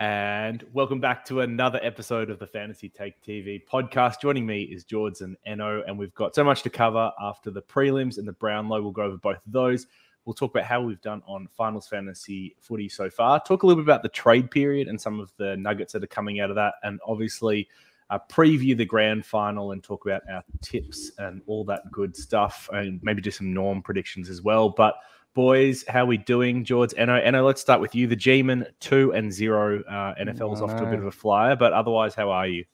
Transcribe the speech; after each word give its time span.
And 0.00 0.64
welcome 0.72 0.98
back 0.98 1.26
to 1.26 1.42
another 1.42 1.78
episode 1.82 2.30
of 2.30 2.38
the 2.38 2.46
Fantasy 2.46 2.88
Take 2.88 3.22
TV 3.22 3.60
podcast. 3.70 4.18
Joining 4.22 4.46
me 4.46 4.62
is 4.62 4.82
George 4.82 5.20
and 5.20 5.36
Eno, 5.44 5.82
and 5.86 5.98
we've 5.98 6.14
got 6.14 6.34
so 6.34 6.42
much 6.42 6.62
to 6.62 6.70
cover 6.70 7.12
after 7.20 7.50
the 7.50 7.60
prelims 7.60 8.16
and 8.16 8.26
the 8.26 8.32
Brownlow. 8.32 8.80
We'll 8.80 8.92
go 8.92 9.02
over 9.02 9.18
both 9.18 9.44
of 9.44 9.52
those. 9.52 9.88
We'll 10.24 10.32
talk 10.32 10.52
about 10.52 10.64
how 10.64 10.80
we've 10.80 11.02
done 11.02 11.22
on 11.26 11.48
finals 11.54 11.86
fantasy 11.86 12.56
footy 12.62 12.88
so 12.88 13.10
far. 13.10 13.42
Talk 13.42 13.62
a 13.62 13.66
little 13.66 13.82
bit 13.82 13.88
about 13.88 14.02
the 14.02 14.08
trade 14.08 14.50
period 14.50 14.88
and 14.88 14.98
some 14.98 15.20
of 15.20 15.34
the 15.36 15.58
nuggets 15.58 15.92
that 15.92 16.02
are 16.02 16.06
coming 16.06 16.40
out 16.40 16.48
of 16.48 16.56
that, 16.56 16.76
and 16.82 16.98
obviously 17.06 17.68
uh, 18.08 18.18
preview 18.30 18.74
the 18.74 18.86
grand 18.86 19.26
final 19.26 19.72
and 19.72 19.84
talk 19.84 20.06
about 20.06 20.22
our 20.32 20.42
tips 20.62 21.12
and 21.18 21.42
all 21.46 21.62
that 21.66 21.82
good 21.92 22.16
stuff, 22.16 22.70
and 22.72 23.00
maybe 23.02 23.20
do 23.20 23.30
some 23.30 23.52
norm 23.52 23.82
predictions 23.82 24.30
as 24.30 24.40
well. 24.40 24.70
But 24.70 24.94
boys. 25.34 25.84
How 25.88 26.04
we 26.04 26.16
doing, 26.16 26.64
George? 26.64 26.92
Eno, 26.96 27.14
Eno, 27.14 27.44
let's 27.44 27.60
start 27.60 27.80
with 27.80 27.94
you. 27.94 28.06
The 28.06 28.16
G-Man, 28.16 28.66
two 28.80 29.12
and 29.12 29.32
zero. 29.32 29.82
Uh, 29.84 30.14
NFL 30.14 30.54
is 30.54 30.62
off 30.62 30.76
to 30.76 30.86
a 30.86 30.90
bit 30.90 30.98
of 30.98 31.06
a 31.06 31.12
flyer, 31.12 31.56
but 31.56 31.72
otherwise, 31.72 32.14
how 32.14 32.30
are 32.30 32.46
you? 32.46 32.64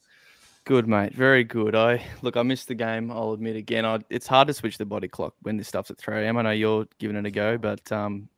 Good, 0.65 0.88
mate. 0.88 1.15
Very 1.15 1.45
good. 1.45 1.77
I 1.77 2.02
look. 2.23 2.37
I 2.37 2.42
missed 2.42 2.66
the 2.66 2.74
game. 2.74 3.12
I'll 3.12 3.32
admit 3.32 3.55
again. 3.55 3.84
I, 3.84 4.01
it's 4.10 4.27
hard 4.27 4.48
to 4.48 4.55
switch 4.55 4.79
the 4.79 4.84
body 4.84 5.06
clock 5.06 5.34
when 5.42 5.56
this 5.56 5.69
stuff's 5.69 5.92
at 5.92 5.98
three 5.98 6.16
a.m. 6.24 6.37
I 6.38 6.42
know 6.42 6.51
you're 6.51 6.87
giving 6.98 7.16
it 7.16 7.24
a 7.24 7.30
go, 7.30 7.56
but 7.56 7.92
um, 7.92 8.29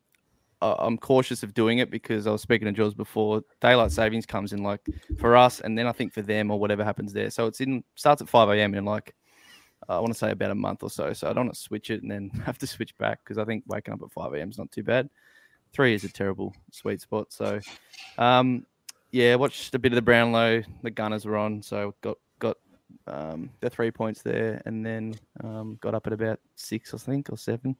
I, 0.60 0.74
I'm 0.78 0.98
cautious 0.98 1.42
of 1.42 1.55
doing 1.55 1.78
it 1.78 1.91
because 1.91 2.27
I 2.27 2.30
was 2.30 2.42
speaking 2.42 2.66
to 2.66 2.72
George 2.72 2.94
before. 2.96 3.42
Daylight 3.62 3.92
savings 3.92 4.27
comes 4.27 4.52
in 4.52 4.62
like 4.62 4.86
for 5.19 5.38
us, 5.38 5.60
and 5.60 5.78
then 5.78 5.86
I 5.86 5.92
think 5.92 6.12
for 6.12 6.20
them 6.20 6.50
or 6.50 6.60
whatever 6.60 6.84
happens 6.84 7.14
there. 7.14 7.30
So 7.30 7.46
it's 7.46 7.62
in 7.62 7.82
starts 7.94 8.20
at 8.20 8.28
five 8.28 8.50
a.m. 8.50 8.74
and 8.74 8.84
like 8.84 9.14
I 9.88 10.01
want 10.01 10.12
to 10.12 10.19
say 10.19 10.30
about 10.30 10.51
a 10.51 10.55
month 10.55 10.83
or 10.83 10.91
so. 10.91 11.12
So 11.12 11.28
I 11.28 11.33
don't 11.33 11.47
want 11.47 11.55
to 11.55 11.60
switch 11.60 11.91
it 11.91 12.02
and 12.02 12.10
then 12.10 12.28
have 12.45 12.59
to 12.59 12.66
switch 12.66 12.97
back 12.98 13.20
because 13.24 13.38
I 13.38 13.45
think 13.45 13.65
waking 13.66 13.95
up 13.95 14.02
at 14.02 14.12
5 14.12 14.34
a.m. 14.34 14.51
is 14.51 14.59
not 14.59 14.70
too 14.70 14.83
bad. 14.83 15.09
Three 15.73 15.95
is 15.95 16.05
a 16.05 16.09
terrible 16.09 16.55
sweet 16.70 17.01
spot. 17.01 17.33
So, 17.33 17.61
um, 18.16 18.64
yeah, 19.11 19.34
watched 19.34 19.74
a 19.74 19.78
bit 19.78 19.92
of 19.92 19.97
the 19.97 20.02
Brownlow. 20.02 20.62
The 20.83 20.91
Gunners 20.91 21.24
were 21.24 21.37
on, 21.37 21.62
so 21.62 21.95
got 22.01 22.16
got 22.38 22.56
um, 23.06 23.50
the 23.61 23.69
three 23.69 23.91
points 23.91 24.22
there, 24.22 24.62
and 24.64 24.84
then 24.84 25.14
um, 25.42 25.78
got 25.80 25.95
up 25.95 26.06
at 26.06 26.12
about 26.12 26.41
six, 26.56 26.95
I 26.95 26.98
think, 26.98 27.30
or 27.30 27.36
seven. 27.36 27.77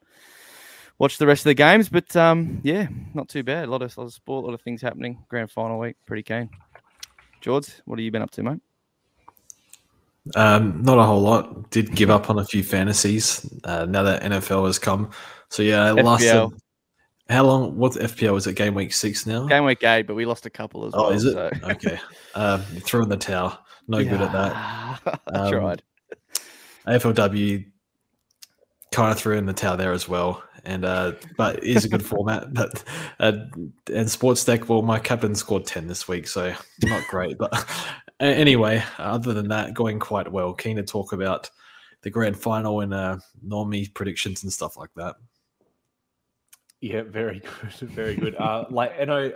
Watched 0.99 1.17
the 1.17 1.27
rest 1.27 1.41
of 1.41 1.45
the 1.45 1.55
games, 1.55 1.89
but 1.89 2.15
um, 2.15 2.59
yeah, 2.63 2.87
not 3.13 3.29
too 3.29 3.41
bad. 3.41 3.67
A 3.67 3.71
lot 3.71 3.81
of, 3.81 3.95
a 3.95 4.01
lot 4.01 4.07
of 4.07 4.13
sport, 4.13 4.43
a 4.43 4.47
lot 4.47 4.53
of 4.53 4.61
things 4.61 4.81
happening. 4.81 5.23
Grand 5.29 5.49
final 5.49 5.79
week, 5.79 5.95
pretty 6.05 6.23
keen. 6.23 6.49
George, 7.41 7.69
what 7.85 7.97
have 7.97 8.03
you 8.03 8.11
been 8.11 8.21
up 8.21 8.31
to, 8.31 8.43
mate? 8.43 8.59
Um, 10.35 10.81
not 10.83 10.97
a 10.97 11.03
whole 11.03 11.21
lot. 11.21 11.69
Did 11.71 11.95
give 11.95 12.09
up 12.09 12.29
on 12.29 12.39
a 12.39 12.45
few 12.45 12.63
fantasies 12.63 13.47
uh, 13.63 13.85
now 13.85 14.03
that 14.03 14.23
NFL 14.23 14.65
has 14.67 14.79
come. 14.79 15.09
So 15.49 15.63
yeah, 15.63 15.91
it 15.91 16.03
lasted. 16.03 16.49
How 17.29 17.45
long? 17.45 17.77
What 17.77 17.93
FPL 17.93 18.33
was 18.33 18.47
it? 18.47 18.55
Game 18.55 18.73
week 18.73 18.91
six 18.91 19.27
now. 19.27 19.45
Game 19.45 19.63
week 19.63 19.83
eight, 19.83 20.07
but 20.07 20.15
we 20.15 20.25
lost 20.25 20.47
a 20.47 20.49
couple 20.49 20.85
as 20.85 20.93
oh, 20.95 21.03
well. 21.03 21.11
is 21.11 21.25
it? 21.25 21.33
So. 21.33 21.49
okay. 21.63 21.99
Um, 22.35 22.61
threw 22.61 23.01
in 23.01 23.09
the 23.09 23.17
towel. 23.17 23.59
No 23.87 23.97
yeah. 23.97 24.11
good 24.11 24.21
at 24.21 24.31
that. 24.31 25.19
Um, 25.33 25.41
I 25.47 25.49
tried. 25.49 25.83
AFLW 26.87 27.65
kind 28.91 29.11
of 29.11 29.17
threw 29.17 29.37
in 29.37 29.45
the 29.45 29.53
towel 29.53 29.77
there 29.77 29.93
as 29.93 30.07
well. 30.07 30.43
And 30.63 30.85
uh, 30.85 31.13
but 31.37 31.57
it 31.57 31.63
is 31.63 31.85
a 31.85 31.89
good 31.89 32.05
format. 32.05 32.53
But 32.53 32.83
uh, 33.19 33.33
and 33.93 34.09
Sports 34.09 34.43
Deck, 34.45 34.69
well, 34.69 34.81
my 34.81 34.99
captain 34.99 35.35
scored 35.35 35.65
ten 35.65 35.87
this 35.87 36.07
week, 36.07 36.27
so 36.27 36.53
not 36.83 37.07
great. 37.07 37.37
But 37.37 37.65
anyway, 38.19 38.83
other 38.97 39.33
than 39.33 39.49
that, 39.49 39.73
going 39.73 39.99
quite 39.99 40.31
well. 40.31 40.53
Keen 40.53 40.77
to 40.77 40.83
talk 40.83 41.13
about 41.13 41.49
the 42.01 42.09
grand 42.09 42.37
final 42.37 42.81
and 42.81 42.93
uh, 42.93 43.17
normie 43.45 43.93
predictions 43.93 44.43
and 44.43 44.51
stuff 44.51 44.77
like 44.77 44.91
that. 44.95 45.15
Yeah, 46.81 47.03
very 47.03 47.39
good, 47.39 47.89
very 47.89 48.15
good. 48.15 48.35
Uh, 48.35 48.65
like, 48.69 48.93
I 48.99 49.05
know. 49.05 49.31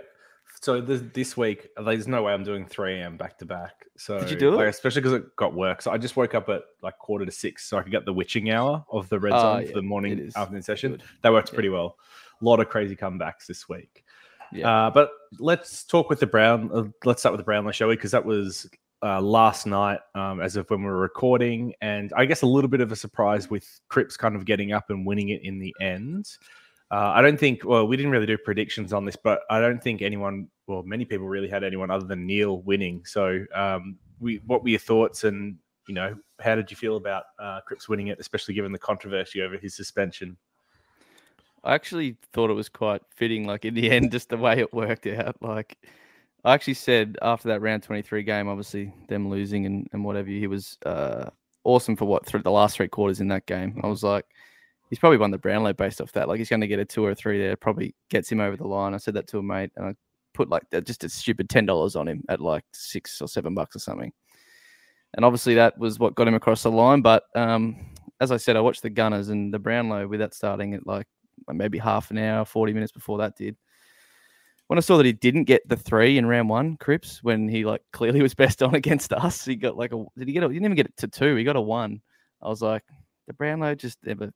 So 0.62 0.80
this, 0.80 1.02
this 1.14 1.36
week, 1.36 1.68
there's 1.84 2.08
no 2.08 2.24
way 2.24 2.32
I'm 2.32 2.44
doing 2.44 2.66
3 2.66 3.02
a.m. 3.02 3.18
back 3.18 3.38
to 3.40 3.46
back. 3.46 3.86
So 3.98 4.20
did 4.20 4.32
you 4.32 4.38
do 4.38 4.52
like, 4.52 4.66
it? 4.66 4.70
Especially 4.70 5.02
because 5.02 5.14
it 5.14 5.36
got 5.36 5.54
work. 5.54 5.82
So 5.82 5.92
I 5.92 5.98
just 5.98 6.16
woke 6.16 6.36
up 6.36 6.48
at 6.50 6.64
like 6.82 6.98
quarter 7.00 7.26
to 7.26 7.32
six, 7.32 7.66
so 7.66 7.78
I 7.78 7.84
could 7.84 7.92
get 7.92 8.06
the 8.06 8.14
witching 8.14 8.50
hour 8.50 8.86
of 8.92 9.10
the 9.10 9.20
red 9.20 9.34
ah, 9.34 9.42
zone 9.42 9.56
uh, 9.56 9.60
yeah, 9.60 9.68
for 9.68 9.74
the 9.74 9.82
morning 9.82 10.32
afternoon 10.36 10.62
session. 10.62 10.92
Good. 10.94 11.04
That 11.22 11.32
worked 11.34 11.50
yeah. 11.50 11.56
pretty 11.56 11.70
well. 11.70 11.98
A 12.42 12.46
lot 12.46 12.60
of 12.60 12.70
crazy 12.70 12.96
comebacks 12.96 13.46
this 13.48 13.68
week. 13.68 14.03
Yeah. 14.54 14.88
Uh, 14.88 14.90
but 14.92 15.12
let's 15.40 15.84
talk 15.84 16.10
with 16.10 16.20
the 16.20 16.28
Brown. 16.28 16.70
Uh, 16.74 16.84
let's 17.06 17.22
start 17.22 17.34
with 17.34 17.40
the 17.40 17.46
Brownlow, 17.46 17.72
shall 17.72 17.88
we? 17.88 17.96
Because 17.96 18.12
that 18.12 18.24
was 18.24 18.68
uh, 19.04 19.20
last 19.20 19.66
night, 19.66 20.00
um, 20.16 20.40
as 20.40 20.56
of 20.56 20.70
when 20.70 20.82
we 20.82 20.86
were 20.88 20.98
recording, 20.98 21.74
and 21.82 22.14
I 22.16 22.26
guess 22.26 22.42
a 22.42 22.46
little 22.46 22.70
bit 22.70 22.80
of 22.80 22.92
a 22.92 22.96
surprise 22.96 23.50
with 23.50 23.68
Cripps 23.90 24.16
kind 24.16 24.36
of 24.36 24.46
getting 24.46 24.72
up 24.72 24.90
and 24.90 25.06
winning 25.06 25.30
it 25.30 25.42
in 25.44 25.60
the 25.60 25.76
end. 25.82 26.30
Uh, 26.90 27.12
I 27.14 27.22
don't 27.22 27.40
think, 27.40 27.66
well, 27.66 27.88
we 27.88 27.98
didn't 27.98 28.12
really 28.12 28.28
do 28.28 28.38
predictions 28.38 28.94
on 28.94 29.04
this, 29.04 29.16
but 29.16 29.42
I 29.50 29.60
don't 29.60 29.82
think 29.82 30.02
anyone, 30.02 30.48
well, 30.68 30.84
many 30.84 31.06
people 31.06 31.28
really 31.28 31.50
had 31.50 31.64
anyone 31.64 31.90
other 31.92 32.06
than 32.06 32.26
Neale 32.26 32.62
winning. 32.62 33.04
So, 33.06 33.44
um, 33.54 33.98
we, 34.20 34.42
what 34.46 34.64
were 34.64 34.70
your 34.70 34.80
thoughts, 34.80 35.24
and 35.24 35.58
you 35.88 35.94
know, 35.94 36.16
how 36.40 36.56
did 36.56 36.72
you 36.72 36.78
feel 36.78 36.96
about 36.96 37.24
uh, 37.40 37.60
Cripps 37.68 37.90
winning 37.90 38.08
it, 38.08 38.20
especially 38.20 38.54
given 38.54 38.72
the 38.72 38.80
controversy 38.80 39.42
over 39.42 39.58
his 39.58 39.76
suspension? 39.76 40.38
I 41.64 41.74
actually 41.74 42.18
thought 42.34 42.50
it 42.50 42.56
was 42.56 42.70
quite 42.70 43.02
fitting, 43.16 43.46
like 43.46 43.66
in 43.66 43.74
the 43.74 43.90
end, 43.92 44.12
just 44.12 44.30
the 44.30 44.38
way 44.38 44.60
it 44.60 44.74
worked 44.74 45.08
out. 45.08 45.36
Like, 45.42 45.78
I 46.44 46.54
actually 46.54 46.74
said 46.76 47.18
after 47.22 47.48
that 47.50 47.62
round 47.62 47.84
23 47.84 48.24
game, 48.24 48.48
obviously 48.50 48.94
them 49.08 49.30
losing 49.30 49.66
and, 49.66 49.88
and 49.94 50.04
whatever, 50.04 50.30
he 50.30 50.48
was 50.48 50.78
uh, 50.86 51.30
awesome 51.64 51.96
for 51.96 52.06
what 52.06 52.26
through 52.26 52.42
the 52.42 52.52
last 52.52 52.76
three 52.76 52.90
quarters 52.90 53.22
in 53.22 53.30
that 53.30 53.46
game. 53.46 53.80
I 53.84 53.88
was 53.88 54.04
like, 54.04 54.26
he's 54.90 55.00
probably 55.00 55.18
won 55.18 55.32
the 55.32 55.38
Brownlow 55.38 55.74
based 55.74 56.02
off 56.02 56.12
that. 56.14 56.28
Like 56.28 56.40
he's 56.40 56.50
going 56.50 56.62
to 56.62 56.68
get 56.68 56.80
a 56.80 56.86
two 56.86 57.06
or 57.06 57.12
a 57.12 57.16
three 57.16 57.40
there, 57.40 57.56
probably 57.56 57.96
gets 58.10 58.32
him 58.32 58.42
over 58.42 58.58
the 58.58 58.68
line. 58.68 58.94
I 58.94 58.98
said 58.98 59.14
that 59.16 59.28
to 59.28 59.40
a 59.40 59.44
mate, 59.44 59.72
and 59.78 59.86
I 59.86 59.96
put 60.34 60.50
like 60.50 60.64
just 60.84 61.04
a 61.04 61.10
stupid 61.10 61.50
ten 61.50 61.66
dollars 61.66 61.96
on 61.96 62.08
him 62.08 62.24
at 62.28 62.42
like 62.42 62.66
six 62.74 63.22
or 63.22 63.28
seven 63.28 63.56
bucks 63.56 63.76
or 63.76 63.80
something. 63.80 64.12
And 65.16 65.24
obviously 65.24 65.56
that 65.56 65.78
was 65.78 66.00
what 66.00 66.16
got 66.16 66.28
him 66.28 66.34
across 66.34 66.64
the 66.64 66.72
line. 66.72 67.02
But 67.02 67.24
um, 67.36 67.94
as 68.20 68.32
I 68.32 68.38
said, 68.38 68.56
I 68.56 68.62
watched 68.62 68.82
the 68.82 68.90
Gunners 68.90 69.30
and 69.30 69.54
the 69.54 69.60
Brownlow 69.60 70.08
with 70.08 70.20
that 70.20 70.34
starting 70.34 70.74
at 70.74 70.86
like 70.88 71.08
maybe 71.52 71.78
half 71.78 72.12
an 72.12 72.18
hour, 72.18 72.46
40 72.46 72.74
minutes 72.74 72.92
before 72.92 73.18
that 73.20 73.36
did. 73.36 73.56
When 74.68 74.78
I 74.78 74.82
saw 74.82 74.98
that 74.98 75.06
he 75.06 75.12
didn't 75.12 75.44
get 75.44 75.68
the 75.68 75.76
three 75.76 76.18
in 76.18 76.26
round 76.26 76.50
one, 76.50 76.78
Cripps, 76.78 77.22
when 77.22 77.48
he 77.48 77.66
like 77.66 77.82
clearly 77.92 78.22
was 78.22 78.34
best 78.34 78.64
on 78.64 78.76
against 78.76 79.14
us, 79.14 79.44
he 79.46 79.56
got 79.56 79.78
like 79.78 79.94
a 79.94 80.04
did 80.18 80.28
he 80.28 80.34
get 80.34 80.44
a 80.44 80.48
he 80.48 80.54
didn't 80.54 80.66
even 80.66 80.76
get 80.76 80.86
it 80.88 80.98
to 80.98 81.08
two, 81.08 81.36
he 81.36 81.44
got 81.44 81.56
a 81.56 81.62
one. 81.62 82.02
I 82.42 82.48
was 82.48 82.62
like, 82.62 82.84
the 83.28 83.34
Brownlow 83.34 83.76
just 83.76 83.98
never 84.04 84.32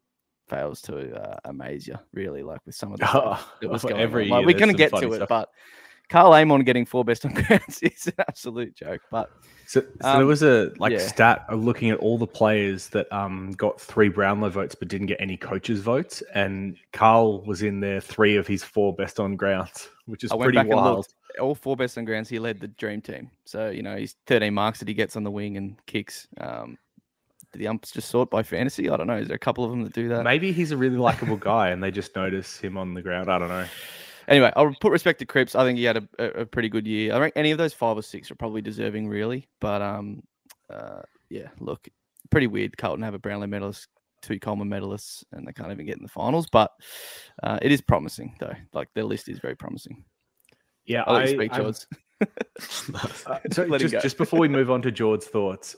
fails 0.47 0.81
to 0.84 1.13
uh, 1.16 1.38
amaze 1.46 1.88
you, 1.88 1.97
really, 2.13 2.44
like 2.44 2.59
with 2.66 2.75
some 2.75 2.94
of 2.94 3.00
the 3.00 3.07
oh, 3.12 3.53
that 3.62 3.69
was 3.69 3.84
going 3.84 3.97
every 3.97 4.25
on. 4.25 4.40
Like, 4.40 4.46
we're 4.46 4.59
gonna 4.59 4.73
get 4.73 4.91
to 4.91 4.97
stuff. 4.97 5.13
it, 5.13 5.29
but 5.29 5.50
Karl 6.09 6.34
Amon 6.34 6.62
getting 6.62 6.85
four 6.85 7.03
best 7.03 7.25
on 7.25 7.34
grounds 7.47 7.81
is 7.81 8.07
an 8.07 8.13
absolute 8.19 8.75
joke. 8.75 9.01
But 9.12 9.29
so, 9.66 9.81
so 10.01 10.07
um, 10.07 10.18
there 10.18 10.25
was 10.25 10.44
a 10.44 10.72
like 10.78 10.94
yeah. 10.94 11.00
stat 11.00 11.45
looking 11.53 11.90
at 11.90 12.00
all 12.00 12.18
the 12.18 12.28
players 12.28 12.88
that 12.90 13.12
um 13.12 13.51
got 13.51 13.79
three 13.79 14.09
Brownlow 14.09 14.50
votes 14.50 14.75
but 14.75 14.88
didn't 14.88 15.07
get 15.07 15.19
any 15.19 15.38
coaches 15.38 15.81
votes, 15.81 16.23
and 16.34 16.78
Karl 16.94 17.41
was 17.44 17.63
in 17.63 17.79
there 17.79 18.00
three 18.00 18.38
of 18.38 18.47
his 18.47 18.63
four 18.63 18.94
best 18.96 19.19
on 19.19 19.35
grounds, 19.35 19.90
which 20.06 20.23
is 20.23 20.31
pretty 20.31 20.63
wild. 20.63 21.07
all 21.40 21.56
four 21.56 21.75
best 21.75 21.97
on 21.97 22.06
grounds, 22.06 22.29
he 22.29 22.40
led 22.40 22.59
the 22.59 22.67
dream 22.67 23.01
team. 23.01 23.29
So 23.46 23.69
you 23.69 23.84
know 23.84 23.97
he's 23.97 24.16
13 24.28 24.53
marks 24.53 24.79
that 24.79 24.88
he 24.88 24.94
gets 24.94 25.16
on 25.16 25.23
the 25.23 25.31
wing 25.31 25.57
and 25.57 25.75
kicks. 25.85 26.28
Um, 26.40 26.78
the 27.53 27.67
umps 27.67 27.91
just 27.91 28.09
sort 28.09 28.29
by 28.29 28.44
fantasy? 28.44 28.90
I 28.90 28.97
don't 28.97 29.07
know. 29.07 29.17
Is 29.17 29.28
there 29.28 29.35
a 29.35 29.40
couple 29.40 29.63
of 29.63 29.72
them 29.72 29.84
that 29.84 29.94
do 29.94 30.09
that? 30.09 30.23
Maybe 30.23 30.51
he's 30.51 30.72
a 30.72 30.78
really 30.78 30.97
likable 30.97 31.38
guy 31.38 31.69
and 31.69 31.81
they 31.81 31.91
just 31.91 32.16
notice 32.16 32.57
him 32.57 32.78
on 32.78 32.94
the 32.94 33.01
ground. 33.01 33.31
I 33.31 33.40
don't 33.40 33.50
know. 33.50 33.66
Anyway, 34.27 34.51
I'll 34.55 34.73
put 34.81 34.91
respect 34.91 35.19
to 35.19 35.25
Cripps. 35.25 35.55
I 35.55 35.63
think 35.63 35.77
he 35.77 35.85
had 35.85 35.97
a, 36.19 36.41
a, 36.41 36.45
pretty 36.45 36.67
good 36.69 36.85
year. 36.85 37.15
I 37.15 37.19
think 37.19 37.33
any 37.35 37.51
of 37.51 37.57
those 37.57 37.73
five 37.73 37.97
or 37.97 38.01
six 38.01 38.29
are 38.29 38.35
probably 38.35 38.61
deserving, 38.61 39.07
really. 39.07 39.47
But 39.61 39.81
um, 39.81 40.21
uh, 40.69 41.01
yeah, 41.29 41.47
look, 41.59 41.88
pretty 42.29 42.47
weird. 42.47 42.77
Carlton 42.77 43.03
have 43.03 43.13
a 43.13 43.19
Brownlow 43.19 43.47
medalist, 43.47 43.87
two 44.21 44.39
Coleman 44.39 44.69
medalists, 44.69 45.23
and 45.31 45.47
they 45.47 45.53
can't 45.53 45.71
even 45.71 45.85
get 45.85 45.97
in 45.97 46.03
the 46.03 46.09
finals. 46.09 46.47
But 46.51 46.71
uh, 47.41 47.59
it 47.61 47.71
is 47.71 47.81
promising, 47.81 48.35
though. 48.39 48.55
Like 48.73 48.89
their 48.95 49.05
list 49.05 49.29
is 49.29 49.39
very 49.39 49.55
promising. 49.55 50.03
Yeah, 50.85 51.03
I'll 51.07 51.17
I, 51.17 51.25
speak, 51.27 51.53
George. 51.53 51.77
uh, 52.95 53.40
so 53.52 53.78
just, 53.78 53.93
just 54.02 54.17
before 54.17 54.40
we 54.40 54.47
move 54.47 54.72
on 54.72 54.81
to 54.81 54.91
George's 54.91 55.28
thoughts, 55.28 55.75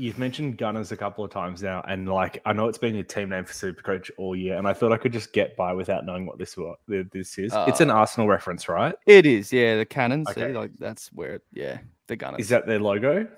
You've 0.00 0.18
mentioned 0.18 0.56
Gunners 0.56 0.92
a 0.92 0.96
couple 0.96 1.26
of 1.26 1.30
times 1.30 1.62
now, 1.62 1.84
and 1.86 2.08
like 2.08 2.40
I 2.46 2.54
know 2.54 2.68
it's 2.68 2.78
been 2.78 2.94
your 2.94 3.04
team 3.04 3.28
name 3.28 3.44
for 3.44 3.52
Supercoach 3.52 4.10
all 4.16 4.34
year, 4.34 4.56
and 4.56 4.66
I 4.66 4.72
thought 4.72 4.92
I 4.92 4.96
could 4.96 5.12
just 5.12 5.34
get 5.34 5.54
by 5.58 5.74
without 5.74 6.06
knowing 6.06 6.24
what 6.24 6.38
this 6.38 6.56
what 6.56 6.78
this 6.88 7.36
is. 7.36 7.52
Uh, 7.52 7.66
it's 7.68 7.82
an 7.82 7.90
Arsenal 7.90 8.26
reference, 8.26 8.66
right? 8.66 8.94
It 9.04 9.26
is, 9.26 9.52
yeah. 9.52 9.76
The 9.76 9.84
Cannons, 9.84 10.26
okay. 10.30 10.48
see, 10.48 10.52
like 10.54 10.70
that's 10.78 11.12
where, 11.12 11.34
it, 11.34 11.42
yeah, 11.52 11.80
the 12.06 12.16
Gunners. 12.16 12.40
Is 12.40 12.48
that 12.48 12.66
their 12.66 12.80
logo? 12.80 13.28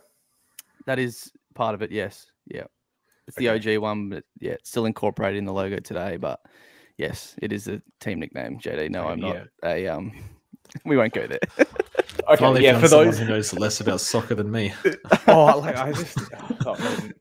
That 0.86 1.00
is 1.00 1.32
part 1.54 1.74
of 1.74 1.82
it. 1.82 1.90
Yes, 1.90 2.26
yeah. 2.46 2.64
It's 3.26 3.36
the. 3.36 3.48
OG 3.48 3.78
one, 3.78 4.10
but 4.10 4.22
yeah, 4.38 4.52
it's 4.52 4.70
still 4.70 4.86
incorporated 4.86 5.38
in 5.38 5.46
the 5.46 5.52
logo 5.52 5.80
today. 5.80 6.16
But 6.16 6.38
yes, 6.96 7.34
it 7.42 7.52
is 7.52 7.66
a 7.66 7.82
team 7.98 8.20
nickname. 8.20 8.60
JD, 8.60 8.90
no, 8.90 9.08
I'm 9.08 9.18
not 9.18 9.34
yeah. 9.64 9.68
a 9.68 9.88
um. 9.88 10.12
We 10.86 10.96
won't 10.96 11.12
go 11.12 11.26
there. 11.26 11.40
Okay, 12.28 12.36
Finally 12.36 12.64
yeah, 12.64 12.78
for 12.78 12.88
those 12.88 13.18
who 13.18 13.24
knows 13.26 13.52
less 13.52 13.80
about 13.80 14.00
soccer 14.00 14.34
than 14.34 14.50
me. 14.50 14.72
oh, 15.28 15.58
like 15.58 15.76
I 15.76 15.92
just, 15.92 16.18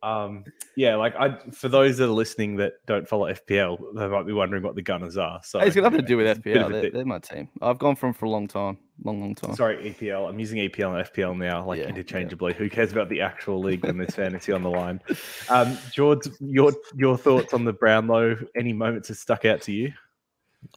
um, 0.03 0.44
yeah, 0.75 0.95
like 0.95 1.15
I 1.15 1.38
for 1.51 1.69
those 1.69 1.98
that 1.98 2.06
are 2.06 2.07
listening 2.07 2.57
that 2.57 2.74
don't 2.86 3.07
follow 3.07 3.31
FPL, 3.31 3.95
they 3.95 4.07
might 4.07 4.25
be 4.25 4.33
wondering 4.33 4.63
what 4.63 4.75
the 4.75 4.81
Gunners 4.81 5.18
are. 5.18 5.42
So 5.44 5.59
it's 5.59 5.75
got 5.75 5.83
nothing 5.83 6.01
to 6.01 6.06
do 6.06 6.18
with 6.18 6.42
FPL. 6.42 6.71
They're, 6.71 6.92
they're, 6.92 7.06
my 7.06 7.19
team. 7.19 7.50
I've 7.62 7.80
gone 7.80 7.95
from 7.95 8.13
for 8.13 8.25
a 8.25 8.30
long 8.30 8.48
time, 8.48 8.77
long, 9.03 9.21
long 9.21 9.36
time. 9.36 9.56
Sorry, 9.56 9.94
EPL. 9.94 10.30
I'm 10.30 10.39
using 10.39 10.59
EPL 10.59 10.98
and 10.98 11.07
FPL 11.07 11.38
now, 11.38 11.65
like 11.65 11.80
yeah, 11.80 11.88
interchangeably. 11.88 12.54
Yeah. 12.54 12.59
Who 12.59 12.69
cares 12.69 12.92
about 12.92 13.09
the 13.09 13.21
actual 13.21 13.59
league 13.59 13.86
when 13.86 13.97
there's 13.97 14.15
fantasy 14.15 14.51
on 14.51 14.63
the 14.63 14.69
line? 14.69 15.01
Um, 15.50 15.77
George, 15.92 16.27
your 16.39 16.74
your 16.95 17.18
thoughts 17.18 17.54
on 17.54 17.65
the 17.65 17.74
Brownlow? 17.74 18.38
Any 18.56 18.74
moments 18.74 19.07
that 19.07 19.15
stuck 19.15 19.45
out 19.45 19.62
to 19.63 19.71
you? 19.71 19.94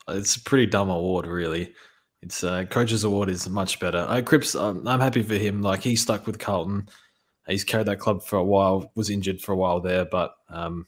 It's 0.09 0.37
a 0.37 0.41
pretty 0.41 0.67
dumb 0.67 0.91
award, 0.91 1.27
really. 1.27 1.75
It's 2.25 2.43
uh, 2.43 2.65
coach's 2.65 3.05
award 3.05 3.29
is 3.29 3.49
much 3.49 3.79
better. 3.79 4.06
Uh, 4.09 4.23
Cripps, 4.23 4.55
um, 4.55 4.87
I'm 4.88 5.00
happy 5.00 5.23
for 5.23 5.35
him. 5.35 5.62
Like 5.62 5.82
he 5.82 5.94
stuck 5.94 6.26
with 6.26 6.38
Carlton 6.38 6.88
He's 7.47 7.65
carried 7.65 7.87
that 7.87 7.99
club 7.99 8.23
for 8.23 8.37
a 8.37 8.44
while, 8.44 8.91
was 8.94 9.11
injured 9.11 9.41
for 9.41 9.53
a 9.53 9.56
while 9.56 9.81
there, 9.81 10.05
but 10.06 10.35
um, 10.49 10.87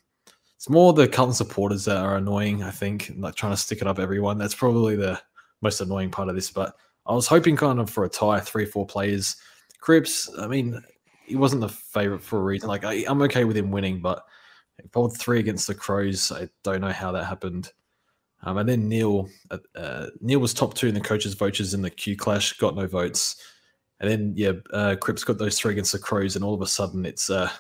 it's 0.56 0.70
more 0.70 0.92
the 0.92 1.06
Carlton 1.06 1.34
supporters 1.34 1.84
that 1.84 1.98
are 1.98 2.16
annoying, 2.16 2.62
I 2.62 2.70
think, 2.70 3.12
like 3.16 3.34
trying 3.34 3.52
to 3.52 3.58
stick 3.58 3.82
it 3.82 3.86
up 3.86 3.98
everyone. 3.98 4.38
That's 4.38 4.54
probably 4.54 4.96
the 4.96 5.20
most 5.60 5.80
annoying 5.80 6.10
part 6.10 6.28
of 6.28 6.34
this. 6.34 6.50
But 6.50 6.74
I 7.04 7.12
was 7.12 7.26
hoping 7.26 7.56
kind 7.56 7.78
of 7.78 7.90
for 7.90 8.04
a 8.04 8.08
tie, 8.08 8.40
three, 8.40 8.64
four 8.64 8.86
players. 8.86 9.36
Cripps, 9.80 10.30
I 10.38 10.46
mean, 10.46 10.82
he 11.26 11.36
wasn't 11.36 11.60
the 11.60 11.68
favorite 11.68 12.22
for 12.22 12.38
a 12.38 12.42
reason. 12.42 12.68
Like, 12.68 12.84
I, 12.84 13.04
am 13.06 13.20
okay 13.22 13.44
with 13.44 13.56
him 13.56 13.70
winning, 13.70 14.00
but 14.00 14.24
pulled 14.92 15.18
three 15.18 15.40
against 15.40 15.66
the 15.66 15.74
Crows. 15.74 16.32
I 16.32 16.48
don't 16.62 16.80
know 16.80 16.92
how 16.92 17.12
that 17.12 17.24
happened. 17.24 17.70
Um, 18.42 18.58
and 18.58 18.68
then 18.68 18.88
Neale, 18.88 19.28
uh, 19.50 19.58
uh, 19.74 20.06
Neale 20.20 20.38
was 20.38 20.54
top 20.54 20.74
two 20.74 20.86
in 20.86 20.94
the 20.94 21.00
coaches' 21.00 21.34
vouchers 21.34 21.74
in 21.74 21.82
the 21.82 21.90
Q 21.90 22.16
Clash, 22.16 22.52
got 22.54 22.76
no 22.76 22.86
votes. 22.86 23.36
And 23.98 24.10
then 24.10 24.32
yeah, 24.36 24.52
uh, 24.72 24.96
Cripps 25.00 25.24
got 25.24 25.38
those 25.38 25.58
three 25.58 25.72
against 25.72 25.92
the 25.92 25.98
Crows, 25.98 26.36
and 26.36 26.44
all 26.44 26.54
of 26.54 26.60
a 26.62 26.66
sudden 26.66 27.06
it's 27.06 27.30
uh, 27.30 27.50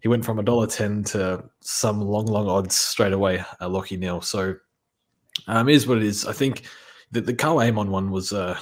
he 0.00 0.08
went 0.08 0.24
from 0.24 0.38
a 0.38 0.42
dollar 0.42 0.66
ten 0.66 1.04
to 1.04 1.44
some 1.60 2.00
long, 2.00 2.26
long 2.26 2.48
odds 2.48 2.76
straight 2.76 3.12
away. 3.12 3.44
Uh, 3.60 3.82
Neale. 3.90 4.22
So 4.22 4.56
um, 5.46 5.68
is 5.68 5.86
what 5.86 5.98
it 5.98 6.04
is. 6.04 6.26
I 6.26 6.32
think 6.32 6.62
the 7.12 7.20
the 7.20 7.34
Karl 7.34 7.60
Amon 7.60 7.90
one 7.90 8.10
was 8.10 8.32
uh 8.32 8.58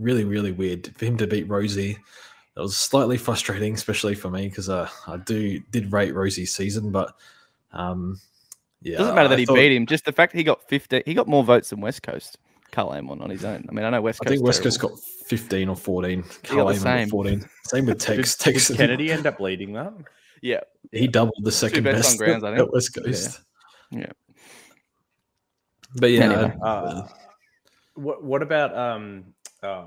really, 0.00 0.24
really 0.24 0.52
weird 0.52 0.88
for 0.96 1.04
him 1.04 1.16
to 1.18 1.26
beat 1.26 1.48
Rosie. 1.48 1.98
That 2.56 2.62
was 2.62 2.76
slightly 2.76 3.16
frustrating, 3.16 3.74
especially 3.74 4.14
for 4.14 4.30
me 4.30 4.48
because 4.48 4.68
uh, 4.68 4.88
I 5.06 5.18
do 5.18 5.60
did 5.70 5.92
rate 5.92 6.14
Rosie's 6.14 6.54
season, 6.54 6.90
but 6.90 7.14
um, 7.72 8.20
yeah, 8.82 8.98
doesn't 8.98 9.14
matter 9.14 9.28
that 9.28 9.36
I 9.36 9.40
he 9.40 9.46
thought... 9.46 9.54
beat 9.54 9.72
him. 9.72 9.86
Just 9.86 10.04
the 10.04 10.12
fact 10.12 10.32
that 10.32 10.38
he 10.38 10.44
got 10.44 10.68
fifty, 10.68 11.02
he 11.06 11.14
got 11.14 11.28
more 11.28 11.44
votes 11.44 11.70
than 11.70 11.80
West 11.80 12.02
Coast. 12.02 12.38
Karl 12.72 12.90
Amon 12.90 13.20
on 13.20 13.30
his 13.30 13.44
own. 13.44 13.66
I 13.68 13.72
mean, 13.72 13.84
I 13.84 13.90
know 13.90 14.00
West 14.00 14.20
Coast. 14.20 14.28
I 14.28 14.34
think 14.34 14.44
West 14.44 14.62
Coast 14.62 14.80
got 14.80 14.92
15 15.26 15.68
or 15.68 15.76
14. 15.76 16.24
Karl 16.44 16.68
Amon 16.68 16.78
same. 16.78 17.08
14. 17.08 17.48
Same 17.64 17.86
with 17.86 17.98
Tex. 18.00 18.36
did, 18.36 18.52
Tex 18.52 18.68
did 18.68 18.76
Kennedy 18.76 19.10
end 19.10 19.26
up 19.26 19.40
leading 19.40 19.72
that? 19.72 19.92
Yeah. 20.40 20.60
He 20.92 21.06
doubled 21.06 21.42
the 21.42 21.52
second 21.52 21.84
best, 21.84 21.96
best 21.96 22.12
on 22.12 22.16
grounds, 22.18 22.44
I 22.44 22.50
think. 22.50 22.60
at 22.60 22.72
West 22.72 22.94
Coast. 22.94 23.40
Yeah. 23.90 23.98
yeah. 24.00 24.12
But 25.96 26.10
yeah. 26.10 26.24
Anyway. 26.24 26.56
Uh, 26.62 27.08
what, 27.94 28.24
what 28.24 28.42
about 28.42 28.76
um, 28.76 29.24
uh, 29.62 29.84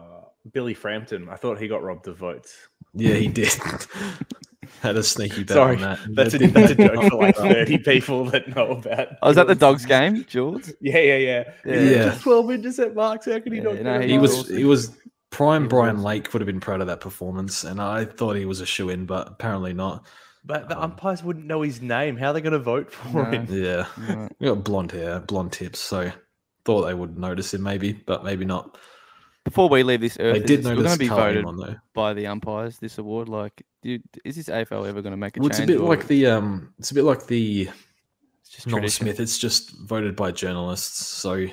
Billy 0.51 0.74
Frampton? 0.74 1.30
I 1.30 1.36
thought 1.36 1.60
he 1.60 1.68
got 1.68 1.84
robbed 1.84 2.07
of 2.07 2.18
votes. 2.18 2.56
Yeah, 2.94 3.16
he 3.16 3.28
did. 3.28 3.50
Had 4.81 4.97
a 4.97 5.03
sneaky 5.03 5.43
bet 5.43 5.55
Sorry, 5.55 5.75
on 5.75 5.81
that. 5.81 5.99
That's 6.09 6.33
a, 6.33 6.37
that's 6.47 6.71
a 6.71 6.75
joke 6.75 7.09
for 7.09 7.17
like 7.17 7.35
30 7.35 7.77
people 7.79 8.25
that 8.25 8.53
know 8.55 8.71
about. 8.71 9.09
Oh, 9.21 9.27
was 9.27 9.35
that 9.35 9.47
the 9.47 9.55
dogs 9.55 9.85
game, 9.85 10.25
Jules? 10.25 10.73
Yeah, 10.81 10.99
yeah, 10.99 11.17
yeah. 11.17 11.43
Yeah. 11.65 11.79
yeah. 11.79 12.03
Just 12.05 12.21
12 12.23 12.51
intercept 12.51 12.95
marks. 12.95 13.25
How 13.25 13.39
could 13.39 13.53
he 13.53 13.59
yeah, 13.59 13.63
not? 13.63 13.81
No, 13.81 13.99
he 14.01 14.17
was, 14.17 14.47
he 14.49 14.65
was 14.65 14.95
prime 15.29 15.67
Brian 15.67 16.03
Lake 16.03 16.33
would 16.33 16.41
have 16.41 16.47
been 16.47 16.59
proud 16.59 16.81
of 16.81 16.87
that 16.87 16.99
performance. 16.99 17.63
And 17.63 17.81
I 17.81 18.05
thought 18.05 18.35
he 18.35 18.45
was 18.45 18.61
a 18.61 18.65
shoe 18.65 18.89
in, 18.89 19.05
but 19.05 19.27
apparently 19.27 19.73
not. 19.73 20.05
But 20.45 20.67
the 20.67 20.77
um, 20.77 20.91
umpires 20.91 21.23
wouldn't 21.23 21.45
know 21.45 21.61
his 21.61 21.81
name. 21.81 22.17
How 22.17 22.29
are 22.29 22.33
they 22.33 22.41
going 22.41 22.53
to 22.53 22.59
vote 22.59 22.91
for 22.91 23.23
no. 23.23 23.31
him? 23.31 23.47
Yeah. 23.49 23.87
No. 23.97 24.29
He 24.39 24.45
got 24.45 24.63
blonde 24.63 24.91
hair, 24.91 25.19
blonde 25.21 25.53
tips. 25.53 25.79
So 25.79 26.11
thought 26.65 26.83
they 26.83 26.93
would 26.93 27.17
notice 27.17 27.53
him 27.53 27.63
maybe, 27.63 27.93
but 27.93 28.23
maybe 28.23 28.45
not. 28.45 28.77
Before 29.43 29.67
we 29.67 29.83
leave 29.83 30.01
this 30.01 30.17
earth, 30.19 30.33
they 30.33 30.39
did 30.39 30.63
notice 30.63 30.83
going 30.83 30.93
to 30.93 30.99
be 30.99 31.07
voted 31.07 31.45
on, 31.45 31.57
though. 31.57 31.75
by 31.93 32.13
the 32.13 32.27
umpires. 32.27 32.77
This 32.77 32.97
award, 32.97 33.27
like, 33.27 33.61
you, 33.61 33.65
is 33.83 34.35
this 34.35 34.47
AFL 34.47 34.88
ever 34.88 35.01
going 35.01 35.12
to 35.12 35.18
make 35.18 35.38
a 35.38 35.39
well, 35.39 35.50
change? 35.50 35.62
It's 35.62 35.69
a 35.69 35.74
bit 35.74 35.81
or... 35.81 35.89
like 35.89 36.07
the 36.07 36.27
um, 36.27 36.74
it's 36.80 36.91
a 36.91 36.94
bit 36.94 37.03
like 37.03 37.27
the 37.27 37.69
it's 38.41 38.50
just 38.50 38.95
Smith. 38.97 39.19
It's 39.19 39.38
just 39.38 39.71
voted 39.80 40.15
by 40.15 40.31
journalists, 40.31 41.07
so 41.07 41.47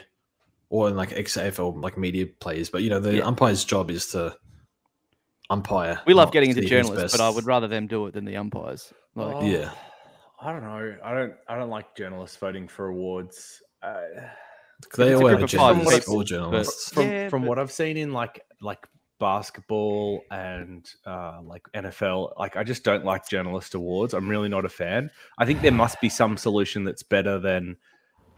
or 0.69 0.89
in 0.89 0.97
like 0.97 1.13
ex 1.13 1.37
AFL 1.37 1.83
like 1.83 1.99
media 1.99 2.27
players. 2.41 2.71
But 2.71 2.83
you 2.83 2.91
know, 2.91 3.01
the 3.01 3.17
yeah. 3.17 3.23
umpire's 3.23 3.65
job 3.65 3.91
is 3.91 4.09
to 4.09 4.37
umpire. 5.51 6.01
We 6.07 6.15
love 6.15 6.33
getting 6.33 6.51
into 6.51 6.63
journalists, 6.63 7.17
but 7.17 7.23
I 7.23 7.31
would 7.31 7.45
rather 7.47 7.69
them 7.69 7.87
do 7.87 8.07
it 8.07 8.15
than 8.15 8.25
the 8.25 8.37
umpires. 8.37 8.93
Like, 9.15 9.37
oh, 9.37 9.45
yeah, 9.45 9.73
I 10.41 10.53
don't 10.53 10.63
know. 10.63 10.97
I 11.05 11.15
don't. 11.15 11.35
I 11.49 11.57
don't 11.57 11.71
like 11.71 11.97
journalists 11.97 12.37
voting 12.37 12.69
for 12.69 12.89
awards. 12.89 13.61
Uh, 13.83 14.01
they 14.97 15.15
all 15.15 15.27
are 15.27 15.47
journalists, 15.47 16.09
all 16.09 16.23
journalists. 16.23 16.93
From, 16.93 17.11
yeah, 17.11 17.29
from 17.29 17.43
but... 17.43 17.49
what 17.49 17.59
I've 17.59 17.73
seen 17.73 17.97
in 17.97 18.13
like 18.13 18.43
like 18.63 18.87
basketball 19.21 20.25
and 20.33 20.93
uh, 21.07 21.41
like 21.45 21.63
NFL, 21.75 22.37
like 22.39 22.57
I 22.57 22.65
just 22.65 22.83
don't 22.83 23.05
like 23.05 23.29
journalist 23.29 23.75
awards. 23.75 24.15
I'm 24.15 24.29
really 24.29 24.49
not 24.49 24.65
a 24.65 24.69
fan. 24.69 25.11
I 25.39 25.47
think 25.47 25.61
there 25.61 25.71
must 25.71 26.01
be 26.01 26.09
some 26.09 26.37
solution 26.37 26.83
that's 26.83 27.05
better 27.05 27.39
than 27.39 27.77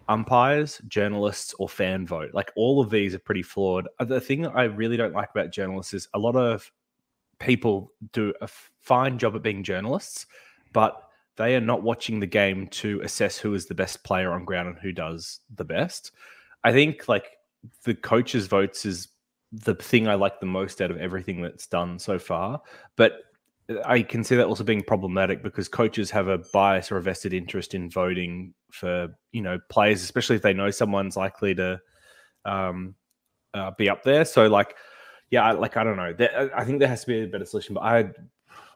umpires, 0.08 0.82
journalists, 0.88 1.54
or 1.58 1.68
fan 1.68 2.06
vote. 2.06 2.34
Like 2.34 2.52
all 2.56 2.82
of 2.82 2.90
these 2.90 3.14
are 3.14 3.20
pretty 3.20 3.42
flawed. 3.42 3.88
Uh, 3.98 4.04
the 4.04 4.20
thing 4.20 4.42
that 4.42 4.52
I 4.54 4.64
really 4.64 4.98
don't 4.98 5.14
like 5.14 5.30
about 5.30 5.52
journalists 5.52 5.94
is 5.94 6.08
a 6.12 6.18
lot 6.18 6.36
of 6.36 6.70
people 7.38 7.92
do 8.12 8.34
a 8.42 8.48
fine 8.82 9.18
job 9.18 9.34
at 9.34 9.42
being 9.42 9.62
journalists, 9.62 10.26
but 10.72 11.08
they 11.36 11.56
are 11.56 11.60
not 11.60 11.82
watching 11.82 12.20
the 12.20 12.26
game 12.26 12.66
to 12.68 13.00
assess 13.02 13.38
who 13.38 13.54
is 13.54 13.66
the 13.66 13.74
best 13.74 14.04
player 14.04 14.32
on 14.32 14.44
ground 14.44 14.68
and 14.68 14.78
who 14.78 14.92
does 14.92 15.40
the 15.54 15.64
best. 15.64 16.12
I 16.64 16.72
think 16.72 17.08
like 17.08 17.26
the 17.84 17.94
coaches' 17.94 18.46
votes 18.46 18.84
is 18.84 19.08
the 19.52 19.74
thing 19.74 20.08
I 20.08 20.14
like 20.14 20.40
the 20.40 20.46
most 20.46 20.80
out 20.80 20.90
of 20.90 20.96
everything 20.96 21.42
that's 21.42 21.66
done 21.66 21.98
so 21.98 22.18
far. 22.18 22.62
But 22.96 23.20
I 23.84 24.02
can 24.02 24.24
see 24.24 24.36
that 24.36 24.46
also 24.46 24.64
being 24.64 24.82
problematic 24.82 25.42
because 25.42 25.68
coaches 25.68 26.10
have 26.10 26.28
a 26.28 26.38
bias 26.52 26.90
or 26.90 26.96
a 26.96 27.02
vested 27.02 27.32
interest 27.32 27.74
in 27.74 27.90
voting 27.90 28.54
for 28.70 29.08
you 29.32 29.42
know 29.42 29.58
players, 29.68 30.02
especially 30.02 30.36
if 30.36 30.42
they 30.42 30.54
know 30.54 30.70
someone's 30.70 31.16
likely 31.16 31.54
to 31.54 31.80
um, 32.44 32.94
uh, 33.54 33.70
be 33.76 33.88
up 33.88 34.02
there. 34.02 34.24
So 34.24 34.46
like, 34.48 34.74
yeah, 35.30 35.52
like 35.52 35.76
I 35.76 35.84
don't 35.84 35.96
know. 35.96 36.12
There, 36.12 36.50
I 36.56 36.64
think 36.64 36.78
there 36.78 36.88
has 36.88 37.02
to 37.02 37.06
be 37.06 37.22
a 37.22 37.26
better 37.26 37.44
solution, 37.44 37.74
but 37.74 37.82
I 37.82 38.10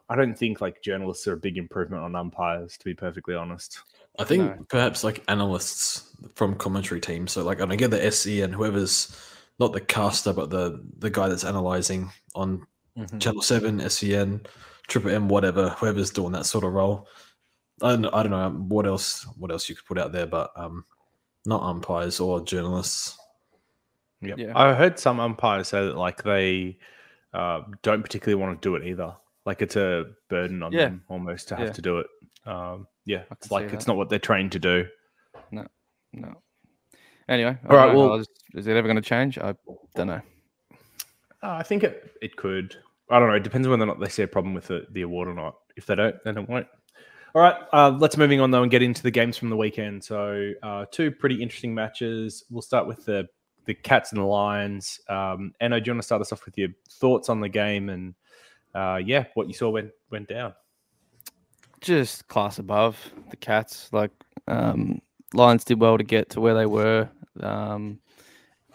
I 0.09 0.15
don't 0.15 0.37
think 0.37 0.61
like 0.61 0.81
journalists 0.81 1.27
are 1.27 1.33
a 1.33 1.37
big 1.37 1.57
improvement 1.57 2.03
on 2.03 2.15
umpires, 2.15 2.77
to 2.77 2.85
be 2.85 2.93
perfectly 2.93 3.35
honest. 3.35 3.79
I 4.19 4.23
think 4.23 4.43
no. 4.43 4.65
perhaps 4.69 5.03
like 5.03 5.23
analysts 5.27 6.15
from 6.35 6.55
commentary 6.55 7.01
teams. 7.01 7.33
So 7.33 7.43
like, 7.43 7.59
and 7.59 7.71
I 7.71 7.75
get 7.75 7.91
the 7.91 8.03
SE 8.05 8.41
and 8.41 8.53
whoever's 8.53 9.15
not 9.59 9.73
the 9.73 9.81
caster, 9.81 10.33
but 10.33 10.49
the 10.49 10.83
the 10.99 11.09
guy 11.09 11.29
that's 11.29 11.43
analyzing 11.43 12.11
on 12.35 12.65
mm-hmm. 12.97 13.17
Channel 13.17 13.41
Seven, 13.41 13.89
SEN, 13.89 14.41
Triple 14.87 15.11
M, 15.11 15.29
whatever, 15.29 15.69
whoever's 15.69 16.11
doing 16.11 16.31
that 16.33 16.45
sort 16.45 16.63
of 16.63 16.73
role. 16.73 17.07
I 17.81 17.91
don't, 17.91 18.05
I 18.07 18.23
don't 18.23 18.31
know 18.31 18.49
what 18.49 18.85
else 18.85 19.25
what 19.37 19.51
else 19.51 19.69
you 19.69 19.75
could 19.75 19.85
put 19.85 19.99
out 19.99 20.11
there, 20.11 20.25
but 20.25 20.51
um, 20.55 20.85
not 21.45 21.63
umpires 21.63 22.19
or 22.19 22.41
journalists. 22.41 23.17
Yep. 24.21 24.37
Yeah, 24.39 24.53
I 24.55 24.73
heard 24.73 24.97
some 24.97 25.19
umpires 25.19 25.67
say 25.67 25.85
that 25.85 25.95
like 25.95 26.23
they 26.23 26.79
uh, 27.33 27.61
don't 27.83 28.01
particularly 28.01 28.41
want 28.41 28.59
to 28.61 28.67
do 28.67 28.75
it 28.75 28.87
either. 28.87 29.15
Like 29.45 29.61
it's 29.61 29.75
a 29.75 30.05
burden 30.29 30.63
on 30.63 30.71
yeah. 30.71 30.85
them 30.85 31.03
almost 31.07 31.49
to 31.49 31.55
have 31.55 31.67
yeah. 31.67 31.73
to 31.73 31.81
do 31.81 31.99
it. 31.99 32.07
Um, 32.45 32.87
yeah, 33.05 33.23
it's 33.31 33.51
like 33.51 33.71
it's 33.73 33.87
not 33.87 33.95
what 33.95 34.09
they're 34.09 34.19
trained 34.19 34.53
to 34.53 34.59
do. 34.59 34.85
No, 35.51 35.67
no. 36.13 36.33
Anyway, 37.29 37.57
all 37.69 37.75
right. 37.75 37.93
Well, 37.93 38.23
is 38.53 38.67
it 38.67 38.77
ever 38.77 38.87
going 38.87 38.95
to 38.95 39.01
change? 39.01 39.37
I 39.37 39.53
don't 39.95 40.07
know. 40.07 40.21
Uh, 41.43 41.57
I 41.59 41.63
think 41.63 41.83
it 41.83 42.15
it 42.21 42.35
could. 42.35 42.75
I 43.09 43.19
don't 43.19 43.29
know. 43.29 43.35
It 43.35 43.43
depends 43.43 43.67
whether 43.67 43.83
or 43.83 43.85
not 43.85 43.99
they 43.99 44.09
see 44.09 44.23
a 44.23 44.27
problem 44.27 44.53
with 44.53 44.67
the, 44.67 44.85
the 44.91 45.01
award 45.01 45.27
or 45.27 45.33
not. 45.33 45.55
If 45.75 45.85
they 45.85 45.95
don't, 45.95 46.15
then 46.23 46.37
it 46.37 46.49
won't. 46.49 46.67
All 47.35 47.41
right, 47.41 47.55
uh, 47.71 47.91
let's 47.91 48.17
moving 48.17 48.39
on 48.41 48.51
though 48.51 48.63
and 48.63 48.71
get 48.71 48.81
into 48.81 49.03
the 49.03 49.11
games 49.11 49.37
from 49.37 49.49
the 49.49 49.57
weekend. 49.57 50.03
So 50.03 50.53
uh, 50.63 50.85
two 50.91 51.11
pretty 51.11 51.41
interesting 51.41 51.73
matches. 51.75 52.43
We'll 52.49 52.61
start 52.61 52.87
with 52.87 53.05
the 53.05 53.27
the 53.65 53.73
Cats 53.73 54.11
and 54.11 54.21
the 54.21 54.25
Lions. 54.25 54.99
Um, 55.09 55.53
Anno, 55.59 55.79
do 55.79 55.87
you 55.87 55.93
want 55.93 56.01
to 56.01 56.05
start 56.05 56.21
us 56.21 56.31
off 56.31 56.45
with 56.45 56.57
your 56.57 56.69
thoughts 56.89 57.29
on 57.29 57.41
the 57.41 57.49
game 57.49 57.89
and 57.89 58.15
uh, 58.73 58.99
yeah, 59.03 59.25
what 59.33 59.47
you 59.47 59.53
saw 59.53 59.69
went 59.69 59.91
went 60.09 60.27
down? 60.27 60.53
Just 61.81 62.27
class 62.27 62.59
above 62.59 62.97
the 63.29 63.35
Cats. 63.35 63.89
Like 63.91 64.11
um, 64.47 65.01
Lions 65.33 65.63
did 65.63 65.79
well 65.79 65.97
to 65.97 66.03
get 66.03 66.29
to 66.31 66.41
where 66.41 66.53
they 66.53 66.65
were. 66.65 67.09
Um, 67.43 67.99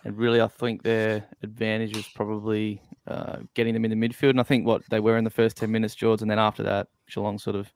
and 0.04 0.16
really, 0.16 0.40
I 0.40 0.49
think 0.49 0.83
their 0.83 1.25
advantage 1.42 1.97
was 1.97 2.09
probably 2.09 2.81
uh, 3.07 3.38
getting 3.54 3.75
them 3.75 3.85
in 3.85 3.99
the 3.99 4.09
midfield. 4.09 4.31
And 4.31 4.40
I 4.40 4.45
think 4.45 4.66
what 4.66 4.83
they 4.90 5.00
were 5.00 5.16
in 5.16 5.25
the 5.25 5.31
first 5.31 5.57
10 5.57 5.71
minutes, 5.71 5.95
George, 5.95 6.23
and 6.23 6.31
then 6.31 6.38
after 6.38 6.62
that, 6.64 6.88
Geelong 7.09 7.38
sort 7.38 7.57
of 7.57 7.73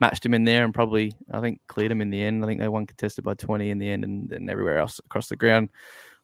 matched 0.00 0.22
them 0.22 0.34
in 0.34 0.44
there 0.44 0.64
and 0.64 0.72
probably, 0.72 1.12
I 1.32 1.40
think, 1.40 1.60
cleared 1.66 1.90
them 1.90 2.00
in 2.00 2.10
the 2.10 2.22
end. 2.22 2.42
I 2.42 2.46
think 2.46 2.60
they 2.60 2.68
won 2.68 2.86
contested 2.86 3.24
by 3.24 3.34
20 3.34 3.70
in 3.70 3.78
the 3.78 3.90
end 3.90 4.04
and, 4.04 4.28
then 4.28 4.48
everywhere 4.48 4.78
else 4.78 4.98
across 5.00 5.28
the 5.28 5.36
ground. 5.36 5.68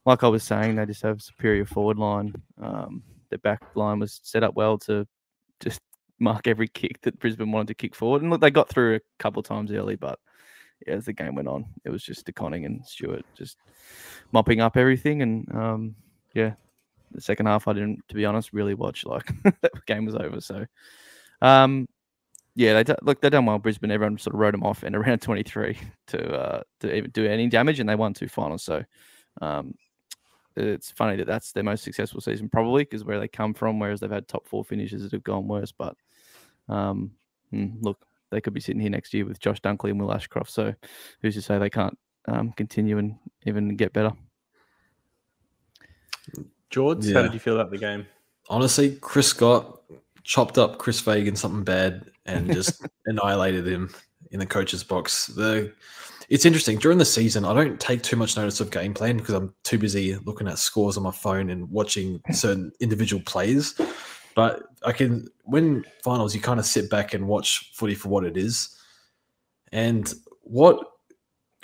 Like 0.05 0.23
I 0.23 0.27
was 0.27 0.43
saying, 0.43 0.75
they 0.75 0.85
just 0.85 1.03
have 1.03 1.17
a 1.17 1.21
superior 1.21 1.65
forward 1.65 1.97
line. 1.97 2.33
Um, 2.61 3.03
their 3.29 3.39
back 3.39 3.61
line 3.75 3.99
was 3.99 4.19
set 4.23 4.43
up 4.43 4.55
well 4.55 4.77
to 4.79 5.07
just 5.59 5.79
mark 6.19 6.47
every 6.47 6.67
kick 6.67 7.01
that 7.01 7.19
Brisbane 7.19 7.51
wanted 7.51 7.69
to 7.69 7.75
kick 7.75 7.95
forward. 7.95 8.21
And 8.21 8.31
look, 8.31 8.41
they 8.41 8.51
got 8.51 8.69
through 8.69 8.95
a 8.95 9.01
couple 9.19 9.43
times 9.43 9.71
early, 9.71 9.95
but 9.95 10.19
as 10.87 11.05
the 11.05 11.13
game 11.13 11.35
went 11.35 11.47
on, 11.47 11.65
it 11.85 11.89
was 11.89 12.03
just 12.03 12.25
De 12.25 12.31
Koning 12.31 12.65
and 12.65 12.85
Stewart 12.85 13.25
just 13.35 13.57
mopping 14.31 14.61
up 14.61 14.77
everything. 14.77 15.21
And 15.21 15.55
um, 15.55 15.95
yeah, 16.33 16.53
the 17.11 17.21
second 17.21 17.45
half, 17.45 17.67
I 17.67 17.73
didn't, 17.73 18.07
to 18.09 18.15
be 18.15 18.25
honest, 18.25 18.53
really 18.53 18.73
watch. 18.73 19.05
Like 19.05 19.31
the 19.43 19.71
game 19.85 20.05
was 20.05 20.15
over. 20.15 20.41
So, 20.41 20.65
um, 21.41 21.87
yeah, 22.55 22.81
they 22.81 22.95
look 23.01 23.21
they 23.21 23.29
done 23.29 23.45
well. 23.45 23.59
Brisbane, 23.59 23.91
everyone 23.91 24.17
sort 24.17 24.35
of 24.35 24.39
wrote 24.39 24.51
them 24.51 24.63
off 24.63 24.83
in 24.83 24.95
around 24.95 25.21
23 25.21 25.77
to 26.07 26.33
uh, 26.33 26.63
to 26.81 26.95
even 26.95 27.11
do 27.11 27.25
any 27.25 27.47
damage, 27.47 27.79
and 27.79 27.89
they 27.89 27.95
won 27.95 28.13
two 28.13 28.27
finals. 28.27 28.63
So, 28.63 28.83
um, 29.41 29.75
it's 30.55 30.91
funny 30.91 31.17
that 31.17 31.27
that's 31.27 31.51
their 31.51 31.63
most 31.63 31.83
successful 31.83 32.21
season, 32.21 32.49
probably 32.49 32.83
because 32.83 33.03
where 33.03 33.19
they 33.19 33.27
come 33.27 33.53
from, 33.53 33.79
whereas 33.79 33.99
they've 33.99 34.11
had 34.11 34.27
top 34.27 34.47
four 34.47 34.63
finishes 34.63 35.03
that 35.03 35.11
have 35.11 35.23
gone 35.23 35.47
worse. 35.47 35.71
But 35.71 35.95
um, 36.69 37.11
hmm, 37.49 37.69
look, 37.81 38.05
they 38.33 38.41
could 38.41 38.53
be 38.53 38.59
sitting 38.59 38.81
here 38.81 38.89
next 38.89 39.13
year 39.13 39.25
with 39.25 39.39
Josh 39.39 39.61
Dunkley 39.61 39.91
and 39.91 39.99
Will 39.99 40.13
Ashcroft. 40.13 40.51
So, 40.51 40.73
who's 41.21 41.35
to 41.35 41.41
say 41.41 41.57
they 41.57 41.69
can't 41.69 41.97
um, 42.27 42.51
continue 42.53 42.97
and 42.97 43.15
even 43.45 43.75
get 43.75 43.93
better? 43.93 44.11
George, 46.69 47.05
yeah. 47.05 47.15
how 47.15 47.21
did 47.21 47.33
you 47.33 47.39
feel 47.39 47.55
about 47.55 47.71
the 47.71 47.77
game? 47.77 48.05
Honestly, 48.49 48.97
Chris 48.99 49.27
Scott 49.27 49.81
chopped 50.23 50.57
up 50.57 50.79
Chris 50.79 50.99
Fagan 50.99 51.35
something 51.35 51.63
bad 51.63 52.09
and 52.25 52.51
just 52.51 52.85
annihilated 53.05 53.67
him 53.67 53.93
in 54.31 54.39
the 54.39 54.45
coach's 54.45 54.83
box. 54.83 55.27
The 55.27 55.71
it's 56.29 56.45
interesting 56.45 56.79
during 56.79 56.97
the 56.97 57.05
season. 57.05 57.45
I 57.45 57.53
don't 57.53 57.79
take 57.79 58.01
too 58.01 58.15
much 58.15 58.37
notice 58.37 58.59
of 58.59 58.71
game 58.71 58.93
plan 58.93 59.17
because 59.17 59.35
I'm 59.35 59.53
too 59.63 59.77
busy 59.77 60.15
looking 60.25 60.47
at 60.47 60.57
scores 60.57 60.97
on 60.97 61.03
my 61.03 61.11
phone 61.11 61.49
and 61.49 61.69
watching 61.69 62.21
certain 62.31 62.71
individual 62.79 63.21
plays. 63.25 63.79
But 64.35 64.63
I 64.83 64.91
can 64.91 65.27
when 65.43 65.85
finals, 66.03 66.33
you 66.33 66.41
kind 66.41 66.59
of 66.59 66.65
sit 66.65 66.89
back 66.89 67.13
and 67.13 67.27
watch 67.27 67.71
footy 67.73 67.95
for 67.95 68.09
what 68.09 68.23
it 68.23 68.37
is. 68.37 68.75
And 69.71 70.11
what 70.41 70.79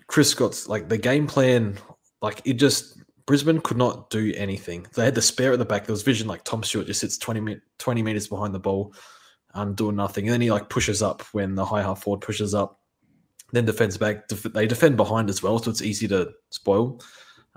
Chris 0.08 0.30
Scott's 0.30 0.68
like 0.68 0.90
the 0.90 0.98
game 0.98 1.28
plan, 1.28 1.78
like 2.22 2.42
it 2.46 2.54
just 2.54 2.98
Brisbane 3.26 3.62
could 3.62 3.78
not 3.78 4.10
do 4.10 4.34
anything. 4.36 4.88
They 4.96 5.06
had 5.06 5.14
the 5.14 5.22
spare 5.22 5.54
at 5.54 5.60
the 5.60 5.66
back. 5.66 5.86
There 5.86 5.94
was 5.94 6.02
vision 6.02 6.28
like 6.28 6.44
Tom 6.44 6.64
Stewart 6.64 6.88
just 6.88 7.00
sits 7.00 7.18
20, 7.18 7.60
20 7.78 8.02
meters 8.02 8.28
behind 8.28 8.56
the 8.56 8.60
ball, 8.60 8.94
um, 9.54 9.76
doing 9.76 9.96
nothing. 9.96 10.26
And 10.26 10.34
then 10.34 10.42
he 10.42 10.52
like 10.52 10.68
pushes 10.68 11.04
up 11.04 11.22
when 11.32 11.54
the 11.54 11.64
high 11.64 11.84
half 11.84 12.02
forward 12.02 12.22
pushes 12.22 12.56
up, 12.56 12.80
then 13.52 13.66
defends 13.66 13.98
back. 13.98 14.28
Def- 14.28 14.52
they 14.54 14.66
defend 14.66 14.98
behind 14.98 15.30
as 15.30 15.44
well, 15.44 15.60
so 15.60 15.70
it's 15.70 15.84
easy 15.84 16.08
to 16.08 16.32
spoil. 16.50 17.00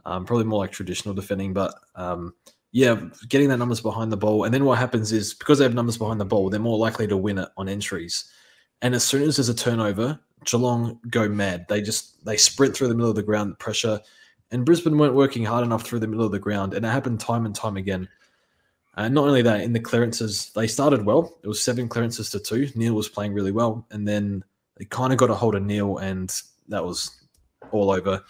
Um, 0.05 0.27
probably 0.27 0.45
more 0.45 0.59
like 0.59 0.73
traditional 0.73 1.15
defending, 1.15 1.55
but 1.55 1.75
um, 1.95 2.35
yeah, 2.73 3.01
getting 3.29 3.49
that 3.51 3.59
numbers 3.59 3.81
behind 3.81 4.11
the 4.11 4.17
ball. 4.17 4.45
And 4.45 4.53
then 4.53 4.65
what 4.65 4.79
happens 4.79 5.13
is 5.13 5.35
because 5.35 5.59
they 5.59 5.65
have 5.65 5.75
numbers 5.75 5.99
behind 5.99 6.21
the 6.21 6.25
ball, 6.25 6.51
they're 6.51 6.61
more 6.61 6.79
likely 6.79 7.07
to 7.07 7.17
win 7.17 7.39
it 7.39 7.49
on 7.57 7.69
entries. 7.69 8.31
And 8.81 8.95
as 8.95 9.05
soon 9.05 9.23
as 9.23 9.37
there's 9.37 9.49
a 9.49 9.55
turnover, 9.55 10.19
Geelong 10.45 10.99
go 11.09 11.29
mad. 11.29 11.67
They 11.69 11.81
just 11.81 12.25
they 12.25 12.37
sprint 12.37 12.75
through 12.75 12.89
the 12.89 12.95
middle 12.95 13.11
of 13.11 13.17
the 13.17 13.23
ground, 13.23 13.59
pressure 13.59 14.01
and 14.53 14.67
Brisbane 14.67 14.99
weren't 14.99 15.15
working 15.15 15.45
hard 15.45 15.65
enough 15.65 15.83
through 15.83 16.01
the 16.01 16.07
middle 16.07 16.27
of 16.27 16.31
the 16.31 16.39
ground, 16.39 16.75
and 16.75 16.85
it 16.85 16.89
happened 16.91 17.19
time 17.19 17.47
and 17.47 17.55
time 17.55 17.79
again. 17.79 18.07
And 18.95 19.15
not 19.15 19.27
only 19.27 19.41
that, 19.41 19.63
in 19.63 19.73
the 19.73 19.81
clearances, 19.81 20.51
they 20.55 20.67
started 20.67 21.07
well. 21.07 21.39
It 21.43 21.49
was 21.49 21.63
seven 21.63 21.89
clearances 21.89 22.29
to 22.31 22.39
two. 22.39 22.69
Neale 22.75 22.93
was 22.93 23.09
playing 23.09 23.33
really 23.33 23.51
well, 23.51 23.87
and 23.91 24.07
then 24.07 24.45
they 24.77 24.85
kind 24.85 25.11
of 25.11 25.19
got 25.19 25.31
a 25.31 25.35
hold 25.35 25.55
of 25.55 25.63
Neale, 25.63 25.97
and 25.97 26.31
that 26.69 26.85
was 26.85 27.23
all 27.71 27.91
over. 27.91 28.23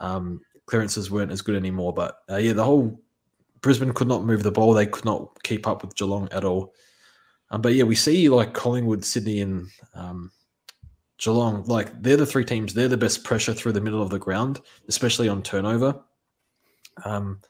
Um, 0.00 0.42
clearances 0.66 1.10
weren't 1.10 1.32
as 1.32 1.40
good 1.40 1.56
anymore, 1.56 1.94
but 1.94 2.18
uh, 2.30 2.36
yeah, 2.36 2.52
the 2.52 2.64
whole 2.64 3.00
Brisbane 3.64 3.94
could 3.94 4.08
not 4.08 4.26
move 4.26 4.42
the 4.42 4.52
ball. 4.52 4.74
They 4.74 4.84
could 4.84 5.06
not 5.06 5.42
keep 5.42 5.66
up 5.66 5.82
with 5.82 5.96
Geelong 5.96 6.28
at 6.32 6.44
all. 6.44 6.74
Um, 7.50 7.62
but 7.62 7.72
yeah, 7.72 7.84
we 7.84 7.94
see 7.94 8.28
like 8.28 8.52
Collingwood, 8.52 9.02
Sydney, 9.02 9.40
and 9.40 9.68
um, 9.94 10.30
Geelong, 11.16 11.64
like 11.64 12.02
they're 12.02 12.18
the 12.18 12.26
three 12.26 12.44
teams, 12.44 12.74
they're 12.74 12.88
the 12.88 12.98
best 12.98 13.24
pressure 13.24 13.54
through 13.54 13.72
the 13.72 13.80
middle 13.80 14.02
of 14.02 14.10
the 14.10 14.18
ground, 14.18 14.60
especially 14.88 15.30
on 15.30 15.42
turnover. 15.42 15.98
Um, 17.06 17.40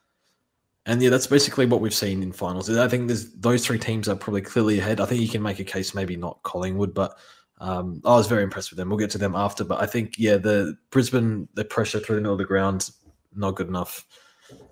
and 0.86 1.02
yeah, 1.02 1.10
that's 1.10 1.26
basically 1.26 1.66
what 1.66 1.80
we've 1.80 1.92
seen 1.92 2.22
in 2.22 2.30
finals. 2.30 2.70
I 2.70 2.86
think 2.86 3.10
those 3.34 3.66
three 3.66 3.80
teams 3.80 4.08
are 4.08 4.14
probably 4.14 4.42
clearly 4.42 4.78
ahead. 4.78 5.00
I 5.00 5.06
think 5.06 5.20
you 5.20 5.28
can 5.28 5.42
make 5.42 5.58
a 5.58 5.64
case, 5.64 5.96
maybe 5.96 6.14
not 6.14 6.40
Collingwood, 6.44 6.94
but 6.94 7.18
um, 7.58 8.00
I 8.04 8.14
was 8.14 8.28
very 8.28 8.44
impressed 8.44 8.70
with 8.70 8.76
them. 8.76 8.88
We'll 8.88 8.98
get 8.98 9.10
to 9.10 9.18
them 9.18 9.34
after, 9.34 9.64
but 9.64 9.82
I 9.82 9.86
think 9.86 10.16
yeah, 10.16 10.36
the 10.36 10.76
Brisbane, 10.90 11.48
the 11.54 11.64
pressure 11.64 11.98
through 11.98 12.14
the 12.14 12.22
middle 12.22 12.34
of 12.34 12.38
the 12.38 12.44
ground, 12.44 12.88
not 13.34 13.56
good 13.56 13.66
enough. 13.66 14.06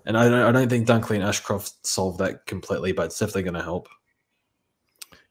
And 0.05 0.17
I 0.17 0.27
don't, 0.27 0.41
I 0.41 0.51
don't 0.51 0.69
think 0.69 0.87
Dunkley 0.87 1.15
and 1.15 1.23
Ashcroft 1.23 1.85
solved 1.85 2.19
that 2.19 2.45
completely, 2.45 2.91
but 2.91 3.05
it's 3.07 3.19
definitely 3.19 3.43
going 3.43 3.53
to 3.53 3.63
help. 3.63 3.87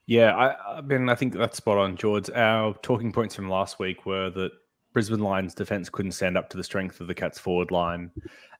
Yeah, 0.07 0.35
I, 0.35 0.79
I 0.79 0.81
mean, 0.81 1.09
I 1.09 1.15
think 1.15 1.35
that's 1.35 1.59
spot 1.59 1.79
on, 1.79 1.97
George. 1.97 2.31
Our 2.31 2.75
talking 2.83 3.13
points 3.13 3.35
from 3.35 3.49
last 3.49 3.79
week 3.79 4.05
were 4.05 4.31
that 4.31 4.51
Brisbane 4.93 5.21
Lions 5.21 5.55
defense 5.55 5.89
couldn't 5.89 6.13
stand 6.13 6.37
up 6.37 6.51
to 6.51 6.57
the 6.57 6.65
strength 6.65 7.01
of 7.01 7.07
the 7.07 7.15
Cats 7.15 7.39
forward 7.39 7.71
line, 7.71 8.11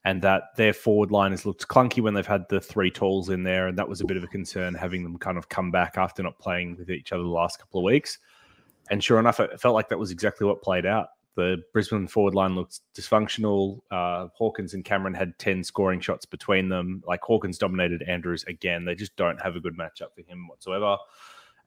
and 0.05 0.23
that 0.23 0.45
their 0.57 0.73
forward 0.73 1.11
line 1.11 1.31
has 1.31 1.45
looked 1.45 1.69
clunky 1.69 2.01
when 2.01 2.15
they've 2.15 2.27
had 2.27 2.49
the 2.49 2.61
three 2.61 2.91
talls 2.91 3.29
in 3.29 3.43
there, 3.43 3.69
and 3.69 3.79
that 3.79 3.89
was 3.89 4.01
a 4.01 4.07
bit 4.07 4.17
of 4.17 4.25
a 4.25 4.29
concern 4.29 4.75
having 4.75 5.03
them 5.03 5.19
kind 5.19 5.37
of 5.37 5.49
come 5.49 5.71
back 5.71 5.99
after 5.99 6.23
not 6.23 6.39
playing 6.39 6.77
with 6.77 6.91
each 6.91 7.13
other 7.13 7.23
the 7.23 7.29
last 7.29 7.59
couple 7.59 7.81
of 7.81 7.85
weeks. 7.85 8.19
And 8.91 9.03
sure 9.03 9.19
enough, 9.19 9.41
it 9.41 9.61
felt 9.61 9.75
like 9.75 9.89
that 9.89 9.99
was 9.99 10.11
exactly 10.11 10.47
what 10.47 10.63
played 10.63 10.87
out. 10.87 11.09
The 11.35 11.63
Brisbane 11.73 12.07
forward 12.07 12.35
line 12.35 12.55
looked 12.55 12.81
dysfunctional. 12.95 13.81
Uh, 13.91 14.29
Hawkins 14.35 14.75
and 14.75 14.85
Cameron 14.85 15.15
had 15.15 15.39
10 15.39 15.65
scoring 15.65 16.01
shots 16.01 16.27
between 16.27 16.69
them. 16.69 17.03
Like 17.07 17.23
Hawkins 17.23 17.59
dominated 17.59 18.03
Andrews 18.03 18.45
again. 18.45 18.85
They 18.85 18.95
just 18.95 19.17
don't 19.17 19.41
have 19.41 19.57
a 19.57 19.61
good 19.61 19.77
matchup 19.77 20.15
for 20.15 20.23
him 20.27 20.47
whatsoever. 20.49 20.97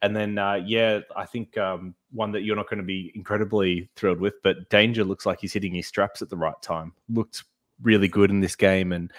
And 0.01 0.15
then, 0.15 0.37
uh, 0.37 0.61
yeah, 0.65 0.99
I 1.15 1.25
think 1.25 1.57
um, 1.57 1.95
one 2.11 2.31
that 2.33 2.43
you're 2.43 2.55
not 2.55 2.69
going 2.69 2.79
to 2.79 2.85
be 2.85 3.11
incredibly 3.15 3.89
thrilled 3.95 4.19
with, 4.19 4.35
but 4.43 4.69
Danger 4.69 5.03
looks 5.03 5.25
like 5.25 5.39
he's 5.39 5.53
hitting 5.53 5.73
his 5.73 5.87
straps 5.87 6.21
at 6.21 6.29
the 6.29 6.37
right 6.37 6.61
time. 6.61 6.93
Looked 7.09 7.43
really 7.81 8.07
good 8.07 8.29
in 8.29 8.39
this 8.39 8.55
game, 8.55 8.91
and 8.91 9.11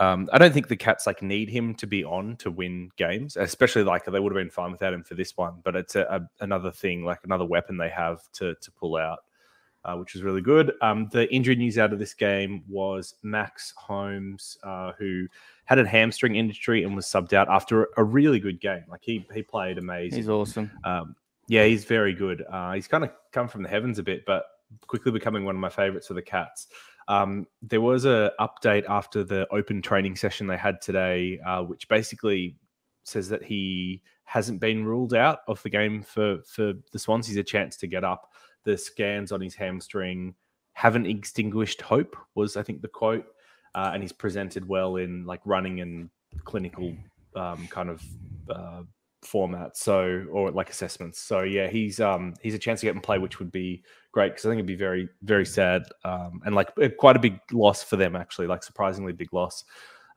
um, 0.00 0.28
I 0.32 0.38
don't 0.38 0.54
think 0.54 0.68
the 0.68 0.76
Cats 0.76 1.06
like 1.06 1.22
need 1.22 1.50
him 1.50 1.74
to 1.74 1.86
be 1.86 2.04
on 2.04 2.36
to 2.36 2.50
win 2.50 2.90
games, 2.96 3.36
especially 3.36 3.82
like 3.82 4.04
they 4.06 4.20
would 4.20 4.32
have 4.32 4.40
been 4.40 4.48
fine 4.48 4.72
without 4.72 4.94
him 4.94 5.02
for 5.02 5.14
this 5.14 5.36
one. 5.36 5.60
But 5.62 5.76
it's 5.76 5.96
a, 5.96 6.02
a, 6.02 6.42
another 6.42 6.70
thing, 6.70 7.04
like 7.04 7.18
another 7.24 7.44
weapon 7.44 7.76
they 7.76 7.90
have 7.90 8.22
to 8.34 8.54
to 8.54 8.70
pull 8.70 8.96
out 8.96 9.18
uh, 9.84 9.96
which 9.96 10.14
was 10.14 10.22
really 10.22 10.40
good. 10.40 10.72
Um, 10.80 11.08
the 11.12 11.32
injury 11.32 11.56
news 11.56 11.78
out 11.78 11.92
of 11.92 11.98
this 11.98 12.14
game 12.14 12.62
was 12.68 13.14
Max 13.22 13.72
Holmes, 13.76 14.56
uh, 14.62 14.92
who 14.98 15.26
had 15.64 15.78
a 15.78 15.86
hamstring 15.86 16.36
injury 16.36 16.84
and 16.84 16.94
was 16.94 17.06
subbed 17.06 17.32
out 17.32 17.48
after 17.48 17.88
a 17.96 18.04
really 18.04 18.38
good 18.38 18.60
game. 18.60 18.84
Like 18.88 19.00
he 19.02 19.26
he 19.32 19.42
played 19.42 19.78
amazing. 19.78 20.18
He's 20.18 20.28
awesome. 20.28 20.70
Um, 20.84 21.16
yeah, 21.48 21.64
he's 21.64 21.84
very 21.84 22.14
good. 22.14 22.44
Uh, 22.50 22.72
he's 22.72 22.86
kind 22.86 23.04
of 23.04 23.10
come 23.32 23.48
from 23.48 23.62
the 23.62 23.68
heavens 23.68 23.98
a 23.98 24.02
bit, 24.02 24.24
but 24.26 24.44
quickly 24.86 25.12
becoming 25.12 25.44
one 25.44 25.54
of 25.54 25.60
my 25.60 25.68
favorites 25.68 26.06
for 26.06 26.14
the 26.14 26.22
Cats. 26.22 26.68
Um, 27.08 27.46
there 27.60 27.80
was 27.80 28.04
a 28.04 28.32
update 28.38 28.84
after 28.88 29.24
the 29.24 29.46
open 29.52 29.82
training 29.82 30.16
session 30.16 30.46
they 30.46 30.56
had 30.56 30.80
today, 30.80 31.40
uh, 31.44 31.62
which 31.62 31.88
basically 31.88 32.56
says 33.02 33.28
that 33.28 33.42
he 33.42 34.02
hasn't 34.24 34.60
been 34.60 34.84
ruled 34.84 35.14
out 35.14 35.40
of 35.48 35.62
the 35.62 35.68
game 35.68 36.02
for 36.02 36.38
for 36.46 36.74
the 36.92 36.98
Swans. 36.98 37.26
He's 37.26 37.36
a 37.36 37.42
chance 37.42 37.76
to 37.78 37.86
get 37.86 38.04
up 38.04 38.31
the 38.64 38.76
scans 38.76 39.32
on 39.32 39.40
his 39.40 39.54
hamstring 39.54 40.34
haven't 40.74 41.06
extinguished 41.06 41.82
hope 41.82 42.16
was 42.34 42.56
i 42.56 42.62
think 42.62 42.82
the 42.82 42.88
quote. 42.88 43.26
Uh, 43.74 43.92
and 43.94 44.02
he's 44.02 44.12
presented 44.12 44.68
well 44.68 44.96
in 44.96 45.24
like 45.24 45.40
running 45.46 45.80
and 45.80 46.10
clinical 46.44 46.94
um, 47.34 47.66
kind 47.68 47.88
of 47.88 48.02
uh, 48.50 48.82
format 49.22 49.76
so 49.76 50.26
or 50.30 50.50
like 50.50 50.68
assessments. 50.68 51.20
So 51.20 51.42
yeah 51.42 51.68
he's 51.68 52.00
um 52.00 52.34
he's 52.42 52.54
a 52.54 52.58
chance 52.58 52.80
to 52.80 52.86
get 52.86 52.94
and 52.94 53.02
play 53.02 53.18
which 53.18 53.38
would 53.38 53.52
be 53.52 53.82
great 54.10 54.30
because 54.30 54.44
i 54.44 54.48
think 54.48 54.58
it'd 54.58 54.66
be 54.66 54.74
very 54.74 55.08
very 55.22 55.46
sad 55.46 55.84
um 56.04 56.42
and 56.44 56.54
like 56.54 56.70
quite 56.98 57.16
a 57.16 57.20
big 57.20 57.38
loss 57.52 57.82
for 57.82 57.96
them 57.96 58.14
actually 58.16 58.46
like 58.46 58.62
surprisingly 58.62 59.12
big 59.12 59.32
loss. 59.32 59.64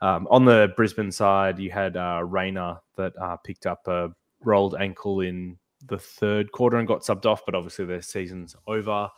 Um 0.01 0.27
on 0.29 0.43
the 0.43 0.73
brisbane 0.75 1.11
side 1.11 1.59
you 1.59 1.71
had 1.71 1.95
uh 1.95 2.21
Rayner 2.25 2.77
that 2.97 3.13
uh 3.21 3.37
picked 3.37 3.65
up 3.65 3.87
a 3.87 4.09
rolled 4.43 4.75
ankle 4.75 5.21
in 5.21 5.57
the 5.87 5.97
third 5.97 6.51
quarter 6.51 6.77
and 6.77 6.87
got 6.87 7.01
subbed 7.01 7.25
off, 7.25 7.43
but 7.45 7.55
obviously 7.55 7.85
their 7.85 8.01
season's 8.01 8.55
over, 8.67 9.09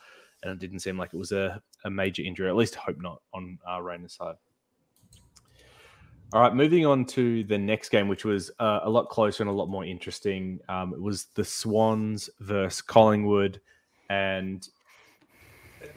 and 0.44 0.52
it 0.52 0.60
didn't 0.60 0.80
seem 0.80 0.98
like 0.98 1.14
it 1.14 1.18
was 1.18 1.32
a, 1.32 1.62
a 1.86 1.90
major 1.90 2.24
injury. 2.24 2.50
At 2.50 2.56
least 2.56 2.76
hope 2.76 2.98
not 3.00 3.22
on 3.34 3.58
uh, 3.70 3.82
Rayner's 3.82 4.14
side. 4.14 4.36
All 6.34 6.42
right, 6.42 6.54
moving 6.54 6.86
on 6.86 7.06
to 7.06 7.46
the 7.46 7.58
next 7.58 7.90
game, 7.90 8.10
which 8.10 8.26
was 8.26 8.52
uh, 8.60 8.82
a 8.84 8.90
lot 8.90 9.08
closer 9.08 9.44
and 9.44 9.50
a 9.50 9.54
lot 9.54 9.70
more 9.70 9.86
interesting. 9.86 10.60
Um, 10.68 10.94
it 10.94 11.02
was 11.02 11.28
the 11.36 11.44
Swans 11.46 12.30
versus 12.42 12.82
Collingwood, 12.82 13.62
and 14.10 14.68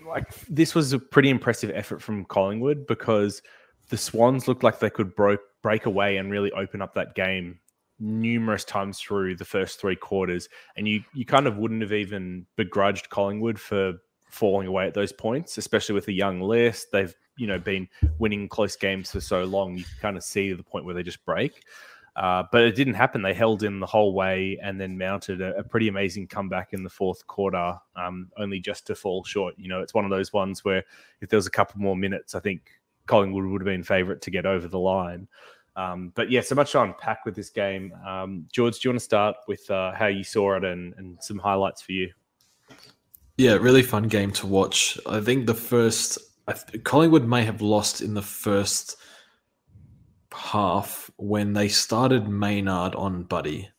like 0.07 0.33
this 0.47 0.75
was 0.75 0.93
a 0.93 0.99
pretty 0.99 1.31
impressive 1.31 1.71
effort 1.75 2.01
from 2.01 2.25
Collingwood 2.27 2.87
because 2.87 3.43
the 3.89 3.97
Swans 3.97 4.47
looked 4.47 4.63
like 4.63 4.79
they 4.79 4.91
could 4.91 5.15
broke 5.17 5.41
break 5.63 5.87
away 5.87 6.17
and 6.17 6.31
really 6.31 6.51
open 6.53 6.81
up 6.81 6.95
that 6.95 7.15
game 7.15 7.59
numerous 8.01 8.65
times 8.65 8.99
through 8.99 9.37
the 9.37 9.45
first 9.45 9.81
three 9.81 9.97
quarters, 9.97 10.49
and 10.77 10.89
you 10.89 11.03
you 11.15 11.25
kind 11.25 11.47
of 11.47 11.59
wouldn't 11.59 11.83
have 11.83 11.93
even 11.93 12.47
begrudged 12.57 13.11
Collingwood 13.11 13.59
for 13.59 13.95
falling 14.29 14.67
away 14.67 14.87
at 14.87 14.95
those 14.95 15.13
points, 15.13 15.59
especially 15.59 15.95
with 15.95 16.09
a 16.09 16.13
young 16.13 16.41
list. 16.41 16.91
They've 16.93 17.15
you 17.37 17.47
know 17.47 17.59
been 17.59 17.89
winning 18.19 18.49
close 18.49 18.77
games 18.77 19.11
for 19.13 19.21
so 19.21 19.45
long. 19.45 19.77
You 19.77 19.85
kind 20.01 20.17
of 20.17 20.25
see 20.25 20.53
the 20.53 20.63
point 20.63 20.85
where 20.85 20.95
they 20.95 21.03
just 21.03 21.25
break. 21.25 21.63
Uh, 22.17 22.43
but 22.51 22.63
it 22.63 22.75
didn't 22.75 22.95
happen. 22.95 23.23
They 23.23 23.33
held 23.33 23.63
in 23.63 23.79
the 23.79 23.87
whole 23.87 24.15
way 24.15 24.59
and 24.63 24.81
then 24.81 24.99
mounted 24.99 25.41
a, 25.41 25.57
a 25.57 25.63
pretty 25.63 25.89
amazing 25.89 26.27
comeback 26.27 26.73
in 26.73 26.83
the 26.83 26.91
fourth 26.91 27.25
quarter, 27.27 27.77
um, 27.95 28.29
only 28.37 28.59
just 28.59 28.87
to 28.89 28.97
fall 28.97 29.23
short. 29.23 29.55
You 29.57 29.69
know, 29.69 29.81
it's 29.81 29.95
one 29.95 30.05
of 30.05 30.11
those 30.11 30.33
ones 30.33 30.65
where 30.65 30.85
if 31.21 31.29
there 31.29 31.37
was 31.39 31.47
a 31.47 31.53
couple 31.53 31.81
more 31.81 31.97
minutes, 31.97 32.35
I 32.35 32.41
think 32.41 32.73
Collingwood 33.07 33.47
would 33.47 33.63
have 33.63 33.67
been 33.67 33.85
favourite 33.85 34.21
to 34.23 34.31
get 34.31 34.45
over 34.45 34.69
the 34.69 34.79
line. 34.79 35.29
Um, 35.77 36.13
but 36.15 36.31
yeah, 36.31 36.41
so 36.41 36.55
much 36.55 36.73
to 36.73 36.83
unpack 36.83 37.25
with 37.25 37.35
this 37.35 37.51
game. 37.51 37.93
Um, 38.07 38.47
George, 38.53 38.81
do 38.81 38.89
you 38.89 38.91
want 38.91 39.01
to 39.01 39.05
start 39.05 39.37
with 39.49 39.71
uh, 39.71 39.93
how 39.93 40.07
you 40.07 40.25
saw 40.25 40.57
it 40.57 40.65
and, 40.65 40.95
and 40.99 41.23
some 41.23 41.39
highlights 41.39 41.83
for 41.83 41.93
you? 41.93 42.11
Yeah, 43.37 43.55
really 43.55 43.83
fun 43.83 44.09
game 44.09 44.33
to 44.33 44.47
watch. 44.47 44.99
I 45.07 45.21
think 45.21 45.47
the 45.47 45.55
first 45.55 46.19
Collingwood 46.85 47.27
may 47.27 47.45
have 47.45 47.63
lost 47.63 48.01
in 48.01 48.15
the 48.15 48.23
first 48.23 48.97
half 50.33 51.11
when 51.17 51.53
they 51.53 51.69
started 51.69 52.29
Maynard 52.29 52.95
on 52.95 53.25
Buddy, 53.25 53.71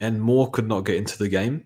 and 0.00 0.20
Moore 0.20 0.50
could 0.50 0.68
not 0.68 0.84
get 0.84 0.96
into 0.96 1.18
the 1.18 1.28
game. 1.28 1.64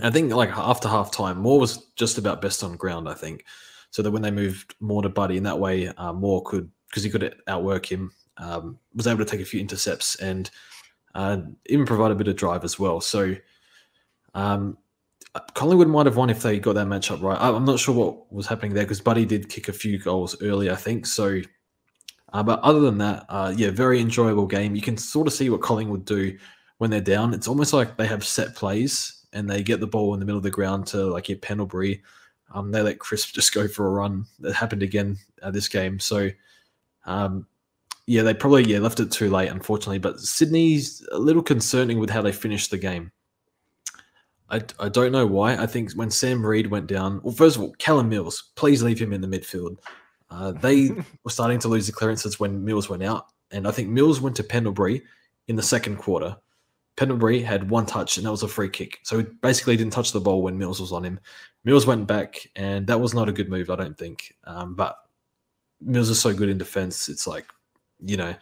I 0.00 0.10
think 0.10 0.32
like 0.32 0.50
after 0.50 0.88
half 0.88 1.10
time, 1.10 1.38
Moore 1.38 1.60
was 1.60 1.86
just 1.96 2.18
about 2.18 2.42
best 2.42 2.64
on 2.64 2.76
ground. 2.76 3.08
I 3.08 3.14
think 3.14 3.44
so 3.90 4.02
that 4.02 4.10
when 4.10 4.22
they 4.22 4.30
moved 4.30 4.74
Moore 4.80 5.02
to 5.02 5.08
Buddy, 5.08 5.36
in 5.36 5.42
that 5.44 5.58
way, 5.58 5.88
uh, 5.88 6.12
Moore 6.12 6.42
could 6.42 6.70
because 6.88 7.02
he 7.02 7.10
could 7.10 7.34
outwork 7.46 7.90
him, 7.90 8.12
um, 8.38 8.78
was 8.94 9.06
able 9.06 9.24
to 9.24 9.30
take 9.30 9.40
a 9.40 9.44
few 9.44 9.60
intercepts 9.60 10.16
and 10.16 10.50
uh, 11.14 11.38
even 11.66 11.86
provide 11.86 12.10
a 12.10 12.14
bit 12.14 12.28
of 12.28 12.36
drive 12.36 12.64
as 12.64 12.78
well. 12.78 13.00
So 13.00 13.34
um, 14.34 14.78
Collingwood 15.54 15.88
might 15.88 16.06
have 16.06 16.16
won 16.16 16.30
if 16.30 16.42
they 16.42 16.58
got 16.58 16.74
that 16.74 16.86
matchup 16.86 17.22
right. 17.22 17.38
I'm 17.40 17.64
not 17.64 17.78
sure 17.78 17.94
what 17.94 18.32
was 18.32 18.46
happening 18.46 18.74
there 18.74 18.84
because 18.84 19.00
Buddy 19.00 19.24
did 19.24 19.48
kick 19.48 19.68
a 19.68 19.72
few 19.72 19.98
goals 19.98 20.40
early, 20.42 20.70
I 20.70 20.76
think. 20.76 21.06
So 21.06 21.40
uh, 22.32 22.42
but 22.42 22.60
other 22.60 22.80
than 22.80 22.98
that, 22.98 23.26
uh, 23.28 23.52
yeah, 23.56 23.70
very 23.70 24.00
enjoyable 24.00 24.46
game. 24.46 24.74
You 24.74 24.82
can 24.82 24.96
sort 24.96 25.26
of 25.26 25.32
see 25.32 25.50
what 25.50 25.60
Collingwood 25.60 26.04
do 26.04 26.36
when 26.78 26.90
they're 26.90 27.00
down. 27.00 27.34
It's 27.34 27.48
almost 27.48 27.72
like 27.72 27.96
they 27.96 28.06
have 28.06 28.24
set 28.24 28.54
plays 28.54 29.26
and 29.32 29.48
they 29.48 29.62
get 29.62 29.80
the 29.80 29.86
ball 29.86 30.14
in 30.14 30.20
the 30.20 30.26
middle 30.26 30.38
of 30.38 30.42
the 30.42 30.50
ground 30.50 30.86
to 30.88 31.04
like 31.04 31.26
hit 31.26 31.42
Pendlebury. 31.42 32.02
Um, 32.54 32.70
they 32.70 32.82
let 32.82 32.98
Crisp 32.98 33.34
just 33.34 33.52
go 33.52 33.68
for 33.68 33.86
a 33.86 33.90
run. 33.90 34.24
That 34.40 34.54
happened 34.54 34.82
again 34.82 35.18
at 35.42 35.52
this 35.52 35.68
game. 35.68 35.98
So, 35.98 36.30
um, 37.04 37.46
yeah, 38.06 38.22
they 38.22 38.34
probably 38.34 38.64
yeah 38.64 38.78
left 38.78 39.00
it 39.00 39.10
too 39.10 39.30
late, 39.30 39.48
unfortunately. 39.48 39.98
But 39.98 40.20
Sydney's 40.20 41.06
a 41.12 41.18
little 41.18 41.42
concerning 41.42 41.98
with 41.98 42.10
how 42.10 42.22
they 42.22 42.32
finished 42.32 42.70
the 42.70 42.78
game. 42.78 43.12
I, 44.50 44.60
I 44.78 44.88
don't 44.88 45.12
know 45.12 45.26
why. 45.26 45.56
I 45.56 45.66
think 45.66 45.92
when 45.92 46.10
Sam 46.10 46.44
Reid 46.44 46.66
went 46.66 46.86
down, 46.86 47.20
well, 47.22 47.34
first 47.34 47.56
of 47.56 47.62
all, 47.62 47.74
Callum 47.78 48.10
Mills, 48.10 48.52
please 48.54 48.82
leave 48.82 49.00
him 49.00 49.12
in 49.12 49.22
the 49.22 49.26
midfield. 49.26 49.76
Uh, 50.30 50.52
they 50.52 50.90
were 51.24 51.30
starting 51.30 51.58
to 51.60 51.68
lose 51.68 51.86
the 51.86 51.92
clearances 51.92 52.38
when 52.38 52.64
Mills 52.64 52.88
went 52.88 53.02
out, 53.02 53.28
and 53.50 53.66
I 53.66 53.70
think 53.70 53.88
Mills 53.88 54.20
went 54.20 54.36
to 54.36 54.44
Pendlebury 54.44 55.02
in 55.48 55.56
the 55.56 55.62
second 55.62 55.96
quarter. 55.96 56.36
Pendlebury 56.96 57.40
had 57.40 57.70
one 57.70 57.86
touch, 57.86 58.18
and 58.18 58.26
that 58.26 58.30
was 58.30 58.42
a 58.42 58.48
free 58.48 58.68
kick. 58.68 58.98
So 59.04 59.18
he 59.18 59.24
basically 59.40 59.76
didn't 59.76 59.94
touch 59.94 60.12
the 60.12 60.20
ball 60.20 60.42
when 60.42 60.58
Mills 60.58 60.80
was 60.80 60.92
on 60.92 61.04
him. 61.04 61.18
Mills 61.64 61.86
went 61.86 62.06
back, 62.06 62.46
and 62.54 62.86
that 62.88 63.00
was 63.00 63.14
not 63.14 63.30
a 63.30 63.32
good 63.32 63.48
move, 63.48 63.70
I 63.70 63.76
don't 63.76 63.96
think. 63.96 64.34
Um, 64.44 64.74
but 64.74 64.96
Mills 65.80 66.10
is 66.10 66.20
so 66.20 66.34
good 66.34 66.50
in 66.50 66.58
defense. 66.58 67.08
It's 67.08 67.26
like, 67.26 67.46
you 68.04 68.16
know. 68.16 68.34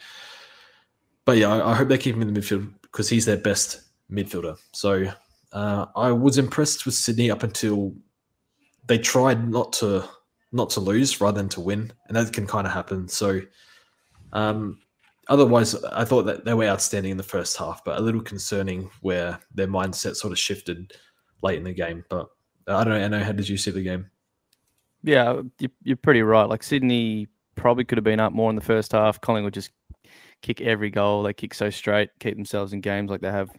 But 1.24 1.38
yeah, 1.38 1.52
I, 1.52 1.72
I 1.72 1.74
hope 1.74 1.88
they 1.88 1.98
keep 1.98 2.14
him 2.14 2.22
in 2.22 2.32
the 2.32 2.40
midfield 2.40 2.72
because 2.82 3.08
he's 3.08 3.26
their 3.26 3.36
best 3.36 3.82
midfielder. 4.10 4.56
So 4.72 5.06
uh, 5.52 5.86
I 5.96 6.12
was 6.12 6.38
impressed 6.38 6.86
with 6.86 6.94
Sydney 6.94 7.30
up 7.30 7.42
until 7.42 7.94
they 8.86 8.98
tried 8.98 9.48
not 9.48 9.72
to 9.74 10.08
not 10.52 10.70
to 10.70 10.80
lose 10.80 11.20
rather 11.20 11.38
than 11.38 11.48
to 11.50 11.60
win, 11.60 11.92
and 12.08 12.16
that 12.16 12.32
can 12.32 12.46
kind 12.46 12.66
of 12.66 12.72
happen. 12.72 13.06
So, 13.06 13.40
um, 14.32 14.80
otherwise, 15.28 15.76
I 15.84 16.04
thought 16.04 16.24
that 16.24 16.44
they 16.44 16.54
were 16.54 16.64
outstanding 16.64 17.12
in 17.12 17.16
the 17.16 17.22
first 17.22 17.56
half, 17.56 17.84
but 17.84 17.98
a 17.98 18.02
little 18.02 18.20
concerning 18.20 18.90
where 19.00 19.38
their 19.54 19.68
mindset 19.68 20.16
sort 20.16 20.32
of 20.32 20.38
shifted 20.38 20.92
late 21.42 21.58
in 21.58 21.64
the 21.64 21.72
game. 21.72 22.04
But 22.08 22.28
I 22.66 22.84
don't 22.84 22.94
know. 22.94 23.04
I 23.04 23.08
know. 23.08 23.24
How 23.24 23.32
did 23.32 23.48
you 23.48 23.56
see 23.56 23.70
the 23.70 23.82
game? 23.82 24.10
Yeah, 25.02 25.40
you're 25.82 25.96
pretty 25.96 26.22
right. 26.22 26.48
Like 26.48 26.62
Sydney 26.62 27.28
probably 27.60 27.84
could 27.84 27.98
have 27.98 28.04
been 28.04 28.20
up 28.20 28.32
more 28.32 28.50
in 28.50 28.56
the 28.56 28.62
first 28.62 28.92
half. 28.92 29.20
Collingwood 29.20 29.54
just 29.54 29.70
kick 30.42 30.60
every 30.62 30.90
goal. 30.90 31.22
They 31.22 31.34
kick 31.34 31.52
so 31.54 31.70
straight, 31.70 32.08
keep 32.18 32.34
themselves 32.34 32.72
in 32.72 32.80
games 32.80 33.10
like 33.10 33.20
they 33.20 33.30
have 33.30 33.50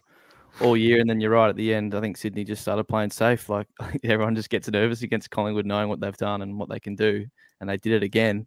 all 0.60 0.76
year. 0.76 1.00
And 1.00 1.08
then 1.08 1.20
you're 1.20 1.30
right 1.30 1.48
at 1.48 1.56
the 1.56 1.72
end. 1.72 1.94
I 1.94 2.00
think 2.00 2.16
Sydney 2.16 2.44
just 2.44 2.62
started 2.62 2.84
playing 2.84 3.10
safe. 3.10 3.48
Like 3.52 3.68
everyone 4.02 4.34
just 4.34 4.50
gets 4.50 4.68
nervous 4.68 5.02
against 5.02 5.30
Collingwood, 5.30 5.66
knowing 5.66 5.88
what 5.88 6.00
they've 6.00 6.16
done 6.16 6.42
and 6.42 6.58
what 6.58 6.68
they 6.68 6.80
can 6.80 6.96
do, 6.96 7.26
and 7.60 7.70
they 7.70 7.76
did 7.76 7.92
it 7.92 8.02
again. 8.02 8.46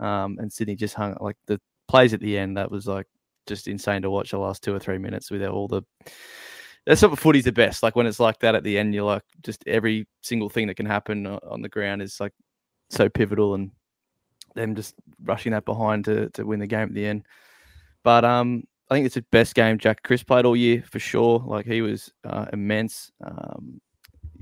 Um, 0.00 0.38
and 0.40 0.52
Sydney 0.52 0.76
just 0.76 0.94
hung 0.94 1.16
like 1.20 1.36
the 1.46 1.60
plays 1.88 2.14
at 2.14 2.20
the 2.20 2.38
end. 2.38 2.56
That 2.56 2.70
was 2.70 2.86
like 2.86 3.06
just 3.46 3.68
insane 3.68 4.02
to 4.02 4.10
watch 4.10 4.30
the 4.30 4.38
last 4.38 4.62
two 4.62 4.74
or 4.74 4.78
three 4.78 4.98
minutes 4.98 5.30
with 5.30 5.44
all 5.44 5.68
the. 5.68 5.82
That's 6.86 7.02
what 7.02 7.18
footy's 7.18 7.44
the 7.44 7.52
best. 7.52 7.82
Like 7.82 7.96
when 7.96 8.06
it's 8.06 8.20
like 8.20 8.38
that 8.40 8.54
at 8.54 8.62
the 8.62 8.78
end, 8.78 8.94
you're 8.94 9.04
like 9.04 9.24
just 9.42 9.62
every 9.66 10.06
single 10.22 10.48
thing 10.48 10.68
that 10.68 10.76
can 10.76 10.86
happen 10.86 11.26
on 11.26 11.60
the 11.60 11.68
ground 11.68 12.00
is 12.00 12.18
like 12.18 12.32
so 12.88 13.08
pivotal, 13.08 13.54
and 13.54 13.72
them 14.56 14.74
just 14.74 14.94
rushing 15.22 15.52
that 15.52 15.64
behind 15.64 16.04
to 16.06 16.30
to 16.30 16.44
win 16.44 16.60
the 16.60 16.66
game 16.66 16.88
at 16.88 16.94
the 16.94 17.06
end. 17.06 17.24
But 18.02 18.24
um, 18.24 18.64
I 18.90 18.94
think 18.94 19.06
it's 19.06 19.16
the 19.16 19.24
best 19.32 19.54
game 19.54 19.78
Jack 19.78 20.02
Crisp 20.02 20.26
played 20.26 20.44
all 20.44 20.56
year 20.56 20.82
for 20.88 20.98
sure. 20.98 21.42
Like 21.44 21.66
he 21.66 21.82
was 21.82 22.12
uh, 22.24 22.46
immense. 22.52 23.10
Um, 23.24 23.80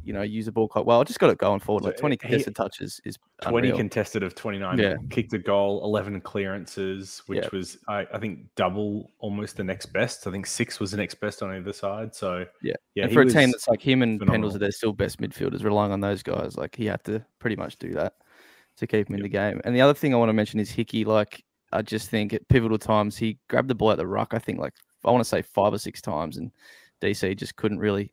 you 0.02 0.12
know, 0.12 0.20
use 0.20 0.44
the 0.44 0.52
ball 0.52 0.68
quite 0.68 0.84
well. 0.84 1.00
I 1.00 1.04
just 1.04 1.18
got 1.18 1.30
it 1.30 1.38
going 1.38 1.60
forward. 1.60 1.82
Like 1.82 1.96
20 1.96 2.18
contested 2.18 2.48
he, 2.48 2.52
touches 2.52 3.00
is 3.06 3.16
20 3.40 3.68
unreal. 3.68 3.76
contested 3.78 4.22
of 4.22 4.34
29. 4.34 4.78
Yeah. 4.78 4.96
Kicked 5.08 5.32
a 5.32 5.38
goal, 5.38 5.82
11 5.82 6.20
clearances, 6.20 7.22
which 7.26 7.44
yeah. 7.44 7.48
was, 7.54 7.78
I, 7.88 8.06
I, 8.12 8.18
think, 8.18 8.40
double 8.54 9.12
almost 9.18 9.56
the 9.56 9.64
next 9.64 9.86
best. 9.86 10.26
I 10.26 10.30
think 10.30 10.46
six 10.46 10.78
was 10.78 10.90
the 10.90 10.98
next 10.98 11.14
best 11.20 11.42
on 11.42 11.50
either 11.52 11.72
side. 11.72 12.14
So, 12.14 12.44
yeah. 12.62 12.74
yeah 12.94 13.04
and 13.04 13.14
for 13.14 13.22
a 13.22 13.30
team 13.30 13.50
that's 13.50 13.66
like 13.66 13.80
him 13.80 14.02
and 14.02 14.18
phenomenal. 14.18 14.50
Pendles 14.50 14.56
are 14.56 14.58
their 14.58 14.72
still 14.72 14.92
best 14.92 15.22
midfielders, 15.22 15.64
relying 15.64 15.90
on 15.90 16.00
those 16.00 16.22
guys, 16.22 16.58
like 16.58 16.76
he 16.76 16.84
had 16.84 17.02
to 17.04 17.24
pretty 17.38 17.56
much 17.56 17.78
do 17.78 17.92
that 17.94 18.12
to 18.76 18.86
keep 18.86 19.08
him 19.08 19.14
yep. 19.14 19.18
in 19.18 19.22
the 19.22 19.28
game. 19.28 19.60
And 19.64 19.74
the 19.74 19.80
other 19.80 19.94
thing 19.94 20.14
I 20.14 20.18
want 20.18 20.28
to 20.28 20.34
mention 20.34 20.60
is 20.60 20.70
Hickey. 20.70 21.04
Like, 21.04 21.44
I 21.72 21.82
just 21.82 22.10
think 22.10 22.32
at 22.32 22.48
pivotal 22.48 22.78
times 22.78 23.16
he 23.16 23.38
grabbed 23.48 23.68
the 23.68 23.74
ball 23.74 23.90
at 23.90 23.98
the 23.98 24.06
ruck. 24.06 24.32
I 24.32 24.38
think 24.38 24.58
like 24.58 24.74
I 25.04 25.10
want 25.10 25.22
to 25.22 25.28
say 25.28 25.42
five 25.42 25.72
or 25.72 25.78
six 25.78 26.00
times, 26.00 26.36
and 26.36 26.50
DC 27.02 27.36
just 27.36 27.56
couldn't 27.56 27.78
really 27.78 28.12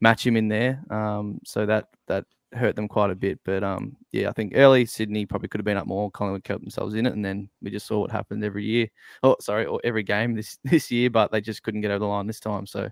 match 0.00 0.26
him 0.26 0.36
in 0.36 0.48
there. 0.48 0.82
Um, 0.90 1.40
so 1.44 1.66
that 1.66 1.88
that 2.06 2.24
hurt 2.52 2.76
them 2.76 2.88
quite 2.88 3.10
a 3.10 3.14
bit. 3.14 3.40
But 3.44 3.62
um, 3.64 3.96
yeah, 4.12 4.28
I 4.28 4.32
think 4.32 4.52
early 4.54 4.86
Sydney 4.86 5.26
probably 5.26 5.48
could 5.48 5.60
have 5.60 5.64
been 5.64 5.76
up 5.76 5.86
more. 5.86 6.10
Collingwood 6.10 6.44
kept 6.44 6.60
themselves 6.60 6.94
in 6.94 7.06
it, 7.06 7.12
and 7.12 7.24
then 7.24 7.48
we 7.62 7.70
just 7.70 7.86
saw 7.86 8.00
what 8.00 8.10
happened 8.10 8.44
every 8.44 8.64
year. 8.64 8.88
Oh, 9.22 9.36
sorry, 9.40 9.66
or 9.66 9.80
every 9.84 10.02
game 10.02 10.34
this 10.34 10.58
this 10.64 10.90
year, 10.90 11.10
but 11.10 11.32
they 11.32 11.40
just 11.40 11.62
couldn't 11.62 11.80
get 11.80 11.90
over 11.90 12.00
the 12.00 12.06
line 12.06 12.26
this 12.26 12.40
time. 12.40 12.66
So 12.66 12.88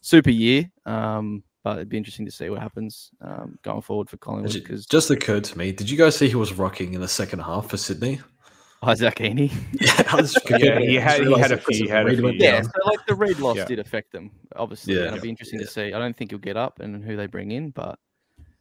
super 0.00 0.30
year. 0.30 0.70
Um, 0.86 1.42
but 1.62 1.76
it'd 1.76 1.88
be 1.88 1.96
interesting 1.96 2.26
to 2.26 2.32
see 2.32 2.48
what 2.48 2.60
happens 2.60 3.10
um, 3.20 3.58
going 3.62 3.82
forward 3.82 4.08
for 4.08 4.16
Collingwood. 4.16 4.52
Because 4.52 4.86
just 4.86 5.10
occurred 5.10 5.44
to 5.44 5.58
me, 5.58 5.72
did 5.72 5.90
you 5.90 5.98
guys 5.98 6.16
see 6.16 6.28
he 6.28 6.34
was 6.34 6.52
rocking 6.52 6.94
in 6.94 7.00
the 7.00 7.08
second 7.08 7.40
half 7.40 7.68
for 7.68 7.76
Sydney? 7.76 8.20
Isaac 8.82 9.16
Heaney. 9.16 9.52
yeah, 9.72 10.58
yeah, 10.58 10.78
he 10.78 10.94
had 10.94 11.26
he 11.26 11.38
had 11.38 11.52
a 11.52 11.58
few. 11.58 11.84
He 11.84 11.88
had 11.88 12.06
a 12.06 12.16
few 12.16 12.30
yeah, 12.32 12.62
so 12.62 12.70
like 12.86 13.04
the 13.06 13.14
Reid 13.14 13.38
loss 13.38 13.56
yeah. 13.56 13.66
did 13.66 13.78
affect 13.78 14.10
them, 14.10 14.30
obviously. 14.56 14.94
Yeah, 14.94 15.00
and 15.00 15.08
it'll 15.08 15.22
be 15.22 15.28
interesting 15.28 15.58
to 15.58 15.66
see. 15.66 15.92
I 15.92 15.98
don't 15.98 16.16
think 16.16 16.30
he'll 16.30 16.38
get 16.38 16.56
up 16.56 16.80
and 16.80 17.04
who 17.04 17.16
they 17.16 17.26
bring 17.26 17.50
in, 17.50 17.70
but 17.70 17.98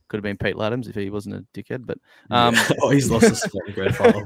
could 0.10 0.18
have 0.18 0.24
been 0.24 0.38
Pete 0.38 0.56
Ladhams 0.56 0.90
if 0.90 0.96
he 0.96 1.10
wasn't 1.10 1.36
a 1.36 1.46
dickhead. 1.54 1.86
But 1.86 2.00
um, 2.32 2.56
oh, 2.82 2.90
he's 2.90 3.10
lost 3.10 3.32
a 3.32 3.36
spot 3.36 3.62
in 3.68 3.74
grand 3.74 3.96
final. 3.96 4.26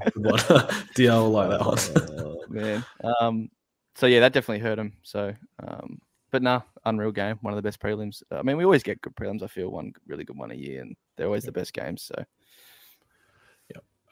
DL 0.95 1.31
like 1.31 1.49
that 1.49 1.65
one. 1.65 2.19
oh, 2.19 2.43
man. 2.49 2.85
Um, 3.19 3.49
so 3.95 4.07
yeah, 4.07 4.21
that 4.21 4.33
definitely 4.33 4.67
hurt 4.67 4.79
him. 4.79 4.93
So, 5.03 5.33
um, 5.61 6.01
but 6.31 6.41
nah, 6.41 6.61
unreal 6.85 7.11
game. 7.11 7.37
One 7.41 7.53
of 7.53 7.57
the 7.57 7.61
best 7.61 7.79
prelims. 7.79 8.23
I 8.31 8.41
mean, 8.41 8.57
we 8.57 8.65
always 8.65 8.83
get 8.83 9.01
good 9.01 9.15
prelims. 9.15 9.43
I 9.43 9.47
feel 9.47 9.69
one 9.69 9.93
really 10.07 10.23
good 10.23 10.37
one 10.37 10.51
a 10.51 10.55
year, 10.55 10.81
and 10.81 10.95
they're 11.15 11.27
always 11.27 11.45
the 11.45 11.51
best 11.51 11.73
games. 11.73 12.03
So 12.03 12.23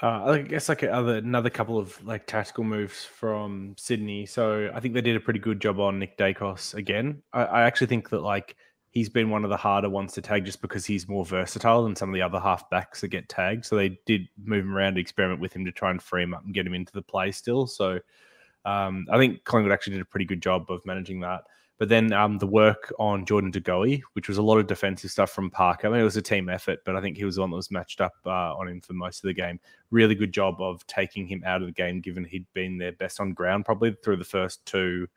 uh, 0.02 0.32
I 0.32 0.42
guess 0.42 0.68
like 0.68 0.84
other 0.84 1.18
another 1.18 1.50
couple 1.50 1.78
of 1.78 2.04
like 2.04 2.26
tactical 2.26 2.64
moves 2.64 3.06
from 3.06 3.76
Sydney. 3.78 4.26
So 4.26 4.72
I 4.74 4.80
think 4.80 4.96
they 4.96 5.02
did 5.02 5.16
a 5.16 5.20
pretty 5.20 5.40
good 5.40 5.60
job 5.60 5.80
on 5.80 6.00
Nick 6.00 6.18
Daicos 6.18 6.74
again. 6.74 7.22
I, 7.34 7.44
I, 7.44 7.62
actually 7.64 7.88
think 7.88 8.10
that 8.10 8.22
like 8.22 8.56
he's 8.90 9.10
been 9.10 9.30
one 9.30 9.44
of 9.44 9.52
the 9.52 9.58
harder 9.58 9.90
ones 9.90 10.14
to 10.14 10.22
tag 10.22 10.44
just 10.44 10.60
because 10.60 10.88
he's 10.88 11.08
more 11.08 11.24
versatile 11.24 11.84
than 11.84 11.96
some 11.96 12.10
of 12.10 12.16
the 12.16 12.22
other 12.24 12.40
half 12.40 12.68
backs 12.72 13.02
that 13.02 13.10
get 13.10 13.30
tagged. 13.30 13.64
So 13.64 13.76
they 13.76 14.00
did 14.08 14.28
move 14.44 14.66
him 14.66 14.76
around 14.76 14.96
to 14.96 15.02
experiment 15.02 15.40
with 15.40 15.54
him 15.54 15.66
to 15.66 15.72
try 15.72 15.92
and 15.92 16.02
free 16.02 16.24
him 16.24 16.34
up 16.34 16.44
and 16.44 16.54
get 16.54 16.66
him 16.66 16.74
into 16.74 16.94
the 16.94 17.04
play 17.04 17.32
still. 17.32 17.68
So 17.68 18.00
um, 18.66 19.06
I 19.12 19.20
think 19.20 19.44
Collingwood 19.44 19.72
actually 19.72 19.94
did 19.94 20.02
a 20.02 20.06
pretty 20.06 20.26
good 20.26 20.42
job 20.42 20.66
of 20.70 20.84
managing 20.84 21.20
that. 21.20 21.42
But 21.82 21.90
then 21.90 22.14
um, 22.14 22.38
the 22.38 22.46
work 22.46 22.94
on 23.00 23.26
Jordan 23.26 23.50
De 23.50 23.60
Goey, 23.60 24.04
which 24.14 24.28
was 24.28 24.38
a 24.38 24.42
lot 24.44 24.60
of 24.60 24.68
defensive 24.68 25.10
stuff 25.10 25.32
from 25.32 25.50
Parker. 25.50 25.88
I 25.88 25.90
mean, 25.90 26.02
it 26.02 26.04
was 26.04 26.16
a 26.16 26.22
team 26.22 26.48
effort, 26.48 26.78
but 26.86 26.96
I 26.96 27.02
think 27.02 27.18
he 27.18 27.26
was 27.26 27.38
the 27.38 27.42
one 27.42 27.50
that 27.50 27.56
was 27.56 27.72
matched 27.72 28.02
up 28.02 28.14
uh, 28.24 28.56
on 28.56 28.68
him 28.68 28.82
for 28.82 28.94
most 28.94 29.24
of 29.24 29.28
the 29.28 29.34
game. 29.34 29.60
Really 29.90 30.14
good 30.14 30.32
job 30.32 30.62
of 30.62 30.86
taking 30.86 31.26
him 31.26 31.42
out 31.44 31.62
of 31.62 31.68
the 31.68 31.74
game, 31.74 32.00
given 32.00 32.24
he'd 32.24 32.46
been 32.54 32.78
their 32.78 32.92
best 32.92 33.20
on 33.20 33.34
ground 33.34 33.66
probably 33.66 33.98
through 34.04 34.18
the 34.18 34.24
first 34.24 34.64
two 34.68 35.08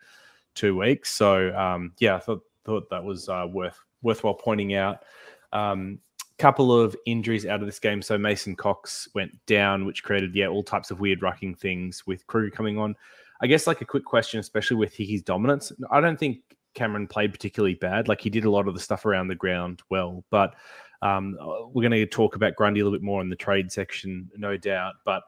two 0.54 0.74
weeks. 0.74 1.12
So 1.12 1.54
um, 1.54 1.92
yeah, 1.98 2.16
I 2.16 2.20
thought 2.20 2.40
thought 2.64 2.88
that 2.88 3.04
was 3.04 3.28
uh, 3.28 3.46
worth 3.52 3.78
worthwhile 4.00 4.32
pointing 4.32 4.74
out. 4.74 5.04
Um, 5.52 5.98
couple 6.38 6.72
of 6.72 6.96
injuries 7.04 7.44
out 7.44 7.60
of 7.60 7.66
this 7.66 7.78
game. 7.78 8.00
So 8.00 8.16
Mason 8.16 8.56
Cox 8.56 9.06
went 9.14 9.38
down, 9.44 9.84
which 9.84 10.02
created 10.02 10.34
yeah 10.34 10.46
all 10.46 10.62
types 10.62 10.90
of 10.90 10.98
weird 10.98 11.20
rucking 11.20 11.58
things 11.58 12.06
with 12.06 12.26
Kreuger 12.26 12.50
coming 12.50 12.78
on. 12.78 12.96
I 13.42 13.46
guess 13.46 13.66
like 13.66 13.82
a 13.82 13.84
quick 13.84 14.06
question, 14.06 14.40
especially 14.40 14.78
with 14.78 14.94
Hickey's 14.94 15.22
dominance. 15.22 15.70
I 15.90 16.00
don't 16.00 16.18
think 16.18 16.38
Cameron 16.74 17.06
played 17.06 17.32
particularly 17.32 17.74
bad. 17.74 18.08
Like 18.08 18.20
he 18.20 18.30
did 18.30 18.44
a 18.44 18.50
lot 18.50 18.68
of 18.68 18.74
the 18.74 18.80
stuff 18.80 19.06
around 19.06 19.28
the 19.28 19.34
ground 19.34 19.82
well, 19.90 20.24
but 20.30 20.54
um, 21.02 21.36
we're 21.72 21.88
going 21.88 21.92
to 21.92 22.06
talk 22.06 22.34
about 22.34 22.56
Grundy 22.56 22.80
a 22.80 22.84
little 22.84 22.98
bit 22.98 23.04
more 23.04 23.20
in 23.20 23.28
the 23.28 23.36
trade 23.36 23.70
section, 23.70 24.30
no 24.36 24.56
doubt. 24.56 24.94
But 25.04 25.22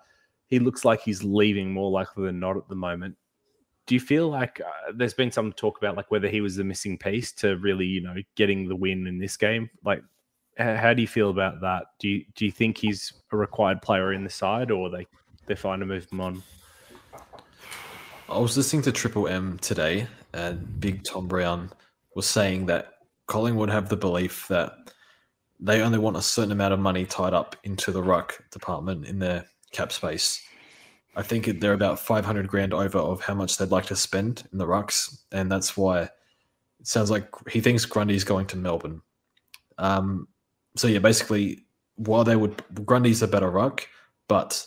he 0.49 0.59
looks 0.59 0.85
like 0.85 1.01
he's 1.01 1.23
leaving 1.23 1.73
more 1.73 1.91
likely 1.91 2.25
than 2.25 2.41
not 2.41 2.57
at 2.57 2.69
the 2.69 2.75
moment. 2.75 3.17
Do 3.87 3.95
you 3.95 4.01
feel 4.01 4.29
like 4.29 4.61
uh, 4.61 4.93
there's 4.95 5.15
been 5.15 5.31
some 5.31 5.53
talk 5.53 5.79
about 5.79 5.97
like 5.97 6.11
whether 6.11 6.29
he 6.29 6.41
was 6.41 6.57
the 6.57 6.65
missing 6.65 6.99
piece 6.99 7.31
to 7.35 7.57
really, 7.59 7.87
you 7.87 8.01
know, 8.01 8.17
getting 8.35 8.69
the 8.69 8.75
win 8.75 9.07
in 9.07 9.19
this 9.19 9.37
game? 9.37 9.71
Like, 9.85 10.03
how 10.59 10.95
do 10.95 11.03
you 11.03 11.09
feel 11.09 11.31
about 11.31 11.61
that? 11.61 11.85
Do 11.99 12.09
you 12.09 12.25
do 12.35 12.47
you 12.47 12.51
think 12.51 12.79
he's 12.79 13.13
a 13.31 13.37
required 13.37 13.83
player 13.83 14.13
in 14.13 14.25
the 14.25 14.31
side, 14.31 14.71
or 14.71 14.89
they 14.89 15.07
they're 15.47 15.57
fine 15.57 15.81
to 15.81 15.87
move 15.87 16.09
him 16.11 16.21
on? 16.21 16.43
I 18.29 18.39
was 18.39 18.57
listening 18.57 18.83
to 18.83 18.93
Triple 18.93 19.29
M 19.29 19.57
today, 19.59 20.09
and 20.35 20.81
Big 20.81 21.05
Tom 21.05 21.29
Browne 21.29 21.71
was 22.17 22.27
saying 22.27 22.67
that 22.67 22.95
Collingwood 23.29 23.71
have 23.71 23.89
the 23.89 23.97
belief 23.97 24.49
that 24.49 24.73
they 25.61 25.81
only 25.81 25.99
want 25.99 26.17
a 26.17 26.23
certain 26.23 26.51
amount 26.51 26.75
of 26.75 26.81
money 26.81 27.07
tied 27.07 27.35
up 27.35 27.55
into 27.63 27.93
the 27.93 28.03
ruck 28.03 28.43
department 28.51 29.07
in 29.07 29.21
their 29.21 29.47
cap 29.71 29.93
space. 29.93 30.43
I 31.15 31.23
think 31.23 31.61
they're 31.61 31.73
about 31.73 32.01
500 32.01 32.49
grand 32.49 32.75
over 32.75 32.99
of 32.99 33.21
how 33.21 33.35
much 33.35 33.57
they'd 33.57 33.71
like 33.71 33.87
to 33.87 33.97
spend 33.97 34.43
in 34.53 34.59
the 34.59 34.67
rucks, 34.67 35.21
and 35.31 35.51
that's 35.51 35.77
why 35.77 36.03
it 36.03 36.11
sounds 36.83 37.13
like 37.13 37.29
he 37.49 37.61
thinks 37.61 37.85
Grundy's 37.85 38.25
going 38.25 38.47
to 38.47 38.57
Melbourne. 38.57 39.03
Um, 39.79 40.27
so 40.75 40.89
yeah, 40.89 40.99
basically, 40.99 41.65
while 41.95 42.25
they 42.25 42.37
would 42.37 42.61
Grundy's 42.85 43.23
a 43.23 43.29
better 43.29 43.51
ruck, 43.51 43.87
but 44.27 44.67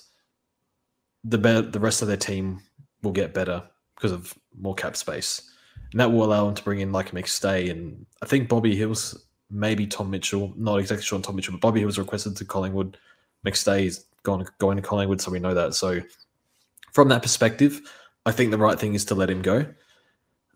the 1.26 1.38
the 1.38 1.80
rest 1.80 2.02
of 2.02 2.08
their 2.08 2.17
team 2.17 2.62
will 3.02 3.12
get 3.12 3.34
better 3.34 3.64
because 3.96 4.12
of 4.12 4.34
more 4.60 4.76
cap 4.76 4.96
space, 4.96 5.52
and 5.92 6.00
that 6.00 6.12
will 6.12 6.24
allow 6.24 6.46
them 6.46 6.56
to 6.56 6.64
bring 6.64 6.80
in 6.80 6.92
like 6.92 7.12
McStay 7.12 7.72
and 7.72 8.06
I 8.22 8.26
think 8.26 8.50
Bobby 8.50 8.76
Hills, 8.76 9.28
maybe 9.50 9.88
Tom 9.88 10.10
Mitchell, 10.10 10.54
not 10.56 10.78
exactly 10.78 11.04
sure 11.04 11.18
on 11.18 11.22
Tom 11.22 11.36
Mitchell, 11.36 11.54
but 11.54 11.62
Bobby 11.62 11.80
Hills 11.80 11.98
requested 11.98 12.36
to 12.38 12.46
Collingwood. 12.46 12.98
McStay 13.46 13.86
is 13.86 14.06
going 14.24 14.46
going 14.60 14.78
to 14.78 14.84
Collingwood, 14.84 15.22
so 15.22 15.32
we 15.32 15.40
know 15.40 15.54
that. 15.54 15.74
So 15.74 16.02
from 16.94 17.10
that 17.10 17.22
perspective, 17.22 17.82
I 18.26 18.32
think 18.32 18.52
the 18.52 18.58
right 18.58 18.80
thing 18.80 18.94
is 18.94 19.06
to 19.06 19.16
let 19.16 19.30
him 19.30 19.42
go. 19.42 19.66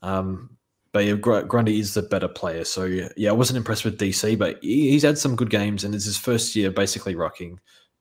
Um, 0.02 0.58
but 0.92 1.06
yeah, 1.06 1.14
Grundy 1.16 1.80
is 1.80 1.96
the 1.96 2.04
better 2.04 2.28
player. 2.28 2.64
So 2.64 2.84
yeah, 2.86 3.30
I 3.30 3.34
wasn't 3.34 3.58
impressed 3.58 3.84
with 3.84 3.98
DC, 4.00 4.38
but 4.38 4.60
he's 4.62 5.02
had 5.02 5.18
some 5.18 5.36
good 5.36 5.50
games, 5.50 5.84
and 5.84 5.96
it's 5.96 6.06
his 6.06 6.18
first 6.18 6.56
year 6.56 6.70
basically 6.70 7.16
rucking 7.16 7.58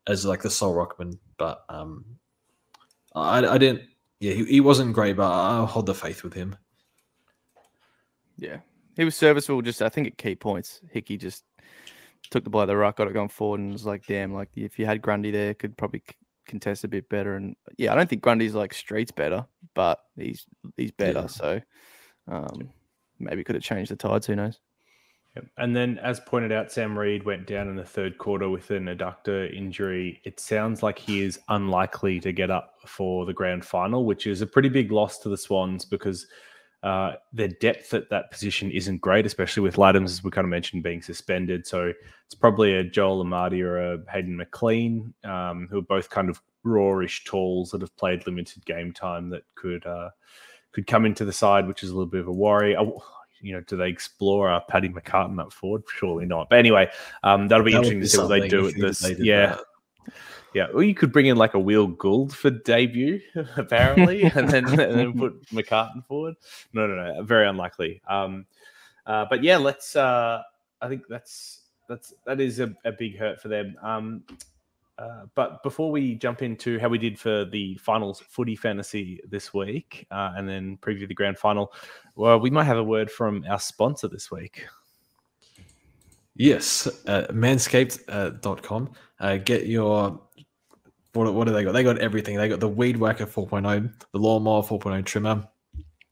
as 0.06 0.26
like 0.26 0.42
the 0.42 0.50
sole 0.50 0.74
ruckman. 0.74 1.18
But 1.38 1.64
um, 1.70 2.04
I, 3.14 3.38
I 3.46 3.58
didn't. 3.58 3.82
Yeah, 4.22 4.34
he, 4.34 4.44
he 4.44 4.60
wasn't 4.60 4.92
great, 4.92 5.16
but 5.16 5.28
I'll 5.28 5.66
hold 5.66 5.86
the 5.86 5.94
faith 5.94 6.22
with 6.22 6.32
him. 6.32 6.54
Yeah, 8.36 8.58
he 8.96 9.04
was 9.04 9.16
serviceable. 9.16 9.62
Just 9.62 9.82
I 9.82 9.88
think 9.88 10.06
at 10.06 10.16
key 10.16 10.36
points, 10.36 10.80
Hickey 10.92 11.16
just 11.16 11.42
took 12.30 12.44
the 12.44 12.50
ball 12.50 12.64
the 12.64 12.76
ruck, 12.76 12.98
got 12.98 13.08
it 13.08 13.14
going 13.14 13.30
forward, 13.30 13.58
and 13.58 13.72
was 13.72 13.84
like, 13.84 14.06
"Damn, 14.06 14.32
like 14.32 14.50
if 14.54 14.78
you 14.78 14.86
had 14.86 15.02
Grundy 15.02 15.32
there, 15.32 15.54
could 15.54 15.76
probably 15.76 16.04
contest 16.46 16.84
a 16.84 16.88
bit 16.88 17.08
better." 17.08 17.34
And 17.34 17.56
yeah, 17.78 17.92
I 17.92 17.96
don't 17.96 18.08
think 18.08 18.22
Grundy's 18.22 18.54
like 18.54 18.74
streets 18.74 19.10
better, 19.10 19.44
but 19.74 19.98
he's 20.16 20.46
he's 20.76 20.92
better. 20.92 21.22
Yeah. 21.22 21.26
So 21.26 21.60
um, 22.28 22.70
maybe 23.18 23.42
could 23.42 23.56
have 23.56 23.64
changed 23.64 23.90
the 23.90 23.96
tides. 23.96 24.28
Who 24.28 24.36
knows? 24.36 24.60
Yep. 25.36 25.46
And 25.56 25.74
then, 25.74 25.98
as 25.98 26.20
pointed 26.20 26.52
out, 26.52 26.70
Sam 26.70 26.98
Reid 26.98 27.24
went 27.24 27.46
down 27.46 27.68
in 27.68 27.76
the 27.76 27.84
third 27.84 28.18
quarter 28.18 28.50
with 28.50 28.70
an 28.70 28.84
adductor 28.84 29.54
injury. 29.56 30.20
It 30.24 30.38
sounds 30.38 30.82
like 30.82 30.98
he 30.98 31.22
is 31.22 31.40
unlikely 31.48 32.20
to 32.20 32.32
get 32.32 32.50
up 32.50 32.74
for 32.86 33.24
the 33.24 33.32
grand 33.32 33.64
final, 33.64 34.04
which 34.04 34.26
is 34.26 34.42
a 34.42 34.46
pretty 34.46 34.68
big 34.68 34.92
loss 34.92 35.18
to 35.20 35.30
the 35.30 35.38
Swans 35.38 35.86
because 35.86 36.26
uh, 36.82 37.12
their 37.32 37.48
depth 37.48 37.94
at 37.94 38.10
that 38.10 38.30
position 38.30 38.70
isn't 38.72 39.00
great, 39.00 39.24
especially 39.24 39.62
with 39.62 39.76
Ladhams, 39.76 40.06
as 40.06 40.22
we 40.22 40.30
kind 40.30 40.44
of 40.44 40.50
mentioned, 40.50 40.82
being 40.82 41.00
suspended. 41.00 41.66
So 41.66 41.92
it's 42.26 42.34
probably 42.34 42.74
a 42.74 42.84
Joel 42.84 43.24
Amartey 43.24 43.62
or 43.62 43.78
a 43.78 43.98
Hayden 44.10 44.36
McLean, 44.36 45.14
um, 45.24 45.66
who 45.70 45.78
are 45.78 45.82
both 45.82 46.10
kind 46.10 46.28
of 46.28 46.42
rawish 46.64 47.24
tools 47.24 47.70
that 47.70 47.80
have 47.80 47.96
played 47.96 48.26
limited 48.26 48.66
game 48.66 48.92
time 48.92 49.30
that 49.30 49.44
could 49.54 49.86
uh, 49.86 50.10
could 50.72 50.86
come 50.86 51.06
into 51.06 51.24
the 51.24 51.32
side, 51.32 51.66
which 51.66 51.82
is 51.82 51.90
a 51.90 51.94
little 51.94 52.10
bit 52.10 52.20
of 52.20 52.28
a 52.28 52.32
worry. 52.32 52.76
You 53.42 53.52
know, 53.52 53.60
do 53.60 53.76
they 53.76 53.88
explore 53.88 54.50
uh, 54.50 54.60
Paddy 54.60 54.88
McCartan 54.88 55.40
up 55.40 55.52
forward? 55.52 55.82
Surely 55.88 56.24
not. 56.24 56.48
But 56.48 56.58
anyway, 56.58 56.90
um, 57.22 57.48
that'll 57.48 57.64
be 57.64 57.72
that 57.72 57.78
interesting 57.78 58.00
to 58.00 58.08
see 58.08 58.18
what 58.18 58.28
they 58.28 58.48
do 58.48 58.68
at 58.68 58.74
this. 58.74 59.08
Yeah. 59.18 59.46
That. 59.46 59.64
Yeah, 60.54 60.66
or 60.66 60.82
you 60.82 60.94
could 60.94 61.12
bring 61.12 61.26
in 61.26 61.36
like 61.36 61.54
a 61.54 61.58
Will 61.58 61.86
Gould 61.86 62.36
for 62.36 62.50
debut, 62.50 63.20
apparently, 63.56 64.22
and 64.34 64.48
then 64.48 64.66
and 64.68 64.98
then 64.98 65.18
put 65.18 65.42
McCartan 65.46 66.04
forward. 66.06 66.34
No, 66.74 66.86
no, 66.86 66.94
no, 66.94 67.22
very 67.22 67.48
unlikely. 67.48 68.02
Um, 68.06 68.46
uh, 69.06 69.24
but 69.30 69.42
yeah, 69.42 69.56
let's. 69.56 69.96
Uh, 69.96 70.42
I 70.80 70.88
think 70.88 71.04
that's 71.08 71.62
that's 71.88 72.12
that 72.26 72.40
is 72.40 72.60
a, 72.60 72.74
a 72.84 72.92
big 72.92 73.18
hurt 73.18 73.40
for 73.40 73.48
them. 73.48 73.76
Um, 73.82 74.24
uh, 74.98 75.24
but 75.34 75.62
before 75.62 75.90
we 75.90 76.14
jump 76.14 76.42
into 76.42 76.78
how 76.78 76.88
we 76.88 76.98
did 76.98 77.18
for 77.18 77.44
the 77.44 77.76
finals 77.76 78.20
footy 78.20 78.54
fantasy 78.54 79.20
this 79.28 79.52
week 79.54 80.06
uh, 80.10 80.32
and 80.36 80.48
then 80.48 80.76
preview 80.78 81.08
the 81.08 81.14
grand 81.14 81.38
final, 81.38 81.72
well, 82.14 82.38
we 82.38 82.50
might 82.50 82.64
have 82.64 82.76
a 82.76 82.84
word 82.84 83.10
from 83.10 83.44
our 83.48 83.58
sponsor 83.58 84.08
this 84.08 84.30
week. 84.30 84.66
Yes, 86.34 86.86
uh, 87.06 87.26
manscaped.com. 87.30 88.90
Uh, 89.20 89.24
uh, 89.24 89.36
get 89.38 89.66
your. 89.66 90.20
What, 91.12 91.34
what 91.34 91.46
do 91.46 91.52
they 91.52 91.62
got? 91.62 91.72
They 91.72 91.82
got 91.82 91.98
everything. 91.98 92.36
They 92.36 92.48
got 92.48 92.60
the 92.60 92.68
Weed 92.68 92.96
Whacker 92.96 93.26
4.0, 93.26 93.92
the 94.12 94.18
Lawnmower 94.18 94.62
4.0 94.62 95.04
trimmer. 95.04 95.46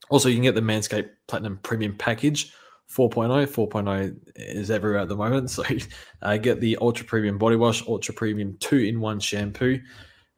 Also, 0.09 0.29
you 0.29 0.35
can 0.35 0.43
get 0.43 0.53
the 0.53 0.61
Manscaped 0.61 1.09
Platinum 1.27 1.59
Premium 1.63 1.95
Package 1.97 2.53
4.0. 2.91 3.47
4.0 3.47 4.15
is 4.35 4.69
everywhere 4.69 4.99
at 4.99 5.07
the 5.07 5.15
moment. 5.15 5.49
So 5.51 5.63
uh, 6.21 6.37
get 6.37 6.59
the 6.59 6.77
Ultra 6.81 7.05
Premium 7.05 7.37
Body 7.37 7.55
Wash, 7.55 7.85
Ultra 7.87 8.13
Premium 8.13 8.57
2 8.59 8.77
in 8.77 8.99
1 8.99 9.19
shampoo 9.19 9.79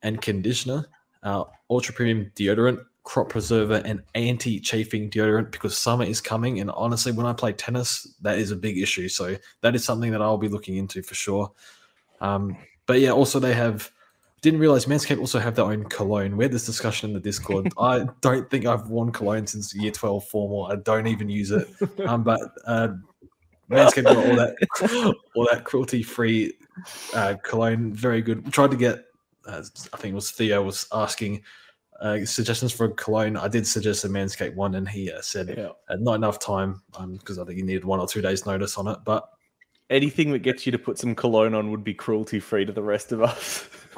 and 0.01 0.21
conditioner, 0.21 0.85
uh, 1.23 1.43
Ultra 1.69 1.93
Premium 1.93 2.31
Deodorant, 2.35 2.79
Crop 3.03 3.29
Preserver, 3.29 3.81
and 3.85 4.01
Anti 4.15 4.59
Chafing 4.59 5.09
Deodorant 5.09 5.51
because 5.51 5.77
summer 5.77 6.05
is 6.05 6.21
coming. 6.21 6.59
And 6.59 6.71
honestly, 6.71 7.11
when 7.11 7.25
I 7.25 7.33
play 7.33 7.53
tennis, 7.53 8.15
that 8.21 8.37
is 8.37 8.51
a 8.51 8.55
big 8.55 8.77
issue. 8.77 9.09
So 9.09 9.35
that 9.61 9.75
is 9.75 9.83
something 9.83 10.11
that 10.11 10.21
I'll 10.21 10.37
be 10.37 10.47
looking 10.47 10.77
into 10.77 11.01
for 11.01 11.15
sure. 11.15 11.51
Um, 12.21 12.55
but 12.85 12.99
yeah, 12.99 13.11
also 13.11 13.39
they 13.39 13.53
have 13.53 13.91
didn't 14.43 14.59
realize 14.59 14.85
Manscaped 14.85 15.19
also 15.19 15.39
have 15.39 15.55
their 15.55 15.65
own 15.65 15.85
cologne. 15.85 16.35
We 16.35 16.43
had 16.43 16.51
this 16.51 16.65
discussion 16.65 17.09
in 17.09 17.13
the 17.13 17.21
Discord. 17.21 17.71
I 17.79 18.05
don't 18.19 18.47
think 18.51 18.65
I've 18.65 18.89
worn 18.89 19.11
cologne 19.13 19.47
since 19.47 19.73
year 19.73 19.89
12 19.89 20.25
formal. 20.27 20.65
I 20.65 20.75
don't 20.75 21.07
even 21.07 21.29
use 21.29 21.49
it. 21.49 21.67
Um, 22.05 22.23
but 22.23 22.41
uh, 22.65 22.89
Manscaped 23.71 24.03
got 24.03 24.17
all 24.17 24.35
that 24.35 25.15
all 25.35 25.47
that 25.49 25.63
cruelty 25.63 26.03
free 26.03 26.53
uh, 27.15 27.35
cologne. 27.41 27.93
Very 27.93 28.21
good. 28.21 28.51
Tried 28.51 28.71
to 28.71 28.77
get 28.77 29.05
uh, 29.47 29.63
I 29.93 29.97
think 29.97 30.11
it 30.11 30.15
was 30.15 30.31
Theo 30.31 30.61
was 30.61 30.87
asking 30.91 31.41
uh, 32.01 32.25
suggestions 32.25 32.73
for 32.73 32.87
a 32.87 32.91
cologne. 32.91 33.37
I 33.37 33.47
did 33.47 33.65
suggest 33.65 34.03
a 34.03 34.09
Manscaped 34.09 34.55
one, 34.55 34.75
and 34.75 34.87
he 34.89 35.09
uh, 35.09 35.21
said 35.21 35.53
yeah. 35.57 35.69
uh, 35.87 35.95
not 35.99 36.15
enough 36.15 36.37
time 36.39 36.81
because 37.13 37.37
um, 37.37 37.43
I 37.43 37.47
think 37.47 37.59
he 37.59 37.63
needed 37.63 37.85
one 37.85 38.01
or 38.01 38.07
two 38.07 38.21
days 38.21 38.45
notice 38.45 38.77
on 38.77 38.87
it. 38.87 38.97
But 39.05 39.29
anything 39.89 40.31
that 40.31 40.39
gets 40.39 40.65
you 40.65 40.71
to 40.71 40.79
put 40.79 40.97
some 40.97 41.15
cologne 41.15 41.53
on 41.53 41.71
would 41.71 41.83
be 41.83 41.93
cruelty 41.93 42.39
free 42.39 42.65
to 42.65 42.71
the 42.71 42.83
rest 42.83 43.11
of 43.11 43.21
us. 43.21 43.67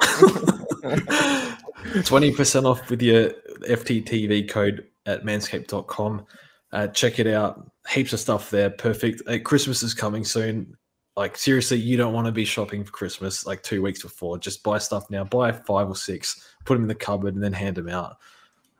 20% 1.86 2.64
off 2.64 2.90
with 2.90 3.02
your 3.02 3.30
FTTV 3.68 4.48
code 4.48 4.86
at 5.06 5.24
manscaped.com. 5.24 6.26
Uh, 6.72 6.86
check 6.88 7.18
it 7.18 7.26
out. 7.26 7.70
Heaps 7.88 8.12
of 8.12 8.20
stuff 8.20 8.50
there. 8.50 8.70
Perfect. 8.70 9.22
Uh, 9.26 9.38
Christmas 9.38 9.82
is 9.82 9.94
coming 9.94 10.24
soon. 10.24 10.76
Like, 11.16 11.38
seriously, 11.38 11.78
you 11.78 11.96
don't 11.96 12.12
want 12.12 12.26
to 12.26 12.32
be 12.32 12.44
shopping 12.44 12.84
for 12.84 12.92
Christmas 12.92 13.46
like 13.46 13.62
two 13.62 13.80
weeks 13.80 14.02
before. 14.02 14.38
Just 14.38 14.62
buy 14.62 14.78
stuff 14.78 15.08
now. 15.08 15.24
Buy 15.24 15.52
five 15.52 15.88
or 15.88 15.96
six, 15.96 16.52
put 16.64 16.74
them 16.74 16.82
in 16.82 16.88
the 16.88 16.94
cupboard, 16.94 17.34
and 17.34 17.42
then 17.42 17.54
hand 17.54 17.76
them 17.76 17.88
out 17.88 18.18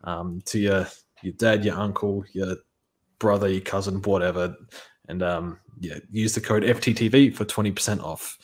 um, 0.04 0.42
to 0.46 0.58
your, 0.58 0.86
your 1.22 1.32
dad, 1.34 1.64
your 1.64 1.76
uncle, 1.76 2.24
your 2.32 2.56
brother, 3.18 3.48
your 3.48 3.62
cousin, 3.62 4.02
whatever. 4.02 4.54
And 5.08 5.22
um, 5.22 5.58
yeah, 5.80 5.98
use 6.10 6.34
the 6.34 6.40
code 6.40 6.62
FTTV 6.62 7.34
for 7.34 7.44
20% 7.44 8.02
off. 8.02 8.38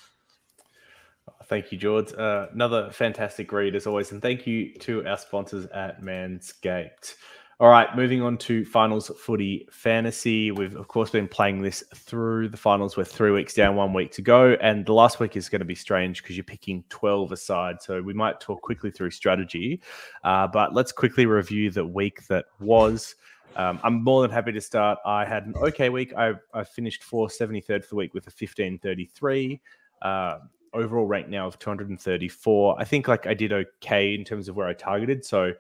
Thank 1.47 1.71
you, 1.71 1.79
George. 1.79 2.13
Uh, 2.15 2.47
another 2.55 2.91
fantastic 2.91 3.53
read 3.53 3.75
as 3.75 3.87
always. 3.87 4.13
And 4.13 4.23
thank 4.23 4.47
you 4.47 4.73
to 4.81 5.07
our 5.07 5.19
sponsors 5.19 5.67
at 5.67 6.01
Manscaped. 6.01 7.15
All 7.61 7.69
right, 7.69 7.95
moving 7.95 8.23
on 8.23 8.39
to 8.39 8.65
finals 8.65 9.11
footy 9.21 9.69
fantasy. 9.71 10.51
We've, 10.51 10.75
of 10.75 10.89
course, 10.89 11.11
been 11.11 11.29
playing 11.29 11.63
this 11.63 11.85
through 11.95 12.49
the 12.49 12.57
finals. 12.57 12.97
We're 12.97 13.05
three 13.05 13.31
weeks 13.31 13.55
down, 13.55 13.77
one 13.77 13.93
week 13.93 14.11
to 14.13 14.23
go. 14.23 14.57
And 14.61 14.85
the 14.85 14.95
last 14.95 15.21
week 15.21 15.37
is 15.37 15.49
going 15.49 15.61
to 15.61 15.65
be 15.65 15.75
strange 15.75 16.23
because 16.23 16.37
you're 16.37 16.43
picking 16.43 16.83
12 16.89 17.31
aside. 17.31 17.81
So 17.81 18.03
we 18.03 18.15
might 18.15 18.41
talk 18.41 18.63
quickly 18.63 18.91
through 18.91 19.13
strategy. 19.13 19.81
Uh, 20.25 20.49
but 20.49 20.75
let's 20.75 20.91
quickly 20.91 21.27
review 21.27 21.71
the 21.71 21.87
week 21.87 22.27
that 22.27 22.47
was. 22.59 23.15
Um, 23.57 23.81
I'm 23.83 24.03
more 24.03 24.23
than 24.23 24.31
happy 24.31 24.53
to 24.53 24.61
start. 24.61 24.99
I 25.05 25.25
had 25.25 25.47
an 25.47 25.55
okay 25.57 25.89
week. 25.89 26.15
I, 26.15 26.35
I 26.55 26.65
finished 26.65 27.03
473rd 27.03 27.85
for 27.85 27.91
the 27.91 27.97
week 27.97 28.15
with 28.15 28.27
a 28.27 28.31
1533. 28.31 29.61
Uh, 30.01 30.39
overall 30.75 31.07
rank 31.07 31.29
now 31.29 31.47
of 31.47 31.59
234. 31.59 32.81
I 32.81 32.85
think 32.85 33.09
like 33.09 33.27
I 33.27 33.35
did 33.35 33.53
okay 33.53 34.15
in 34.15 34.25
terms 34.25 34.49
of 34.49 34.57
where 34.57 34.67
I 34.67 34.75
targeted. 34.75 35.25
So 35.25 35.53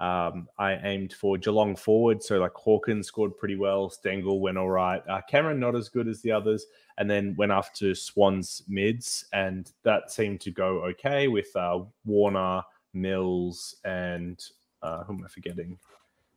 Um, 0.00 0.48
I 0.56 0.76
aimed 0.76 1.12
for 1.12 1.36
Geelong 1.36 1.76
forward, 1.76 2.22
so 2.22 2.38
like 2.38 2.54
Hawkins 2.54 3.06
scored 3.06 3.36
pretty 3.36 3.56
well. 3.56 3.90
Stengle 3.90 4.40
went 4.40 4.56
all 4.56 4.70
right. 4.70 5.02
Uh, 5.06 5.20
Cameron 5.28 5.60
not 5.60 5.76
as 5.76 5.90
good 5.90 6.08
as 6.08 6.22
the 6.22 6.32
others, 6.32 6.64
and 6.96 7.08
then 7.10 7.34
went 7.36 7.52
after 7.52 7.94
Swans 7.94 8.62
mids, 8.66 9.26
and 9.34 9.70
that 9.82 10.10
seemed 10.10 10.40
to 10.40 10.50
go 10.50 10.82
okay 10.84 11.28
with 11.28 11.54
uh, 11.54 11.80
Warner, 12.06 12.62
Mills, 12.94 13.76
and 13.84 14.42
uh, 14.82 15.04
who 15.04 15.12
am 15.12 15.24
I 15.24 15.28
forgetting? 15.28 15.78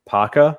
Parker 0.04 0.58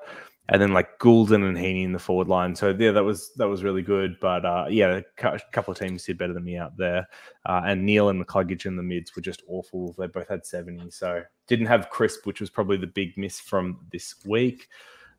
and 0.50 0.62
then 0.62 0.74
like 0.74 1.00
Gulden 1.00 1.48
and 1.48 1.58
Heaney 1.58 1.84
in 1.84 1.92
the 1.92 2.00
forward 2.00 2.28
line. 2.28 2.56
So 2.56 2.76
yeah, 2.78 2.92
that 2.92 3.04
was 3.04 3.34
that 3.34 3.48
was 3.48 3.64
really 3.64 3.82
good. 3.82 4.18
But 4.20 4.46
uh, 4.46 4.68
yeah, 4.70 5.02
a 5.18 5.40
couple 5.52 5.72
of 5.72 5.80
teams 5.80 6.04
did 6.04 6.18
better 6.18 6.34
than 6.34 6.44
me 6.44 6.58
out 6.58 6.78
there. 6.78 7.08
Uh, 7.46 7.62
and 7.66 7.86
Neale 7.86 8.10
and 8.10 8.24
McCluggage 8.24 8.66
in 8.66 8.76
the 8.76 8.84
mids 8.84 9.16
were 9.16 9.22
just 9.22 9.42
awful. 9.48 9.96
They 9.98 10.08
both 10.08 10.30
had 10.30 10.46
seventy, 10.46 10.92
so 10.92 11.24
didn't 11.48 11.66
have 11.68 11.90
Crisp, 11.90 12.26
which 12.26 12.40
was 12.40 12.50
probably 12.50 12.78
the 12.78 12.88
big 12.88 13.18
miss 13.18 13.40
from 13.40 13.80
this 13.92 14.16
week. 14.26 14.68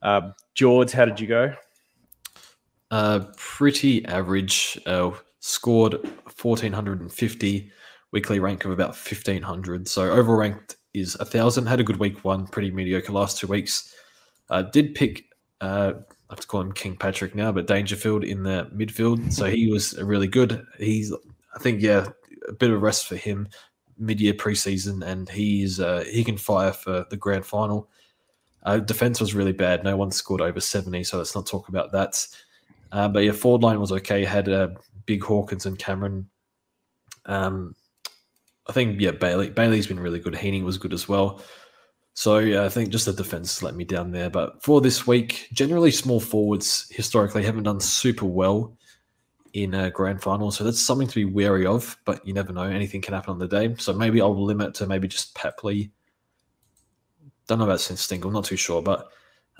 Uh, 0.03 0.31
George, 0.55 0.93
how 0.93 1.05
did 1.05 1.19
you 1.19 1.27
go? 1.27 1.55
Uh, 2.91 3.25
pretty 3.37 4.05
average. 4.07 4.79
Uh, 4.87 5.11
scored 5.41 5.97
fourteen 6.29 6.73
hundred 6.73 7.01
and 7.01 7.12
fifty. 7.12 7.73
Weekly 8.12 8.39
rank 8.39 8.65
of 8.65 8.71
about 8.71 8.95
fifteen 8.95 9.43
hundred. 9.43 9.89
So 9.89 10.09
overall 10.12 10.39
ranked 10.39 10.77
is 10.95 11.17
a 11.17 11.25
thousand. 11.25 11.67
Had 11.67 11.81
a 11.81 11.85
good 11.85 11.99
week 11.99 12.25
one. 12.25 12.47
Pretty 12.47 12.71
mediocre 12.71 13.12
last 13.12 13.39
two 13.39 13.49
weeks 13.49 13.93
uh, 14.50 14.62
did 14.62 14.94
pick, 14.94 15.24
uh, 15.61 15.92
I 16.30 16.32
have 16.32 16.40
to 16.40 16.46
call 16.46 16.61
him 16.61 16.72
King 16.72 16.96
Patrick 16.96 17.35
now, 17.35 17.52
but 17.52 17.66
Dangerfield 17.66 18.24
in 18.24 18.42
the 18.42 18.70
midfield. 18.74 19.32
So 19.32 19.46
he 19.46 19.70
was 19.70 19.96
really 20.00 20.28
good. 20.28 20.64
He's, 20.78 21.12
I 21.54 21.59
think, 21.59 21.82
yeah, 21.82 22.09
a 22.48 22.52
bit 22.52 22.70
of 22.70 22.82
rest 22.82 23.06
for 23.06 23.16
him 23.16 23.48
mid-year 23.98 24.35
preseason, 24.35 25.02
and 25.04 25.28
he's 25.28 25.80
uh, 25.80 26.04
he 26.11 26.22
can 26.22 26.37
fire 26.37 26.72
for 26.72 27.06
the 27.11 27.16
grand 27.16 27.46
final. 27.46 27.88
Uh, 28.62 28.78
defense 28.78 29.20
was 29.20 29.35
really 29.35 29.52
bad. 29.52 29.85
No 29.85 29.96
one 29.96 30.11
scored 30.11 30.40
over 30.40 30.61
seventy, 30.61 31.02
so 31.04 31.18
let's 31.18 31.35
not 31.35 31.46
talk 31.46 31.68
about 31.68 31.92
that. 31.92 32.26
Uh, 32.92 33.09
but 33.09 33.20
yeah, 33.24 33.32
forward 33.32 33.62
line 33.62 33.80
was 33.80 33.92
okay. 33.92 34.24
Had 34.24 34.48
uh, 34.48 34.68
big 35.06 35.22
Hawkins 35.22 35.66
and 35.66 35.78
Cameron. 35.78 36.28
Um, 37.24 37.74
I 38.68 38.72
think 38.72 39.00
yeah, 39.00 39.12
Bailey 39.12 39.50
Bailey's 39.50 39.87
been 39.87 40.00
really 40.00 40.18
good. 40.18 40.35
Heaney 40.35 40.62
was 40.62 40.78
good 40.78 40.92
as 40.92 41.09
well. 41.09 41.40
So 42.16 42.38
yeah, 42.38 42.64
I 42.64 42.70
think 42.70 42.88
just 42.88 43.05
the 43.05 43.12
defense 43.12 43.62
let 43.62 43.74
me 43.74 43.85
down 43.85 44.11
there. 44.11 44.31
But 44.31 44.62
for 44.62 44.81
this 44.81 45.07
week, 45.07 45.48
generally 45.52 45.90
small 45.90 46.18
forwards 46.18 46.88
historically 46.90 47.44
haven't 47.44 47.64
done 47.64 47.79
super 47.79 48.24
well 48.24 48.74
in 49.52 49.74
a 49.74 49.90
grand 49.90 50.22
final, 50.22 50.50
so 50.50 50.64
that's 50.64 50.81
something 50.81 51.07
to 51.09 51.14
be 51.14 51.26
wary 51.26 51.66
of. 51.66 51.94
But 52.07 52.26
you 52.26 52.33
never 52.33 52.55
know; 52.55 52.62
anything 52.62 53.02
can 53.02 53.12
happen 53.12 53.33
on 53.33 53.38
the 53.38 53.46
day. 53.46 53.74
So 53.76 53.92
maybe 53.92 54.22
I'll 54.22 54.35
limit 54.35 54.72
to 54.76 54.87
maybe 54.87 55.09
just 55.09 55.35
Papley. 55.35 55.90
Don't 57.48 57.59
know 57.59 57.66
about 57.66 57.81
Stengle, 57.81 58.33
not 58.33 58.46
too 58.46 58.57
sure, 58.57 58.81
but 58.81 59.09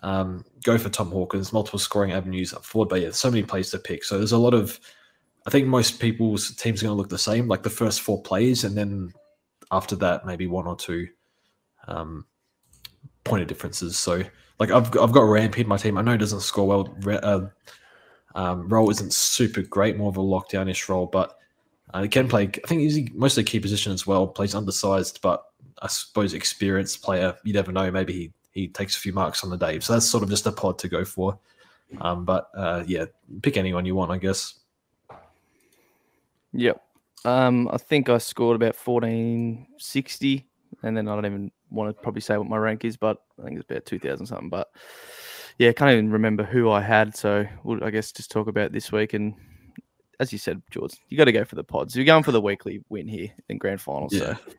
um, 0.03 0.43
go 0.65 0.79
for 0.79 0.89
Tom 0.89 1.11
Hawkins. 1.11 1.53
Multiple 1.53 1.79
scoring 1.79 2.13
avenues 2.13 2.55
up 2.55 2.65
forward, 2.65 2.89
but 2.89 3.03
yeah, 3.03 3.11
so 3.11 3.31
many 3.31 3.43
plays 3.43 3.71
to 3.73 3.79
pick. 3.79 4.03
So 4.03 4.17
there's 4.17 4.33
a 4.33 4.39
lot 4.39 4.55
of. 4.55 4.81
I 5.47 5.51
think 5.51 5.67
most 5.67 6.01
people's 6.01 6.53
teams 6.53 6.83
are 6.83 6.87
going 6.87 6.97
to 6.97 6.99
look 6.99 7.11
the 7.11 7.19
same, 7.19 7.49
like 7.49 7.65
the 7.65 7.71
first 7.71 8.01
four 8.01 8.23
plays, 8.23 8.65
and 8.65 8.75
then 8.75 9.13
after 9.71 9.95
that, 9.97 10.25
maybe 10.25 10.47
one 10.47 10.67
or 10.67 10.75
two. 10.77 11.09
Um, 11.87 12.25
point 13.27 13.43
of 13.43 13.49
differences. 13.49 13.99
So 13.99 14.23
like 14.59 14.71
I've 14.71 14.87
I've 14.97 15.13
got 15.13 15.25
Rampe 15.25 15.59
in 15.59 15.69
my 15.69 15.77
team. 15.77 15.99
I 15.99 16.03
know 16.03 16.13
he 16.13 16.19
doesn't 16.19 16.41
score 16.41 16.67
well. 16.67 16.97
Uh, 17.07 17.47
um, 18.35 18.69
role 18.69 18.91
isn't 18.91 19.13
super 19.13 19.63
great, 19.63 19.97
more 19.97 20.09
of 20.09 20.17
a 20.17 20.21
lockdownish 20.21 20.89
role, 20.89 21.07
but 21.07 21.37
uh, 21.93 22.03
he 22.03 22.09
can 22.09 22.29
play. 22.29 22.45
I 22.45 22.67
think 22.67 22.81
he's 22.81 23.11
mostly 23.13 23.45
key 23.45 23.61
position 23.61 23.93
as 23.93 24.07
well. 24.07 24.27
Plays 24.27 24.55
undersized, 24.55 25.21
but 25.23 25.45
I 25.83 25.89
suppose 25.89 26.35
experienced 26.35 27.03
player. 27.03 27.35
You 27.45 27.53
never 27.53 27.73
know. 27.73 27.91
Maybe 27.91 28.13
he 28.13 28.33
he 28.53 28.69
takes 28.69 28.97
a 28.97 29.01
few 29.01 29.13
marks 29.13 29.45
on 29.45 29.51
the 29.51 29.57
day. 29.57 29.81
So 29.81 29.93
that's 29.93 30.07
sort 30.07 30.23
of 30.23 30.31
just 30.31 30.47
a 30.47 30.53
pod 30.53 30.79
to 30.79 30.89
go 30.89 31.05
for. 31.05 31.39
Um, 32.01 32.25
but 32.25 32.49
uh, 32.57 32.85
yeah, 32.87 33.05
pick 33.43 33.57
anyone 33.57 33.85
you 33.85 33.95
want, 33.95 34.11
I 34.11 34.19
guess. 34.19 34.55
Yep. 36.53 36.83
Um, 37.25 37.69
I 37.69 37.77
think 37.77 38.09
I 38.09 38.19
scored 38.19 38.57
about 38.57 38.77
fourteen 38.77 39.67
sixty, 39.79 40.47
and 40.83 40.97
then 40.97 41.09
I 41.09 41.15
don't 41.15 41.27
even 41.27 41.53
want 41.71 41.95
to 41.95 42.03
probably 42.03 42.21
say 42.21 42.37
what 42.37 42.49
my 42.49 42.57
rank 42.57 42.85
is, 42.85 42.97
but 42.97 43.19
I 43.41 43.45
think 43.45 43.59
it's 43.59 43.71
about 43.71 43.87
2000 43.87 44.27
something. 44.27 44.49
But 44.49 44.69
yeah, 45.59 45.71
I 45.71 45.73
can't 45.73 45.93
even 45.93 46.11
remember 46.11 46.45
who 46.45 46.71
I 46.71 46.81
had. 46.81 47.17
So 47.17 47.47
we'll, 47.65 47.83
I 47.83 47.91
guess 47.91 48.13
just 48.13 48.31
talk 48.31 48.49
about 48.49 48.73
this 48.73 48.93
week. 48.93 49.15
And 49.15 49.35
as 50.21 50.33
you 50.33 50.39
said, 50.39 50.63
George, 50.71 50.95
you 51.09 51.17
got 51.17 51.25
to 51.25 51.33
go 51.33 51.45
for 51.45 51.57
the 51.57 51.65
pods. 51.65 51.97
You're 51.97 52.05
going 52.05 52.23
for 52.23 52.33
the 52.33 52.41
weekly 52.41 52.83
win 52.89 53.09
here 53.09 53.29
in 53.49 53.59
grand 53.59 53.81
finals. 53.81 54.13
Yeah. 54.13 54.35
So 54.35 54.53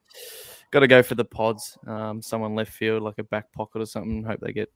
got 0.71 0.79
to 0.81 0.87
go 0.87 1.03
for 1.03 1.15
the 1.15 1.25
pods. 1.25 1.77
Um, 1.87 2.21
someone 2.21 2.55
left 2.55 2.73
field, 2.73 3.03
like 3.03 3.19
a 3.19 3.23
back 3.23 3.51
pocket 3.53 3.81
or 3.81 3.85
something. 3.85 4.23
Hope 4.23 4.39
they 4.41 4.53
get 4.53 4.71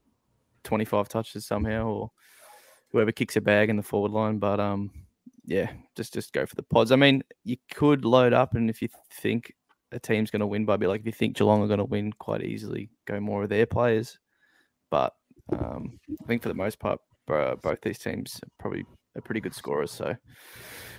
25 0.63 1.09
touches 1.09 1.45
somehow 1.45 1.87
or 1.87 2.11
whoever 2.91 3.11
kicks 3.11 3.35
a 3.35 3.41
bag 3.41 3.69
in 3.69 3.77
the 3.77 3.83
forward 3.83 4.11
line. 4.11 4.37
But 4.37 4.59
um, 4.59 4.91
yeah, 5.45 5.71
just 5.95 6.13
just 6.13 6.33
go 6.33 6.45
for 6.45 6.55
the 6.55 6.63
pods. 6.63 6.91
I 6.91 6.95
mean, 6.95 7.23
you 7.43 7.57
could 7.73 8.05
load 8.05 8.33
up, 8.33 8.55
and 8.55 8.69
if 8.69 8.81
you 8.81 8.89
think 9.11 9.53
a 9.91 9.99
team's 9.99 10.31
going 10.31 10.41
to 10.41 10.47
win 10.47 10.65
by 10.65 10.75
a 10.75 10.77
bit. 10.77 10.89
Like 10.89 11.01
if 11.01 11.05
you 11.05 11.11
think 11.11 11.37
Geelong 11.37 11.61
are 11.61 11.67
going 11.67 11.79
to 11.79 11.85
win 11.85 12.13
quite 12.13 12.43
easily, 12.43 12.89
go 13.05 13.19
more 13.19 13.43
of 13.43 13.49
their 13.49 13.65
players. 13.65 14.19
But 14.89 15.13
um, 15.51 15.99
I 16.21 16.25
think 16.27 16.41
for 16.41 16.49
the 16.49 16.55
most 16.55 16.79
part, 16.79 16.99
both 17.27 17.81
these 17.81 17.99
teams 17.99 18.39
are 18.43 18.49
probably 18.59 18.85
are 19.15 19.21
pretty 19.21 19.41
good 19.41 19.55
scorers. 19.55 19.91
So 19.91 20.15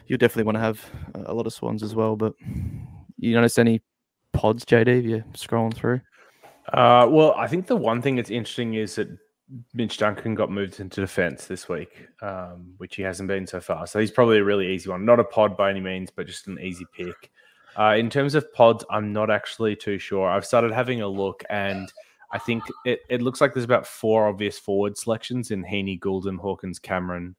you'll 0.06 0.18
definitely 0.18 0.44
want 0.44 0.56
to 0.56 0.60
have 0.60 0.84
a 1.14 1.34
lot 1.34 1.46
of 1.46 1.52
Swans 1.52 1.82
as 1.82 1.94
well. 1.94 2.16
But 2.16 2.34
you 3.18 3.34
notice 3.34 3.58
any 3.58 3.82
pods, 4.32 4.64
JD, 4.64 4.98
if 4.98 5.04
you're 5.04 5.20
scrolling 5.34 5.74
through? 5.74 6.00
Uh, 6.72 7.06
well, 7.10 7.34
I 7.36 7.48
think 7.48 7.66
the 7.66 7.76
one 7.76 8.00
thing 8.00 8.16
that's 8.16 8.30
interesting 8.30 8.74
is 8.74 8.94
that 8.96 9.08
Mitch 9.74 9.98
Duncan 9.98 10.34
got 10.34 10.50
moved 10.50 10.80
into 10.80 11.00
defense 11.00 11.46
this 11.46 11.68
week, 11.68 12.08
um, 12.22 12.74
which 12.78 12.96
he 12.96 13.02
hasn't 13.02 13.28
been 13.28 13.46
so 13.46 13.60
far. 13.60 13.86
So 13.86 13.98
he's 13.98 14.10
probably 14.10 14.38
a 14.38 14.44
really 14.44 14.72
easy 14.72 14.88
one. 14.88 15.04
Not 15.04 15.20
a 15.20 15.24
pod 15.24 15.56
by 15.56 15.70
any 15.70 15.80
means, 15.80 16.10
but 16.10 16.26
just 16.26 16.46
an 16.46 16.58
easy 16.60 16.86
pick. 16.96 17.30
Uh, 17.78 17.94
in 17.96 18.10
terms 18.10 18.34
of 18.34 18.52
pods, 18.52 18.84
I'm 18.90 19.12
not 19.12 19.30
actually 19.30 19.76
too 19.76 19.98
sure. 19.98 20.28
I've 20.28 20.44
started 20.44 20.72
having 20.72 21.00
a 21.00 21.08
look, 21.08 21.42
and 21.48 21.92
I 22.30 22.38
think 22.38 22.62
it, 22.84 23.00
it 23.08 23.22
looks 23.22 23.40
like 23.40 23.54
there's 23.54 23.64
about 23.64 23.86
four 23.86 24.28
obvious 24.28 24.58
forward 24.58 24.96
selections 24.96 25.50
in 25.50 25.64
Heaney, 25.64 25.98
Gulden, 25.98 26.38
Hawkins, 26.38 26.78
Cameron. 26.78 27.34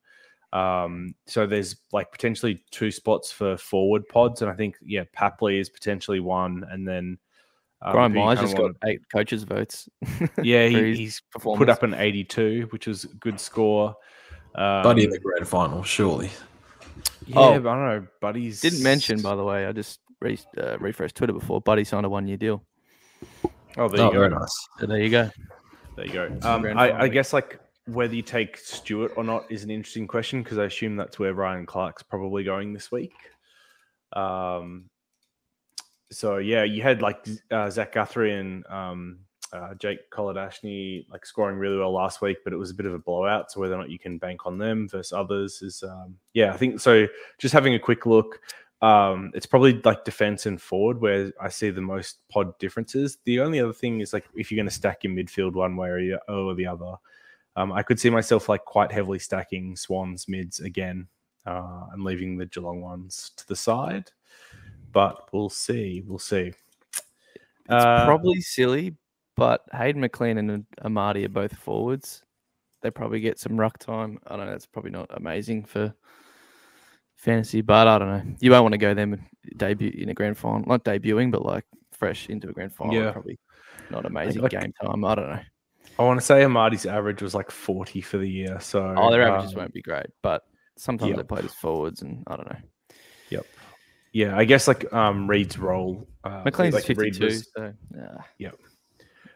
Um, 0.51 1.15
so 1.25 1.47
there's 1.47 1.77
like 1.91 2.11
potentially 2.11 2.63
two 2.69 2.91
spots 2.91 3.31
for 3.31 3.57
forward 3.57 4.07
pods, 4.07 4.41
and 4.41 4.51
I 4.51 4.53
think 4.53 4.77
yeah, 4.83 5.03
Papley 5.15 5.59
is 5.59 5.69
potentially 5.69 6.19
one, 6.19 6.65
and 6.69 6.87
then 6.87 7.17
um, 7.81 7.91
Brian 7.91 8.13
Myers 8.13 8.39
just 8.39 8.55
got 8.55 8.71
eight 8.85 9.01
coaches' 9.11 9.43
votes. 9.43 9.89
yeah, 10.41 10.67
he, 10.67 10.95
he's 10.95 11.21
put 11.31 11.69
up 11.69 11.83
an 11.83 11.93
82, 11.93 12.67
which 12.69 12.87
is 12.87 13.03
a 13.03 13.15
good 13.15 13.39
score. 13.39 13.95
Um, 14.55 14.83
Buddy 14.83 15.03
in 15.03 15.09
the 15.09 15.19
grand 15.19 15.47
final, 15.47 15.83
surely. 15.83 16.29
Yeah, 17.25 17.39
oh, 17.39 17.59
but 17.59 17.69
I 17.69 17.75
don't 17.75 18.03
know. 18.03 18.07
Buddy's 18.21 18.61
didn't 18.61 18.83
mention, 18.83 19.21
by 19.21 19.35
the 19.35 19.43
way. 19.43 19.65
I 19.65 19.71
just 19.71 19.99
re- 20.23 20.39
uh, 20.57 20.77
refreshed 20.79 21.15
Twitter 21.15 21.33
before. 21.33 21.61
Buddy 21.61 21.83
signed 21.83 22.05
a 22.05 22.09
one 22.09 22.27
year 22.27 22.37
deal. 22.37 22.63
Oh, 23.77 23.87
there 23.87 23.99
you 23.99 24.07
oh, 24.07 24.11
go. 24.11 24.19
Very 24.19 24.29
nice. 24.29 24.67
So 24.79 24.85
there 24.87 25.01
you 25.01 25.09
go. 25.09 25.29
There 25.95 26.05
you 26.05 26.13
go. 26.13 26.37
Um, 26.41 26.65
I, 26.65 27.03
I, 27.03 27.07
guess 27.07 27.33
like 27.33 27.59
whether 27.85 28.15
you 28.15 28.21
take 28.21 28.57
Stewart 28.57 29.11
or 29.15 29.23
not 29.23 29.45
is 29.51 29.63
an 29.63 29.69
interesting 29.69 30.07
question 30.07 30.41
because 30.41 30.57
I 30.57 30.65
assume 30.65 30.95
that's 30.95 31.19
where 31.19 31.33
Ryan 31.33 31.65
Clarke's 31.65 32.03
probably 32.03 32.43
going 32.43 32.73
this 32.73 32.91
week. 32.91 33.13
Um, 34.13 34.89
so 36.11 36.37
yeah, 36.37 36.63
you 36.63 36.81
had 36.81 37.01
like 37.01 37.27
uh, 37.51 37.69
Zach 37.69 37.93
Guthrie 37.93 38.33
and 38.33 38.65
um, 38.67 39.19
uh, 39.51 39.73
Jake 39.75 40.09
Kolodjashnij 40.11 41.09
like 41.09 41.25
scoring 41.25 41.57
really 41.57 41.77
well 41.77 41.91
last 41.91 42.21
week, 42.21 42.37
but 42.43 42.53
it 42.53 42.57
was 42.57 42.71
a 42.71 42.75
bit 42.75 42.85
of 42.85 42.93
a 42.93 42.99
blowout. 42.99 43.51
So 43.51 43.59
whether 43.59 43.75
or 43.75 43.77
not 43.77 43.89
you 43.89 43.99
can 43.99 44.17
bank 44.17 44.45
on 44.45 44.57
them 44.57 44.87
versus 44.87 45.13
others 45.13 45.61
is 45.61 45.83
um, 45.83 46.15
yeah, 46.33 46.53
I 46.53 46.57
think 46.57 46.79
so. 46.79 47.07
Just 47.39 47.53
having 47.53 47.75
a 47.75 47.79
quick 47.79 48.05
look, 48.05 48.39
um, 48.83 49.31
it's 49.33 49.45
probably 49.45 49.81
like 49.85 50.03
defense 50.03 50.45
and 50.45 50.61
forward 50.61 50.99
where 50.99 51.31
I 51.39 51.47
see 51.47 51.69
the 51.69 51.79
most 51.79 52.17
pod 52.27 52.57
differences. 52.59 53.17
The 53.23 53.39
only 53.39 53.61
other 53.61 53.71
thing 53.71 54.01
is 54.01 54.11
like 54.11 54.25
if 54.35 54.51
you're 54.51 54.57
going 54.57 54.67
to 54.67 54.75
stack 54.75 55.05
your 55.05 55.13
midfield 55.13 55.53
one 55.53 55.77
way 55.77 56.17
or 56.27 56.53
the 56.53 56.67
other, 56.67 56.95
um, 57.55 57.71
I 57.71 57.81
could 57.81 57.97
see 57.97 58.09
myself 58.09 58.49
like 58.49 58.65
quite 58.65 58.91
heavily 58.91 59.19
stacking 59.19 59.77
Swans 59.77 60.27
mids 60.27 60.59
again 60.59 61.07
uh, 61.45 61.85
and 61.93 62.03
leaving 62.03 62.37
the 62.37 62.45
Geelong 62.45 62.81
ones 62.81 63.31
to 63.37 63.47
the 63.47 63.55
side. 63.55 64.11
But 64.91 65.29
we'll 65.31 65.49
see. 65.49 66.03
We'll 66.05 66.19
see. 66.19 66.51
It's 66.91 67.69
uh, 67.69 68.03
probably 68.03 68.41
silly, 68.41 68.97
but 69.37 69.61
Hayden 69.71 70.01
McLean 70.01 70.37
and 70.37 70.65
Amartey 70.83 71.23
are 71.23 71.29
both 71.29 71.55
forwards. 71.55 72.21
They 72.81 72.91
probably 72.91 73.21
get 73.21 73.39
some 73.39 73.57
ruck 73.57 73.77
time. 73.77 74.19
I 74.27 74.35
don't 74.35 74.47
know. 74.47 74.51
It's 74.51 74.65
probably 74.65 74.91
not 74.91 75.09
amazing 75.11 75.63
for 75.63 75.95
fantasy, 77.23 77.61
but 77.61 77.87
I 77.87 77.97
don't 77.97 78.09
know. 78.09 78.35
You 78.39 78.51
won't 78.51 78.63
want 78.63 78.73
to 78.73 78.77
go 78.77 78.93
them 78.93 79.25
debut 79.55 79.91
in 79.95 80.09
a 80.09 80.13
grand 80.13 80.37
final, 80.37 80.65
not 80.67 80.83
debuting, 80.83 81.31
but 81.31 81.43
like 81.43 81.65
fresh 81.91 82.29
into 82.29 82.49
a 82.49 82.53
grand 82.53 82.73
final. 82.73 82.93
Yeah. 82.93 83.11
Probably 83.11 83.39
not 83.89 84.05
amazing 84.05 84.41
like, 84.41 84.51
game 84.51 84.73
time. 84.81 85.05
I 85.05 85.15
don't 85.15 85.29
know. 85.29 85.39
I 85.99 86.03
want 86.03 86.19
to 86.19 86.25
say 86.25 86.41
Amartey's 86.41 86.85
average 86.85 87.21
was 87.21 87.33
like 87.33 87.51
40 87.51 88.01
for 88.01 88.17
the 88.17 88.27
year. 88.27 88.59
So, 88.59 88.93
oh, 88.97 89.11
their 89.11 89.23
averages 89.23 89.53
um, 89.53 89.59
won't 89.59 89.73
be 89.73 89.81
great, 89.81 90.07
but 90.21 90.43
sometimes 90.75 91.09
yep. 91.09 91.17
they 91.17 91.23
played 91.23 91.45
as 91.45 91.53
forwards, 91.53 92.01
and 92.01 92.23
I 92.27 92.35
don't 92.35 92.49
know. 92.49 92.59
Yep. 93.29 93.45
Yeah, 94.11 94.37
I 94.37 94.45
guess 94.45 94.67
like 94.67 94.91
um 94.93 95.29
Reid's 95.29 95.57
role. 95.57 96.07
Uh, 96.23 96.43
McLean's 96.43 96.75
like 96.75 96.85
52, 96.85 97.25
was, 97.25 97.49
so 97.55 97.73
yeah. 97.95 98.17
Yep. 98.37 98.55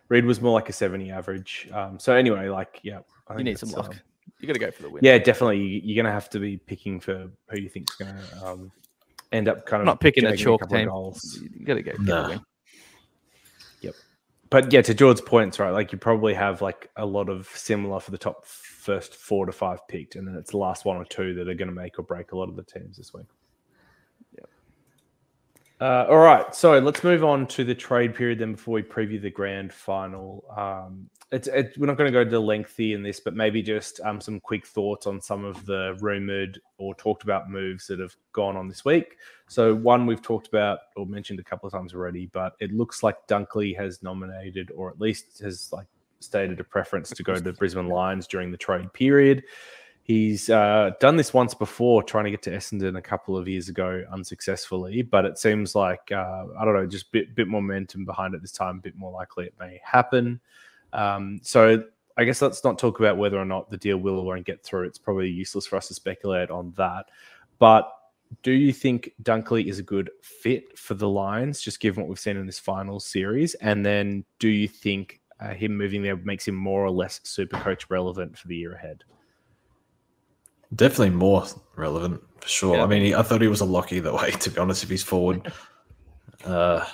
Reid 0.10 0.26
was 0.26 0.42
more 0.42 0.54
like 0.54 0.70
a 0.70 0.74
70 0.74 1.12
average. 1.12 1.68
Um, 1.72 2.00
so 2.00 2.14
anyway, 2.14 2.50
like 2.50 2.80
yeah, 2.84 3.00
you 3.38 3.44
need 3.44 3.60
some 3.60 3.70
luck. 3.72 3.94
Um, 3.94 4.00
you 4.40 4.48
got 4.48 4.54
to 4.54 4.60
go 4.60 4.72
for 4.72 4.84
the 4.84 4.90
win. 4.90 5.04
Yeah, 5.04 5.18
definitely. 5.18 5.82
You're 5.84 5.96
going 5.96 6.06
to 6.06 6.12
have 6.12 6.30
to 6.32 6.40
be 6.40 6.58
picking 6.58 7.00
for 7.00 7.30
who 7.50 7.60
you 7.60 7.70
think's 7.70 7.96
going 7.96 8.16
to 8.16 8.46
um, 8.46 8.72
end 9.32 9.48
up 9.48 9.66
kind 9.66 9.82
of 9.82 9.86
not 9.86 10.00
picking 10.00 10.26
a 10.26 10.36
chalk 10.38 10.64
a 10.64 10.68
team. 10.68 10.90
You 10.90 11.66
got 11.66 11.76
to 11.76 11.84
go 11.84 11.94
for 11.94 12.02
nah. 12.02 12.30
win. 12.30 12.42
Yep. 13.82 13.96
But 14.50 14.72
yeah, 14.72 14.82
to 14.82 14.94
George's 14.94 15.22
points, 15.22 15.60
right? 15.60 15.72
Like 15.72 15.92
you 15.92 15.98
probably 15.98 16.34
have 16.34 16.62
like 16.62 16.90
a 16.96 17.06
lot 17.06 17.30
of 17.30 17.48
similar 17.48 18.00
for 18.00 18.12
the 18.12 18.18
top 18.18 18.46
first 18.46 19.16
four 19.16 19.46
to 19.46 19.52
five 19.52 19.88
picked, 19.88 20.16
and 20.16 20.28
then 20.28 20.36
it's 20.36 20.52
the 20.52 20.58
last 20.58 20.86
one 20.86 20.98
or 20.98 21.06
two 21.06 21.34
that 21.36 21.50
are 21.50 21.56
going 21.56 21.70
to 21.70 21.76
make 21.76 22.00
or 22.00 22.04
break 22.04 22.32
a 22.32 22.38
lot 22.38 22.50
of 22.50 22.56
the 22.56 22.64
teams 22.64 22.98
this 22.98 23.14
week. 23.14 23.26
Uh, 25.80 26.08
all 26.10 26.18
right, 26.18 26.56
so 26.56 26.80
let's 26.80 27.04
move 27.04 27.24
on 27.24 27.46
to 27.46 27.64
the 27.64 27.76
trade 27.76 28.16
period 28.16 28.40
then 28.40 28.54
before 28.54 28.74
we 28.74 28.82
preview 28.82 29.22
the 29.22 29.30
grand 29.30 29.72
final. 29.72 30.44
Um, 30.58 31.08
it's, 31.32 31.48
it, 31.50 31.74
we're 31.78 31.88
not 31.88 31.98
going 31.98 32.12
to 32.12 32.24
go 32.24 32.30
to 32.30 32.40
lengthy 32.40 32.94
in 32.94 33.04
this, 33.04 33.20
but 33.20 33.36
maybe 33.36 33.62
just 33.62 34.00
um, 34.02 34.22
some 34.22 34.40
quick 34.40 34.66
thoughts 34.66 35.08
on 35.08 35.20
some 35.20 35.44
of 35.44 35.66
the 35.66 35.98
rumored 36.00 36.60
or 36.78 36.96
talked 36.96 37.24
about 37.24 37.50
moves 37.50 37.88
that 37.88 38.00
have 38.00 38.16
gone 38.32 38.56
on 38.56 38.70
this 38.70 38.86
week. 38.86 39.18
So 39.48 39.76
one 39.76 40.06
we've 40.06 40.22
talked 40.22 40.48
about 40.48 40.80
or 40.96 41.06
mentioned 41.06 41.40
a 41.40 41.44
couple 41.44 41.68
of 41.68 41.74
times 41.74 41.94
already, 41.94 42.28
but 42.28 42.54
it 42.60 42.72
looks 42.72 43.04
like 43.04 43.28
Dunkley 43.28 43.76
has 43.78 44.02
nominated 44.02 44.72
or 44.76 44.90
at 44.90 45.02
least 45.02 45.40
has 45.40 45.72
like 45.74 45.88
stated 46.20 46.60
a 46.62 46.64
preference 46.64 47.10
to 47.10 47.24
go 47.24 47.36
to 47.36 47.42
the 47.42 47.54
Brisbane 47.60 47.90
Lions 47.90 48.26
during 48.26 48.50
the 48.50 48.58
trade 48.58 48.92
period. 48.94 49.44
He's 50.04 50.50
uh, 50.50 50.92
done 51.02 51.18
this 51.18 51.34
once 51.34 51.54
before, 51.54 52.02
trying 52.02 52.24
to 52.24 52.32
get 52.32 52.42
to 52.44 52.52
Essendon 52.52 52.98
a 52.98 53.02
couple 53.02 53.36
of 53.36 53.46
years 53.46 53.68
ago, 53.68 54.06
unsuccessfully. 54.10 55.02
But 55.02 55.26
it 55.26 55.38
seems 55.38 55.76
like 55.76 56.10
uh, 56.14 56.46
I 56.58 56.64
don't 56.64 56.74
know, 56.74 56.88
just 56.88 57.12
bit 57.12 57.36
bit 57.36 57.50
more 57.50 57.62
momentum 57.62 58.06
behind 58.06 58.34
it 58.34 58.42
this 58.42 58.54
time. 58.54 58.78
A 58.78 58.82
bit 58.82 58.96
more 58.96 59.12
likely 59.12 59.48
it 59.48 59.54
may 59.60 59.82
happen. 59.84 60.40
Um, 60.94 61.40
so 61.44 61.84
I 62.18 62.24
guess 62.24 62.42
let's 62.42 62.64
not 62.64 62.80
talk 62.80 63.00
about 63.00 63.18
whether 63.18 63.38
or 63.38 63.46
not 63.46 63.70
the 63.70 63.78
deal 63.78 63.98
will 63.98 64.20
or 64.20 64.26
won't 64.26 64.46
get 64.46 64.64
through. 64.64 64.88
It's 64.88 64.98
probably 64.98 65.30
useless 65.30 65.68
for 65.68 65.76
us 65.76 65.88
to 65.90 65.94
speculate 65.94 66.50
on 66.50 66.74
that. 66.78 67.06
But 67.60 67.92
do 68.44 68.52
you 68.52 68.74
think 68.74 69.12
Dunkley 69.24 69.66
is 69.66 69.80
a 69.80 69.84
good 69.84 70.10
fit 70.22 70.78
for 70.78 70.96
the 70.96 71.08
Lions, 71.08 71.62
just 71.62 71.80
given 71.80 72.02
what 72.02 72.10
we've 72.10 72.20
seen 72.20 72.38
in 72.38 72.46
this 72.46 72.60
final 72.60 73.00
series? 73.00 73.54
And 73.56 73.86
then 73.86 74.26
do 74.40 74.50
you 74.50 74.68
think 74.68 75.22
uh, 75.40 75.54
him 75.54 75.78
moving 75.78 76.02
there 76.02 76.18
makes 76.18 76.48
him 76.48 76.56
more 76.56 76.84
or 76.84 76.92
less 76.92 77.22
super 77.24 77.58
coach 77.60 77.90
relevant 77.90 78.38
for 78.38 78.48
the 78.48 78.56
year 78.56 78.74
ahead? 78.74 79.04
Definitely 80.76 81.12
more 81.12 81.46
relevant 81.76 82.22
for 82.42 82.48
sure. 82.48 82.78
Yeah. 82.78 82.84
I 82.84 82.88
mean, 82.88 83.04
he, 83.04 83.16
I 83.16 83.22
thought 83.22 83.42
he 83.42 83.48
was 83.48 83.62
a 83.62 83.66
lock 83.66 83.94
either 83.94 84.14
way. 84.14 84.32
To 84.32 84.50
be 84.50 84.60
honest, 84.60 84.84
if 84.84 84.90
he's 84.90 85.04
forward, 85.04 85.52
uh, 86.46 86.86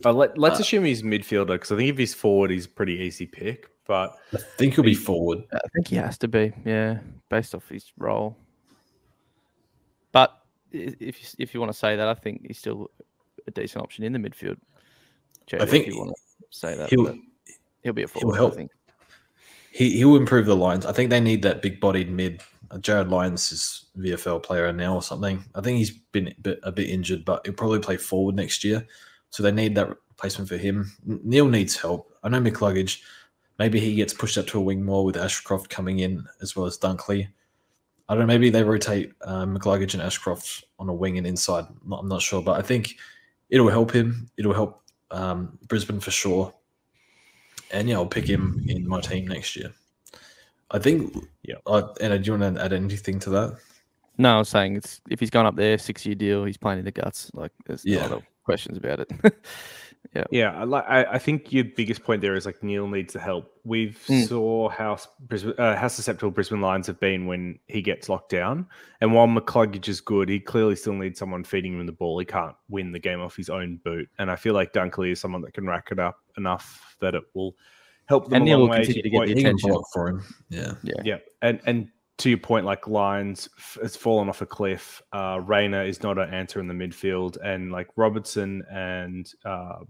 but 0.00 0.14
let, 0.14 0.38
us 0.38 0.58
uh, 0.58 0.62
assume 0.62 0.84
he's 0.84 1.02
midfielder 1.02 1.48
because 1.48 1.72
I 1.72 1.76
think 1.76 1.90
if 1.90 1.98
he's 1.98 2.14
forward, 2.14 2.50
he's 2.50 2.66
a 2.66 2.68
pretty 2.68 2.94
easy 2.94 3.26
pick. 3.26 3.70
But 3.86 4.16
I 4.32 4.38
think 4.56 4.74
he'll 4.74 4.84
be 4.84 4.94
forward. 4.94 5.44
I 5.52 5.60
think 5.74 5.88
he 5.88 5.96
has 5.96 6.16
to 6.18 6.28
be, 6.28 6.52
yeah, 6.64 7.00
based 7.28 7.54
off 7.54 7.68
his 7.68 7.92
role. 7.98 8.36
But 10.10 10.38
if 10.72 11.34
if 11.38 11.52
you 11.52 11.60
want 11.60 11.72
to 11.72 11.78
say 11.78 11.96
that, 11.96 12.08
I 12.08 12.14
think 12.14 12.46
he's 12.46 12.58
still 12.58 12.90
a 13.46 13.50
decent 13.50 13.82
option 13.82 14.04
in 14.04 14.12
the 14.12 14.18
midfield. 14.18 14.56
I 15.52 15.66
think 15.66 15.86
you 15.86 15.98
want 15.98 16.10
to 16.10 16.46
say 16.50 16.76
that 16.76 16.88
he'll 16.88 17.14
he'll 17.82 17.92
be 17.92 18.04
a 18.04 18.08
forward. 18.08 18.34
He'll 18.34 18.34
help. 18.34 18.52
I 18.54 18.56
think. 18.56 18.70
He 19.70 19.98
he 19.98 20.04
will 20.04 20.16
improve 20.16 20.46
the 20.46 20.56
lines. 20.56 20.86
I 20.86 20.92
think 20.92 21.10
they 21.10 21.20
need 21.20 21.42
that 21.42 21.60
big 21.60 21.78
bodied 21.78 22.10
mid 22.10 22.40
Jarrod 22.80 23.10
Lyons 23.10 23.52
is 23.52 23.86
VFL 23.98 24.42
player 24.42 24.72
now 24.72 24.94
or 24.94 25.02
something. 25.02 25.44
I 25.54 25.60
think 25.60 25.78
he's 25.78 25.90
been 25.90 26.28
a 26.28 26.34
bit, 26.40 26.60
a 26.62 26.72
bit 26.72 26.88
injured, 26.88 27.24
but 27.24 27.42
he'll 27.44 27.54
probably 27.54 27.78
play 27.78 27.96
forward 27.96 28.34
next 28.34 28.64
year. 28.64 28.86
So 29.34 29.42
they 29.42 29.50
need 29.50 29.74
that 29.74 29.88
replacement 29.88 30.48
for 30.48 30.56
him. 30.56 30.92
Neale 31.04 31.48
needs 31.48 31.76
help. 31.76 32.16
I 32.22 32.28
know 32.28 32.40
McCluggage. 32.40 33.00
maybe 33.58 33.80
he 33.80 33.96
gets 33.96 34.14
pushed 34.14 34.38
up 34.38 34.46
to 34.46 34.58
a 34.58 34.62
wing 34.62 34.84
more 34.84 35.04
with 35.04 35.16
Ashcroft 35.16 35.68
coming 35.68 35.98
in 35.98 36.24
as 36.40 36.54
well 36.54 36.66
as 36.66 36.78
Dunkley. 36.78 37.26
I 38.08 38.14
don't 38.14 38.20
know. 38.20 38.26
Maybe 38.26 38.48
they 38.48 38.62
rotate 38.62 39.12
uh, 39.22 39.44
McCluggage 39.44 39.94
and 39.94 40.02
Ashcroft 40.04 40.66
on 40.78 40.88
a 40.88 40.94
wing 40.94 41.18
and 41.18 41.26
inside. 41.26 41.66
I'm 41.90 42.06
not 42.06 42.22
sure, 42.22 42.42
but 42.42 42.60
I 42.60 42.62
think 42.62 42.94
it'll 43.50 43.68
help 43.68 43.90
him. 43.90 44.30
It'll 44.36 44.54
help 44.54 44.82
um, 45.10 45.58
Brisbane 45.66 45.98
for 45.98 46.12
sure. 46.12 46.54
And 47.72 47.88
yeah, 47.88 47.96
I'll 47.96 48.06
pick 48.06 48.28
him 48.28 48.64
in 48.68 48.86
my 48.86 49.00
team 49.00 49.26
next 49.26 49.56
year. 49.56 49.72
I 50.70 50.78
think. 50.78 51.12
Yeah. 51.42 51.56
Uh, 51.66 51.88
and 52.00 52.22
do 52.22 52.30
you 52.30 52.38
want 52.38 52.54
to 52.54 52.64
add 52.64 52.72
anything 52.72 53.18
to 53.18 53.30
that? 53.30 53.58
No, 54.16 54.36
I 54.36 54.38
was 54.38 54.48
saying 54.48 54.76
it's 54.76 55.00
if 55.10 55.18
he's 55.18 55.30
gone 55.30 55.44
up 55.44 55.56
there, 55.56 55.76
six 55.76 56.06
year 56.06 56.14
deal, 56.14 56.44
he's 56.44 56.56
playing 56.56 56.78
in 56.78 56.84
the 56.84 56.92
guts. 56.92 57.32
Like 57.34 57.50
there's 57.66 57.84
yeah. 57.84 58.06
no 58.06 58.22
questions 58.44 58.78
about 58.78 59.00
it. 59.00 59.10
yeah, 60.14 60.24
yeah. 60.30 60.52
I 60.52 60.64
like. 60.64 60.84
I, 60.88 61.18
think 61.18 61.52
your 61.52 61.64
biggest 61.64 62.04
point 62.04 62.20
there 62.20 62.34
is 62.34 62.46
like 62.46 62.62
Neale 62.62 62.86
needs 62.86 63.14
the 63.14 63.20
help. 63.20 63.52
We've 63.64 64.00
mm. 64.06 64.28
saw 64.28 64.68
how 64.68 64.98
Brisbane, 65.20 65.54
uh, 65.58 65.76
how 65.76 65.88
susceptible 65.88 66.30
Brisbane 66.30 66.60
Lions 66.60 66.86
have 66.86 67.00
been 67.00 67.26
when 67.26 67.58
he 67.66 67.82
gets 67.82 68.08
locked 68.08 68.30
down. 68.30 68.66
And 69.00 69.12
while 69.12 69.26
McCluggage 69.26 69.88
is 69.88 70.00
good, 70.00 70.28
he 70.28 70.40
clearly 70.40 70.76
still 70.76 70.94
needs 70.94 71.18
someone 71.18 71.44
feeding 71.44 71.78
him 71.78 71.86
the 71.86 71.92
ball. 71.92 72.18
He 72.18 72.24
can't 72.24 72.54
win 72.68 72.92
the 72.92 72.98
game 72.98 73.20
off 73.20 73.36
his 73.36 73.50
own 73.50 73.80
boot. 73.84 74.08
And 74.18 74.30
I 74.30 74.36
feel 74.36 74.54
like 74.54 74.72
Dunkley 74.72 75.12
is 75.12 75.20
someone 75.20 75.42
that 75.42 75.54
can 75.54 75.66
rack 75.66 75.88
it 75.90 75.98
up 75.98 76.18
enough 76.36 76.96
that 77.00 77.14
it 77.14 77.24
will 77.34 77.56
help 78.06 78.26
them 78.26 78.36
and 78.36 78.44
Neale 78.44 78.60
will 78.60 78.68
continue 78.68 79.02
to 79.02 79.10
get 79.10 79.26
the 79.26 79.32
attention 79.32 79.76
for 79.92 80.08
him. 80.08 80.24
Yeah, 80.48 80.74
yeah, 80.82 81.02
yeah. 81.04 81.18
And 81.42 81.60
and 81.66 81.88
to 82.18 82.28
your 82.28 82.38
point, 82.38 82.64
like 82.64 82.86
Lyons 82.86 83.48
has 83.82 83.96
fallen 83.96 84.28
off 84.28 84.40
a 84.40 84.46
cliff. 84.46 85.02
Uh, 85.12 85.40
Rayner 85.44 85.82
is 85.82 86.02
not 86.02 86.18
an 86.18 86.32
answer 86.32 86.60
in 86.60 86.68
the 86.68 86.74
midfield, 86.74 87.36
and 87.42 87.72
like 87.72 87.88
Robertson 87.96 88.62
and 88.70 89.30
uh, 89.44 89.80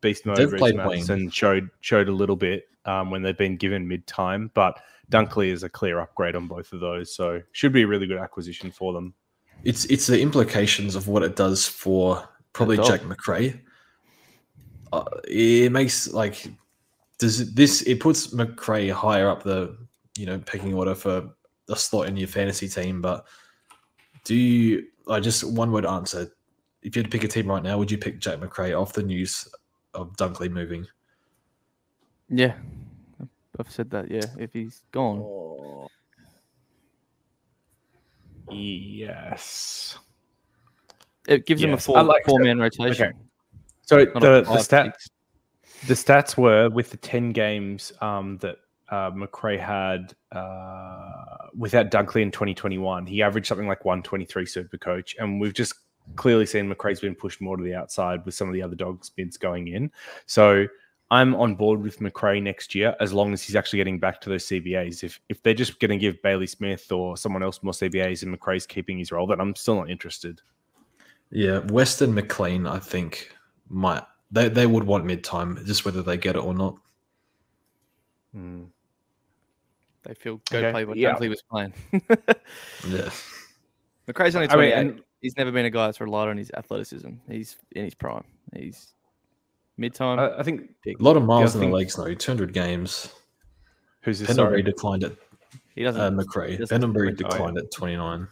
Beast 0.00 0.24
Mode 0.26 0.52
Matheson 0.74 1.30
showed 1.30 1.68
showed 1.80 2.08
a 2.08 2.12
little 2.12 2.36
bit 2.36 2.64
um, 2.86 3.10
when 3.10 3.22
they've 3.22 3.36
been 3.36 3.56
given 3.56 3.86
mid 3.86 4.06
time, 4.06 4.50
but 4.54 4.80
Dunkley 5.10 5.48
is 5.48 5.62
a 5.62 5.68
clear 5.68 6.00
upgrade 6.00 6.36
on 6.36 6.48
both 6.48 6.72
of 6.72 6.80
those, 6.80 7.14
so 7.14 7.40
should 7.52 7.72
be 7.72 7.82
a 7.82 7.86
really 7.86 8.06
good 8.06 8.18
acquisition 8.18 8.70
for 8.70 8.92
them. 8.92 9.14
It's 9.62 9.84
it's 9.86 10.06
the 10.06 10.20
implications 10.20 10.94
of 10.94 11.08
what 11.08 11.22
it 11.22 11.36
does 11.36 11.66
for 11.66 12.26
probably 12.52 12.78
Jack 12.78 13.04
Macrae. 13.04 13.60
Uh, 14.92 15.04
it 15.24 15.72
makes 15.72 16.12
like 16.12 16.46
does 17.18 17.52
this 17.54 17.82
it 17.82 18.00
puts 18.00 18.32
Macrae 18.32 18.88
higher 18.88 19.28
up 19.28 19.42
the 19.42 19.76
you 20.16 20.26
know 20.26 20.38
pecking 20.38 20.74
order 20.74 20.94
for 20.94 21.30
a 21.68 21.76
slot 21.76 22.08
in 22.08 22.16
your 22.16 22.28
fantasy 22.28 22.68
team, 22.68 23.00
but 23.00 23.26
do 24.24 24.34
you? 24.34 24.86
I 25.08 25.20
just 25.20 25.44
one 25.44 25.72
word 25.72 25.86
answer. 25.86 26.30
If 26.82 26.96
you 26.96 27.02
had 27.02 27.10
to 27.10 27.18
pick 27.18 27.24
a 27.24 27.28
team 27.28 27.48
right 27.48 27.62
now, 27.62 27.78
would 27.78 27.90
you 27.90 27.98
pick 27.98 28.18
Jack 28.18 28.40
Macrae 28.40 28.72
off 28.72 28.92
the 28.92 29.02
news 29.02 29.48
of 29.94 30.14
Dunkley 30.16 30.50
moving? 30.50 30.86
Yeah, 32.28 32.54
I've 33.58 33.70
said 33.70 33.90
that. 33.90 34.10
Yeah, 34.10 34.26
if 34.38 34.52
he's 34.52 34.82
gone. 34.92 35.18
Oh. 35.20 35.88
Yes. 38.50 39.98
It 41.26 41.46
gives 41.46 41.62
yes. 41.62 41.68
him 41.68 41.74
a 41.74 41.78
four, 41.78 42.02
like 42.02 42.24
four 42.24 42.38
man 42.40 42.58
rotation. 42.58 43.06
Okay. 43.06 43.18
So 43.82 44.04
the, 44.04 44.42
the 44.42 44.58
stat, 44.58 44.96
the 45.86 45.94
stats 45.94 46.36
were 46.36 46.70
with 46.70 46.90
the 46.90 46.96
10 46.96 47.32
games 47.32 47.92
um, 48.00 48.38
that 48.38 48.56
uh, 48.90 49.10
Macrae 49.14 49.58
had 49.58 50.14
uh, 50.32 51.48
without 51.56 51.90
Dunkley 51.90 52.22
in 52.22 52.30
2021, 52.30 53.06
he 53.06 53.22
averaged 53.22 53.46
something 53.46 53.68
like 53.68 53.84
123 53.84 54.46
super 54.46 54.78
coach. 54.78 55.16
And 55.18 55.40
we've 55.40 55.54
just 55.54 55.74
clearly 56.16 56.46
seen 56.46 56.68
Macrae's 56.68 57.00
been 57.00 57.14
pushed 57.14 57.40
more 57.40 57.56
to 57.56 57.62
the 57.62 57.74
outside 57.74 58.24
with 58.24 58.34
some 58.34 58.48
of 58.48 58.54
the 58.54 58.62
other 58.62 58.76
dogs 58.76 59.10
bids 59.10 59.36
going 59.36 59.68
in. 59.68 59.90
So 60.26 60.66
I'm 61.10 61.34
on 61.34 61.54
board 61.54 61.82
with 61.82 62.00
Macrae 62.00 62.40
next 62.40 62.74
year 62.74 62.94
as 63.00 63.12
long 63.12 63.32
as 63.32 63.42
he's 63.42 63.56
actually 63.56 63.78
getting 63.78 63.98
back 63.98 64.20
to 64.22 64.30
those 64.30 64.46
CBAs. 64.46 65.04
If 65.04 65.20
if 65.28 65.42
they're 65.42 65.54
just 65.54 65.78
going 65.80 65.90
to 65.90 65.96
give 65.96 66.20
Bailey 66.22 66.46
Smith 66.46 66.90
or 66.90 67.16
someone 67.16 67.42
else 67.42 67.62
more 67.62 67.72
CBAs 67.72 68.22
and 68.22 68.32
Macrae's 68.32 68.66
keeping 68.66 68.98
his 68.98 69.12
role, 69.12 69.26
then 69.26 69.40
I'm 69.40 69.54
still 69.54 69.76
not 69.76 69.90
interested. 69.90 70.40
Yeah, 71.30 71.58
Weston 71.58 72.14
McLean, 72.14 72.66
I 72.66 72.78
think, 72.78 73.34
might 73.68 74.04
they 74.30 74.48
they 74.48 74.66
would 74.66 74.84
want 74.84 75.04
mid 75.04 75.24
time, 75.24 75.62
just 75.64 75.84
whether 75.84 76.02
they 76.02 76.16
get 76.16 76.36
it 76.36 76.44
or 76.44 76.54
not. 76.54 76.76
Hmm. 78.32 78.64
They 80.04 80.14
feel 80.14 80.40
go 80.50 80.58
okay. 80.58 80.70
play 80.70 80.84
what 80.84 80.96
yeah. 80.96 81.14
Dunkley 81.14 81.28
was 81.28 81.42
playing. 81.42 81.72
yeah. 82.88 83.10
Macrae's 84.06 84.36
only 84.36 84.48
28. 84.48 84.74
I 84.74 84.84
mean, 84.84 85.00
he's 85.22 85.36
never 85.36 85.50
been 85.50 85.64
a 85.64 85.70
guy 85.70 85.86
that's 85.86 86.00
relied 86.00 86.28
on 86.28 86.36
his 86.36 86.50
athleticism. 86.56 87.10
He's 87.28 87.56
in 87.72 87.84
his 87.84 87.94
prime. 87.94 88.24
He's 88.54 88.92
mid 89.78 89.94
time. 89.94 90.18
I, 90.18 90.38
I, 90.38 90.42
think 90.42 90.70
a 90.86 91.02
lot 91.02 91.16
of 91.16 91.24
miles 91.24 91.54
in 91.54 91.62
the 91.62 91.68
legs 91.68 91.96
though. 91.96 92.12
200 92.12 92.52
games. 92.52 93.12
Who's 94.02 94.18
this? 94.18 94.28
Pendlebury 94.28 94.62
declined 94.62 95.04
it. 95.04 95.16
He 95.74 95.82
doesn't. 95.82 96.00
Uh, 96.00 96.10
Macrae. 96.10 96.58
Pendlebury 96.68 97.12
declined 97.12 97.56
at 97.58 97.70
29. 97.70 98.28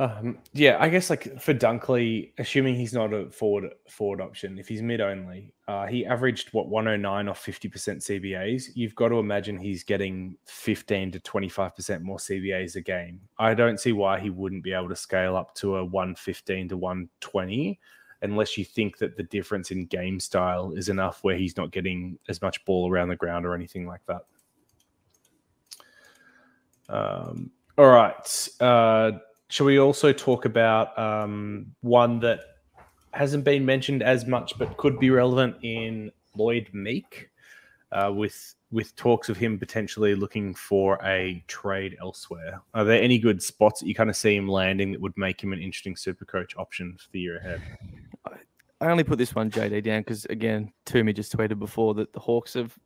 Um, 0.00 0.38
yeah, 0.54 0.78
I 0.80 0.88
guess 0.88 1.10
like 1.10 1.38
for 1.38 1.52
Dunkley, 1.52 2.32
assuming 2.38 2.74
he's 2.74 2.94
not 2.94 3.12
a 3.12 3.28
forward 3.30 3.70
forward 3.86 4.22
option, 4.22 4.58
if 4.58 4.66
he's 4.66 4.80
mid 4.80 5.02
only, 5.02 5.52
uh, 5.68 5.86
he 5.86 6.06
averaged 6.06 6.54
what 6.54 6.68
109 6.68 7.28
off 7.28 7.44
50% 7.44 7.68
CBAs. 7.98 8.70
You've 8.74 8.94
got 8.94 9.08
to 9.08 9.18
imagine 9.18 9.58
he's 9.58 9.84
getting 9.84 10.38
15 10.46 11.12
to 11.12 11.20
25% 11.20 12.00
more 12.00 12.16
CBAs 12.16 12.76
a 12.76 12.80
game. 12.80 13.20
I 13.38 13.52
don't 13.52 13.78
see 13.78 13.92
why 13.92 14.18
he 14.18 14.30
wouldn't 14.30 14.64
be 14.64 14.72
able 14.72 14.88
to 14.88 14.96
scale 14.96 15.36
up 15.36 15.54
to 15.56 15.76
a 15.76 15.84
115 15.84 16.70
to 16.70 16.78
120 16.78 17.78
unless 18.22 18.56
you 18.56 18.64
think 18.64 18.96
that 18.98 19.18
the 19.18 19.24
difference 19.24 19.70
in 19.70 19.84
game 19.84 20.18
style 20.18 20.72
is 20.72 20.88
enough 20.88 21.22
where 21.22 21.36
he's 21.36 21.58
not 21.58 21.72
getting 21.72 22.18
as 22.26 22.40
much 22.40 22.64
ball 22.64 22.90
around 22.90 23.10
the 23.10 23.16
ground 23.16 23.44
or 23.44 23.54
anything 23.54 23.86
like 23.86 24.00
that. 24.06 24.22
Um, 26.88 27.50
all 27.76 27.88
right. 27.88 28.48
Uh, 28.60 29.12
shall 29.50 29.66
we 29.66 29.78
also 29.78 30.12
talk 30.12 30.44
about 30.46 30.98
um, 30.98 31.66
one 31.82 32.20
that 32.20 32.40
hasn't 33.12 33.44
been 33.44 33.66
mentioned 33.66 34.02
as 34.02 34.26
much 34.26 34.56
but 34.58 34.76
could 34.76 34.98
be 34.98 35.10
relevant 35.10 35.56
in 35.62 36.10
Lloyd 36.36 36.68
Meek 36.72 37.28
uh, 37.92 38.10
with 38.14 38.54
with 38.72 38.94
talks 38.94 39.28
of 39.28 39.36
him 39.36 39.58
potentially 39.58 40.14
looking 40.14 40.54
for 40.54 40.96
a 41.04 41.42
trade 41.48 41.96
elsewhere. 42.00 42.62
Are 42.72 42.84
there 42.84 43.02
any 43.02 43.18
good 43.18 43.42
spots 43.42 43.80
that 43.80 43.88
you 43.88 43.96
kind 43.96 44.08
of 44.08 44.14
see 44.14 44.36
him 44.36 44.46
landing 44.46 44.92
that 44.92 45.00
would 45.00 45.16
make 45.16 45.42
him 45.42 45.52
an 45.52 45.58
interesting 45.58 45.96
super 45.96 46.24
coach 46.24 46.56
option 46.56 46.96
for 46.96 47.08
the 47.10 47.18
year 47.18 47.38
ahead? 47.38 47.60
I 48.80 48.86
only 48.86 49.02
put 49.02 49.18
this 49.18 49.34
one 49.34 49.50
JD 49.50 49.82
down 49.82 50.02
because 50.02 50.24
again, 50.26 50.72
Toomey 50.86 51.12
just 51.12 51.36
tweeted 51.36 51.58
before 51.58 51.94
that 51.94 52.12
the 52.12 52.20
Hawks 52.20 52.54
have 52.54 52.78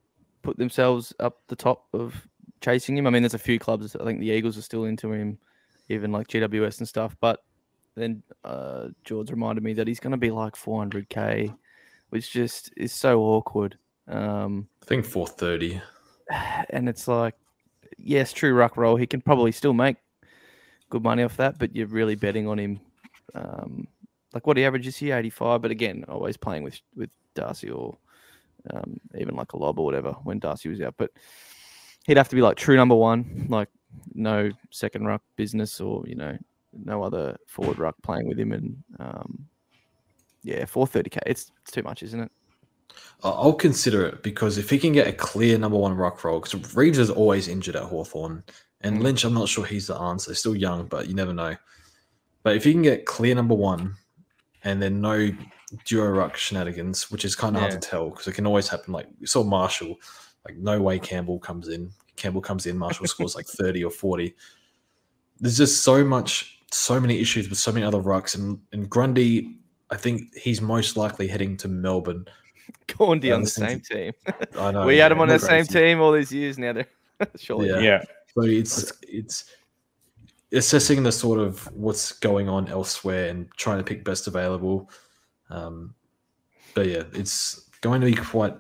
put 0.43 0.57
themselves 0.57 1.13
up 1.21 1.43
the 1.49 1.57
top 1.57 1.85
of 1.93 2.27
chasing 2.63 2.97
him. 2.97 3.07
I 3.07 3.11
mean, 3.11 3.23
there's 3.23 3.35
a 3.35 3.39
few 3.39 3.59
clubs. 3.59 3.95
I 3.95 4.05
think 4.05 4.21
the 4.21 4.31
Eagles 4.31 4.57
are 4.57 4.63
still 4.63 4.85
into 4.85 5.13
him, 5.13 5.39
even 5.89 6.13
like 6.13 6.29
GWS 6.29 6.79
and 6.79 6.89
stuff. 6.89 7.17
But 7.21 7.43
then 7.95 8.23
uh, 8.45 8.89
George 9.05 9.31
reminded 9.31 9.65
me 9.65 9.75
that 9.75 9.87
he's 9.87 10.01
going 10.01 10.13
to 10.13 10.17
be 10.17 10.31
like 10.31 10.55
400k, 10.55 11.55
which 12.11 12.33
just 12.33 12.73
is 12.77 12.93
so 12.93 13.21
awkward. 13.23 13.79
Um, 14.09 14.69
I 14.83 14.87
think 14.87 15.05
430. 15.05 15.81
And 16.71 16.89
it's 16.89 17.07
like, 17.07 17.35
yes, 17.99 18.33
true 18.33 18.55
ruck 18.55 18.77
roll. 18.77 18.97
He 18.97 19.07
can 19.07 19.21
probably 19.21 19.53
still 19.53 19.75
make 19.75 19.97
good 20.91 21.03
money 21.03 21.23
off 21.23 21.37
that, 21.37 21.59
but 21.59 21.75
you're 21.75 21.87
really 21.87 22.15
betting 22.15 22.49
on 22.49 22.59
him. 22.59 22.81
Um, 23.35 23.89
like 24.33 24.47
what 24.47 24.57
he 24.57 24.65
averages 24.65 24.97
here, 24.97 25.17
85. 25.17 25.63
But 25.63 25.71
again, 25.71 26.05
always 26.09 26.37
playing 26.37 26.65
with 26.65 26.81
with 26.97 27.11
Darcy 27.35 27.71
or 27.71 27.97
um, 28.73 29.01
even 29.19 29.37
like 29.37 29.53
a 29.53 29.57
Lobb 29.57 29.79
or 29.79 29.85
whatever 29.85 30.13
when 30.25 30.39
Darcy 30.39 30.69
was 30.69 30.81
out. 30.81 30.95
But 30.97 31.11
he'd 32.07 32.17
have 32.17 32.29
to 32.29 32.37
be 32.37 32.43
like 32.43 32.57
true 32.57 32.77
number 32.77 32.95
one, 32.95 33.47
like 33.49 33.69
no 34.15 34.51
second 34.71 35.07
ruck 35.07 35.23
business 35.37 35.81
or 35.81 36.05
you 36.07 36.15
know 36.15 36.37
no 36.83 37.03
other 37.03 37.37
forward 37.47 37.79
ruck 37.79 37.97
playing 38.03 38.29
with 38.29 38.39
him. 38.39 38.53
And 38.53 38.77
um, 38.99 39.47
yeah, 40.43 40.65
430k. 40.65 41.19
It's, 41.27 41.51
it's 41.63 41.71
too 41.71 41.83
much, 41.83 42.03
isn't 42.03 42.21
it? 42.21 42.31
I'll 43.23 43.55
consider 43.55 44.07
it 44.07 44.23
because 44.23 44.59
if 44.59 44.71
he 44.71 44.79
can 44.79 44.93
get 44.93 45.09
a 45.09 45.13
clear 45.13 45.59
number 45.59 45.79
one 45.79 45.95
ruck 45.95 46.23
role, 46.25 46.41
because 46.41 46.77
Reeves 46.77 46.99
is 46.99 47.11
always 47.11 47.49
injured 47.49 47.77
at 47.77 47.83
Hawthorn, 47.83 48.45
and 48.83 48.99
mm. 48.99 49.03
Lynch, 49.03 49.25
I'm 49.25 49.35
not 49.35 49.49
sure 49.49 49.65
he's 49.65 49.87
the 49.87 49.97
answer. 49.97 50.31
He's 50.31 50.39
still 50.39 50.55
young, 50.55 50.87
but 50.87 51.09
you 51.09 51.15
never 51.15 51.33
know. 51.33 51.57
But 52.43 52.57
if 52.57 52.65
he 52.65 52.73
can 52.73 52.83
get 52.83 53.07
clear 53.07 53.35
number 53.35 53.55
one, 53.55 53.95
and 54.63 54.81
then 54.81 55.01
no 55.01 55.31
duo 55.87 56.09
ruck 56.09 56.37
shenanigans, 56.37 57.11
which 57.11 57.25
is 57.25 57.35
kind 57.35 57.57
of 57.57 57.63
yeah. 57.63 57.69
hard 57.69 57.83
to 57.83 57.89
tell 57.89 58.11
because 58.11 58.29
it 58.29 58.35
can 58.35 58.47
always 58.47 58.69
happen. 58.69 58.93
Like 58.93 59.09
we 59.19 59.27
saw 59.27 59.43
Marshall, 59.43 59.97
like 60.47 60.57
no 60.59 60.81
way 60.81 60.99
Campbell 60.99 61.39
comes 61.39 61.69
in. 61.69 61.91
Campbell 62.17 62.41
comes 62.41 62.67
in, 62.67 62.77
Marshall 62.79 63.07
scores 63.07 63.35
like 63.35 63.47
30 63.47 63.85
or 63.85 63.91
40. 63.91 64.35
There's 65.41 65.57
just 65.57 65.83
so 65.83 66.05
much, 66.05 66.61
so 66.71 67.01
many 67.01 67.21
issues 67.21 67.49
with 67.49 67.59
so 67.59 67.73
many 67.73 67.85
other 67.85 68.01
rucks, 68.01 68.37
and 68.37 68.59
and 68.73 68.89
Grundy, 68.89 69.57
I 69.91 69.97
think 69.97 70.35
he's 70.35 70.61
most 70.61 70.97
likely 70.97 71.27
heading 71.27 71.57
to 71.59 71.69
Melbourne 71.69 72.27
Gawndy 72.89 73.35
on 73.35 73.43
the 73.43 73.49
same 73.49 73.81
team. 73.81 74.13
I 74.59 74.71
know. 74.71 74.87
we 74.87 74.99
had 74.99 75.13
him 75.13 75.21
on 75.21 75.29
the 75.29 75.39
same 75.39 75.65
team 75.65 76.01
all 76.01 76.13
these 76.13 76.33
years 76.33 76.59
now. 76.59 76.73
They're 76.73 76.87
surely. 77.37 77.69
Yeah. 77.69 77.79
yeah. 77.79 78.05
So 78.35 78.43
it's 78.43 78.93
it's 79.03 79.45
assessing 80.53 81.03
the 81.03 81.13
sort 81.13 81.41
of 81.41 81.67
what's 81.75 82.13
going 82.13 82.49
on 82.49 82.69
elsewhere 82.69 83.29
and 83.29 83.51
trying 83.57 83.79
to 83.79 83.85
pick 83.85 84.05
best 84.05 84.27
available. 84.27 84.91
Um, 85.51 85.95
but 86.75 86.87
yeah, 86.87 87.05
it's 87.13 87.69
going 87.81 88.01
to 88.01 88.07
be 88.07 88.15
quite 88.15 88.55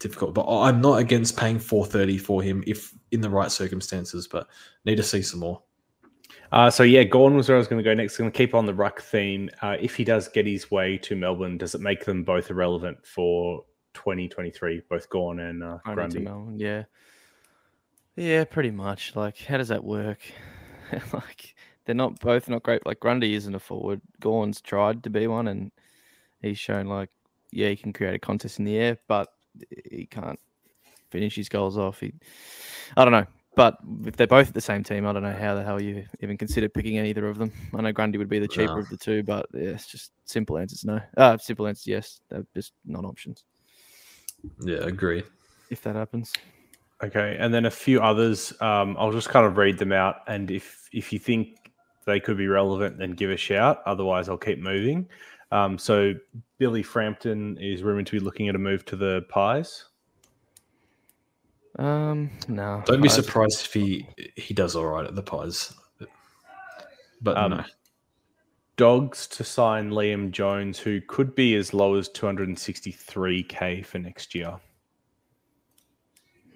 difficult. 0.00 0.34
But 0.34 0.46
I'm 0.48 0.80
not 0.80 0.98
against 0.98 1.36
paying 1.36 1.58
430 1.58 2.18
for 2.18 2.42
him 2.42 2.64
if 2.66 2.92
in 3.12 3.20
the 3.20 3.30
right 3.30 3.50
circumstances, 3.50 4.26
but 4.26 4.48
need 4.84 4.96
to 4.96 5.02
see 5.02 5.22
some 5.22 5.40
more. 5.40 5.62
Uh, 6.52 6.68
so 6.68 6.82
yeah, 6.82 7.04
Gawn 7.04 7.36
was 7.36 7.48
where 7.48 7.56
I 7.56 7.58
was 7.58 7.68
going 7.68 7.82
to 7.82 7.88
go 7.88 7.94
next. 7.94 8.16
Going 8.16 8.30
to 8.30 8.36
keep 8.36 8.54
on 8.54 8.66
the 8.66 8.74
ruck 8.74 9.00
theme. 9.00 9.48
Uh, 9.62 9.76
if 9.80 9.94
he 9.94 10.02
does 10.02 10.26
get 10.26 10.46
his 10.46 10.70
way 10.70 10.98
to 10.98 11.14
Melbourne, 11.14 11.56
does 11.58 11.76
it 11.76 11.80
make 11.80 12.04
them 12.04 12.24
both 12.24 12.50
irrelevant 12.50 13.06
for 13.06 13.64
2023? 13.94 14.82
Both 14.88 15.08
Gawn 15.10 15.38
and 15.38 15.62
uh, 15.62 15.78
Grundy. 15.84 16.20
Melbourne, 16.20 16.58
yeah, 16.58 16.84
yeah, 18.16 18.44
pretty 18.44 18.72
much. 18.72 19.14
Like, 19.14 19.38
how 19.38 19.58
does 19.58 19.68
that 19.68 19.84
work? 19.84 20.20
like, 21.12 21.54
they're 21.84 21.94
not 21.94 22.18
both 22.18 22.48
not 22.48 22.64
great. 22.64 22.84
Like 22.84 22.98
Grundy 22.98 23.34
isn't 23.34 23.54
a 23.54 23.60
forward. 23.60 24.00
Gawn's 24.20 24.60
tried 24.60 25.04
to 25.04 25.10
be 25.10 25.28
one, 25.28 25.46
and 25.46 25.70
he's 26.42 26.58
shown 26.58 26.86
like, 26.86 27.10
yeah, 27.52 27.68
he 27.68 27.76
can 27.76 27.92
create 27.92 28.14
a 28.14 28.18
contest 28.18 28.58
in 28.58 28.64
the 28.64 28.76
air, 28.76 28.98
but 29.06 29.28
he 29.90 30.06
can't 30.06 30.38
finish 31.10 31.36
his 31.36 31.48
goals 31.48 31.76
off. 31.76 32.00
He, 32.00 32.12
I 32.96 33.04
don't 33.04 33.12
know. 33.12 33.26
But 33.56 33.78
if 34.06 34.16
they're 34.16 34.26
both 34.28 34.48
at 34.48 34.54
the 34.54 34.60
same 34.60 34.84
team, 34.84 35.06
I 35.06 35.12
don't 35.12 35.24
know 35.24 35.36
how 35.36 35.54
the 35.54 35.64
hell 35.64 35.82
you 35.82 36.04
even 36.20 36.38
consider 36.38 36.68
picking 36.68 37.04
either 37.04 37.26
of 37.26 37.36
them. 37.36 37.52
I 37.74 37.80
know 37.80 37.92
Grundy 37.92 38.16
would 38.16 38.28
be 38.28 38.38
the 38.38 38.46
cheaper 38.48 38.74
no. 38.74 38.78
of 38.78 38.88
the 38.88 38.96
two, 38.96 39.22
but 39.24 39.46
yeah, 39.52 39.70
it's 39.70 39.86
just 39.86 40.12
simple 40.24 40.56
answers 40.56 40.84
no. 40.84 41.00
Uh, 41.16 41.36
simple 41.36 41.66
answers 41.66 41.86
yes. 41.86 42.20
They're 42.28 42.46
just 42.54 42.72
not 42.86 43.04
options. 43.04 43.42
Yeah, 44.62 44.78
agree. 44.78 45.24
If 45.68 45.82
that 45.82 45.96
happens. 45.96 46.32
Okay, 47.02 47.36
and 47.40 47.52
then 47.52 47.66
a 47.66 47.70
few 47.70 48.00
others. 48.00 48.52
Um, 48.60 48.96
I'll 48.98 49.12
just 49.12 49.30
kind 49.30 49.46
of 49.46 49.56
read 49.56 49.78
them 49.78 49.92
out, 49.92 50.16
and 50.26 50.50
if 50.50 50.88
if 50.92 51.12
you 51.12 51.18
think 51.18 51.72
they 52.06 52.20
could 52.20 52.36
be 52.36 52.46
relevant, 52.46 52.98
then 52.98 53.12
give 53.12 53.30
a 53.30 53.36
shout. 53.36 53.82
Otherwise, 53.86 54.28
I'll 54.28 54.38
keep 54.38 54.58
moving. 54.58 55.08
Um, 55.52 55.78
so 55.78 56.14
Billy 56.58 56.82
Frampton 56.82 57.58
is 57.58 57.82
rumored 57.82 58.06
to 58.06 58.12
be 58.12 58.20
looking 58.20 58.48
at 58.48 58.54
a 58.54 58.58
move 58.58 58.84
to 58.86 58.96
the 58.96 59.22
Pies. 59.28 59.84
Um, 61.78 62.30
no. 62.48 62.82
Don't 62.86 63.00
be 63.00 63.08
surprised 63.08 63.64
if 63.64 63.72
he 63.72 64.06
he 64.36 64.54
does 64.54 64.76
all 64.76 64.86
right 64.86 65.06
at 65.06 65.14
the 65.14 65.22
Pies. 65.22 65.72
But 67.22 67.36
um, 67.36 67.50
no. 67.50 67.64
Dogs 68.76 69.26
to 69.28 69.44
sign 69.44 69.90
Liam 69.90 70.30
Jones, 70.30 70.78
who 70.78 71.00
could 71.02 71.34
be 71.34 71.54
as 71.56 71.74
low 71.74 71.96
as 71.96 72.08
263k 72.08 73.84
for 73.84 73.98
next 73.98 74.34
year. 74.34 74.58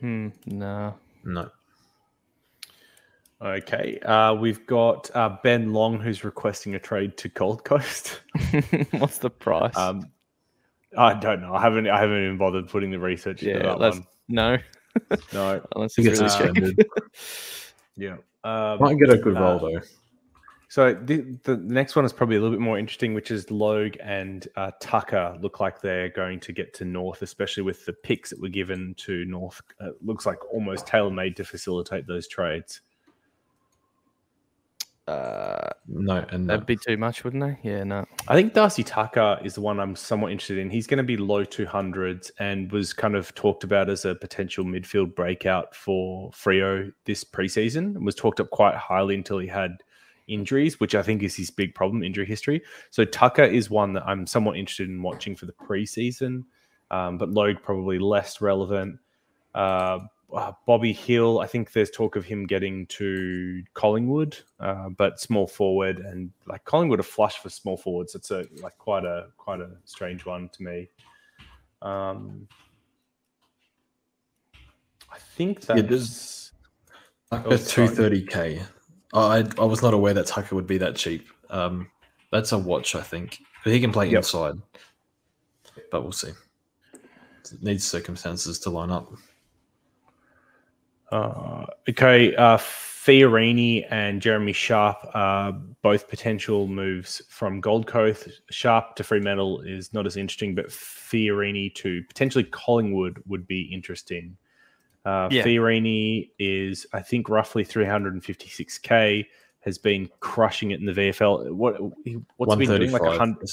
Hmm. 0.01 0.28
No. 0.47 0.95
No. 1.24 1.51
Okay. 3.45 3.99
Uh, 4.01 4.34
we've 4.34 4.66
got 4.66 5.11
uh, 5.14 5.36
Ben 5.42 5.72
Long, 5.72 6.01
who's 6.01 6.24
requesting 6.24 6.74
a 6.74 6.78
trade 6.78 7.16
to 7.18 7.28
Gold 7.28 7.64
Coast. 7.64 8.20
What's 8.92 9.18
the 9.18 9.30
price? 9.30 9.76
Um, 9.76 10.11
I 10.97 11.14
don't 11.14 11.42
know. 11.42 11.55
I 11.55 11.61
haven't. 11.61 11.88
I 11.88 12.01
haven't 12.01 12.24
even 12.24 12.38
bothered 12.38 12.68
putting 12.68 12.90
the 12.90 12.99
research. 12.99 13.42
Yeah. 13.42 13.74
Let's, 13.74 13.99
one. 13.99 14.07
No. 14.28 14.59
No, 15.32 15.61
unless 15.74 15.99
it's 15.99 16.20
really 16.20 16.28
stranded. 16.28 16.86
yeah, 17.97 18.16
um, 18.45 18.78
might 18.80 18.99
get 18.99 19.11
a 19.11 19.18
good 19.18 19.36
uh, 19.36 19.40
roll 19.40 19.59
though. 19.59 19.80
So 20.68 20.92
the, 20.92 21.38
the 21.45 21.57
next 21.57 21.95
one 21.95 22.05
is 22.05 22.12
probably 22.12 22.36
a 22.36 22.40
little 22.40 22.57
bit 22.57 22.62
more 22.62 22.78
interesting, 22.78 23.14
which 23.14 23.30
is 23.30 23.49
Logue 23.51 23.97
and 24.03 24.49
uh, 24.57 24.72
Tucker 24.80 25.36
look 25.40 25.61
like 25.61 25.80
they're 25.80 26.09
going 26.09 26.40
to 26.40 26.53
get 26.53 26.74
to 26.74 26.84
North, 26.84 27.22
especially 27.22 27.62
with 27.62 27.84
the 27.86 27.92
picks 27.92 28.30
that 28.30 28.40
were 28.40 28.49
given 28.49 28.95
to 28.99 29.24
North. 29.24 29.61
Uh, 29.80 29.90
looks 30.01 30.26
like 30.26 30.38
almost 30.53 30.86
tailor 30.86 31.11
made 31.11 31.36
to 31.36 31.45
facilitate 31.45 32.09
those 32.09 32.26
trades. 32.26 32.80
Uh, 35.07 35.68
no, 35.86 36.24
and 36.30 36.48
that'd 36.48 36.64
be 36.64 36.76
too 36.76 36.96
much, 36.96 37.24
wouldn't 37.24 37.42
they? 37.42 37.68
Yeah, 37.68 37.84
no. 37.84 38.07
I 38.26 38.34
think 38.34 38.55
Darcy 38.55 38.82
Tucker 38.82 39.38
is 39.44 39.55
the 39.55 39.61
one 39.61 39.78
I'm 39.78 39.94
somewhat 39.96 40.32
interested 40.32 40.57
in. 40.57 40.70
He's 40.70 40.86
going 40.86 40.98
to 40.98 41.05
be 41.05 41.18
low 41.18 41.44
200s 41.44 42.30
and 42.38 42.72
was 42.72 42.94
kind 42.94 43.14
of 43.14 43.34
talked 43.34 43.64
about 43.64 43.90
as 43.90 44.07
a 44.07 44.14
potential 44.14 44.64
midfield 44.64 45.14
breakout 45.14 45.74
for 45.74 46.30
Freo 46.30 46.90
this 47.05 47.22
preseason 47.22 47.96
and 47.96 48.05
was 48.07 48.14
talked 48.14 48.40
up 48.40 48.48
quite 48.48 48.76
highly 48.76 49.14
until 49.14 49.38
he 49.38 49.46
had 49.46 49.82
injuries, 50.26 50.80
which 50.80 50.94
I 50.94 51.02
think 51.02 51.22
is 51.22 51.36
his 51.36 51.50
big 51.50 51.74
problem, 51.74 52.02
injury 52.02 52.24
history. 52.26 52.62
So 52.90 53.05
Tucker 53.05 53.44
is 53.44 53.68
one 53.68 53.92
that 53.92 54.05
I'm 54.07 54.26
somewhat 54.26 54.57
interested 54.57 54.88
in 54.88 55.02
watching 55.02 55.36
for 55.36 55.44
the 55.44 55.52
preseason, 55.52 56.44
um, 56.90 57.18
but 57.18 57.30
Logue 57.30 57.57
probably 57.62 57.98
less 57.98 58.40
relevant. 58.40 58.98
Uh, 59.55 59.98
uh, 60.35 60.53
Bobby 60.66 60.93
Hill, 60.93 61.41
I 61.41 61.47
think 61.47 61.72
there's 61.72 61.91
talk 61.91 62.16
of 62.16 62.24
him 62.24 62.47
getting 62.47 62.87
to 62.87 63.62
Collingwood, 63.74 64.37
uh, 64.59 64.89
but 64.89 65.20
small 65.20 65.47
forward 65.47 65.99
and 65.99 66.30
like 66.47 66.64
Collingwood 66.64 67.01
are 67.01 67.05
flush 67.05 67.39
for 67.39 67.49
small 67.51 67.76
forwards. 67.76 68.14
It's 68.14 68.30
a 68.30 68.45
like 68.61 68.76
quite 68.78 69.05
a 69.05 69.28
quite 69.37 69.61
a 69.61 69.70
strange 69.85 70.26
one 70.26 70.49
to 70.51 70.62
me. 70.62 70.91
Um, 71.82 72.49
I 75.12 75.18
think 75.18 75.61
that's 75.61 76.53
yeah, 77.32 77.39
Tucker 77.39 77.59
two 77.59 77.87
thirty 77.87 78.22
k. 78.22 78.61
I 79.12 79.45
I 79.59 79.64
was 79.64 79.82
not 79.82 79.95
aware 79.95 80.14
that 80.14 80.26
Tucker 80.26 80.57
would 80.57 80.66
be 80.66 80.78
that 80.78 80.97
cheap. 80.97 81.28
Um, 81.51 81.89
that's 82.32 82.51
a 82.53 82.59
watch, 82.59 82.97
I 82.97 83.03
think. 83.03 83.39
But 83.62 83.72
he 83.72 83.80
can 83.80 83.93
play 83.93 84.07
yep. 84.07 84.18
inside, 84.18 84.57
but 85.91 86.03
we'll 86.03 86.12
see. 86.12 86.32
It 86.93 87.62
needs 87.62 87.87
circumstances 87.87 88.59
to 88.61 88.70
line 88.70 88.91
up. 88.91 89.12
Uh, 91.14 91.64
okay, 91.88 92.34
uh, 92.34 92.56
Fiorini 92.56 93.86
and 93.88 94.20
Jeremy 94.20 94.52
Sharp 94.52 94.96
are 95.14 95.52
both 95.52 96.08
potential 96.08 96.66
moves 96.66 97.22
from 97.28 97.60
Gold 97.60 97.86
Coast. 97.86 98.28
Sharp 98.50 98.96
to 98.96 99.04
Fremantle 99.04 99.60
is 99.60 99.92
not 99.92 100.06
as 100.06 100.16
interesting, 100.16 100.56
but 100.56 100.70
Fiorini 100.70 101.72
to 101.76 102.02
potentially 102.08 102.42
Collingwood 102.42 103.22
would 103.28 103.46
be 103.46 103.62
interesting. 103.62 104.36
Uh, 105.04 105.28
yeah. 105.30 105.44
Fiorini 105.44 106.30
is, 106.40 106.84
I 106.92 107.00
think, 107.00 107.28
roughly 107.28 107.64
356k. 107.64 109.26
Has 109.60 109.78
been 109.78 110.10
crushing 110.20 110.72
it 110.72 110.80
in 110.80 110.84
the 110.84 110.92
VFL. 110.92 111.52
What 111.52 111.76
what's 112.36 112.56
been 112.56 112.68
doing 112.68 112.90
like 112.90 113.00
a 113.00 113.16
hundred? 113.16 113.48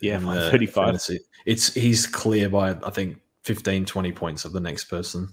Yeah, 0.00 0.18
one 0.18 0.36
thirty 0.50 0.66
five. 0.66 1.00
It's 1.46 1.72
he's 1.72 2.06
clear 2.06 2.50
by 2.50 2.76
I 2.84 2.90
think 2.90 3.18
15, 3.44 3.86
20 3.86 4.12
points 4.12 4.44
of 4.44 4.52
the 4.52 4.60
next 4.60 4.84
person. 4.86 5.32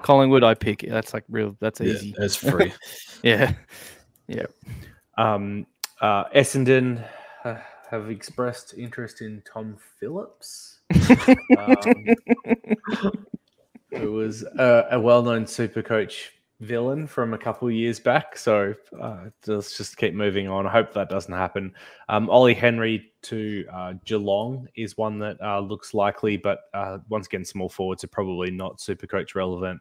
Collingwood, 0.00 0.42
I 0.42 0.54
pick. 0.54 0.84
That's 0.88 1.12
like 1.12 1.24
real. 1.28 1.56
That's 1.60 1.80
easy. 1.80 2.14
Yeah, 2.16 2.24
it's 2.24 2.36
free. 2.50 2.72
yeah, 3.22 3.52
yeah. 4.26 4.46
Um, 5.18 5.66
uh, 6.00 6.24
Essendon 6.30 7.04
uh, 7.44 7.56
have 7.90 8.10
expressed 8.10 8.74
interest 8.76 9.20
in 9.20 9.42
Tom 9.50 9.76
Phillips. 10.00 10.78
um, 11.58 12.06
who 13.90 14.12
was 14.12 14.42
a, 14.42 14.88
a 14.92 15.00
well-known 15.00 15.46
super 15.46 15.82
coach 15.82 16.32
villain 16.62 17.08
from 17.08 17.34
a 17.34 17.38
couple 17.38 17.68
years 17.70 17.98
back. 17.98 18.36
So 18.38 18.74
uh, 19.00 19.26
let's 19.46 19.76
just 19.76 19.96
keep 19.96 20.14
moving 20.14 20.48
on. 20.48 20.66
I 20.66 20.70
hope 20.70 20.92
that 20.94 21.08
doesn't 21.08 21.34
happen. 21.34 21.74
Um, 22.08 22.30
Ollie 22.30 22.54
Henry 22.54 23.12
to 23.22 23.64
uh, 23.72 23.94
Geelong 24.04 24.68
is 24.76 24.96
one 24.96 25.18
that 25.18 25.40
uh, 25.42 25.60
looks 25.60 25.92
likely, 25.92 26.36
but 26.36 26.60
uh, 26.72 26.98
once 27.08 27.26
again, 27.26 27.44
small 27.44 27.68
forwards 27.68 28.04
are 28.04 28.08
probably 28.08 28.50
not 28.50 28.80
super 28.80 29.06
coach 29.08 29.34
relevant. 29.34 29.80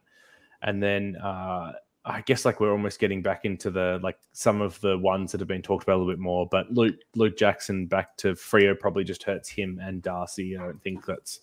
And 0.64 0.82
then 0.82 1.18
uh, 1.18 1.74
I 2.04 2.22
guess 2.22 2.46
like 2.46 2.60
we're 2.60 2.72
almost 2.72 3.00
getting 3.00 3.22
back 3.22 3.46
into 3.46 3.70
the 3.70 4.00
like 4.02 4.18
some 4.34 4.60
of 4.60 4.80
the 4.82 4.98
ones 4.98 5.32
that 5.32 5.40
have 5.40 5.48
been 5.48 5.62
talked 5.62 5.84
about 5.84 5.98
a 5.98 6.00
little 6.00 6.12
bit 6.12 6.20
more. 6.20 6.48
But 6.50 6.72
Luke 6.72 6.96
Luke 7.16 7.38
Jackson 7.38 7.86
back 7.86 8.18
to 8.18 8.34
Freo 8.34 8.78
probably 8.78 9.04
just 9.04 9.24
hurts 9.24 9.50
him 9.50 9.80
and 9.84 10.02
Darcy. 10.02 10.58
I 10.58 10.64
don't 10.64 10.82
think 10.82 11.06
that's 11.06 11.42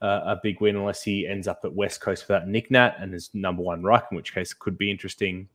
uh, 0.00 0.20
a 0.24 0.40
big 0.42 0.60
win 0.60 0.76
unless 0.76 1.02
he 1.02 1.26
ends 1.26 1.48
up 1.48 1.60
at 1.64 1.72
West 1.72 2.00
Coast 2.00 2.28
without 2.28 2.46
Nick 2.46 2.70
Nat 2.70 2.96
and 2.98 3.12
his 3.12 3.30
number 3.34 3.62
one 3.62 3.82
ruck, 3.82 4.08
in 4.10 4.16
which 4.16 4.34
case 4.34 4.52
it 4.52 4.58
could 4.58 4.78
be 4.78 4.90
interesting. 4.90 5.48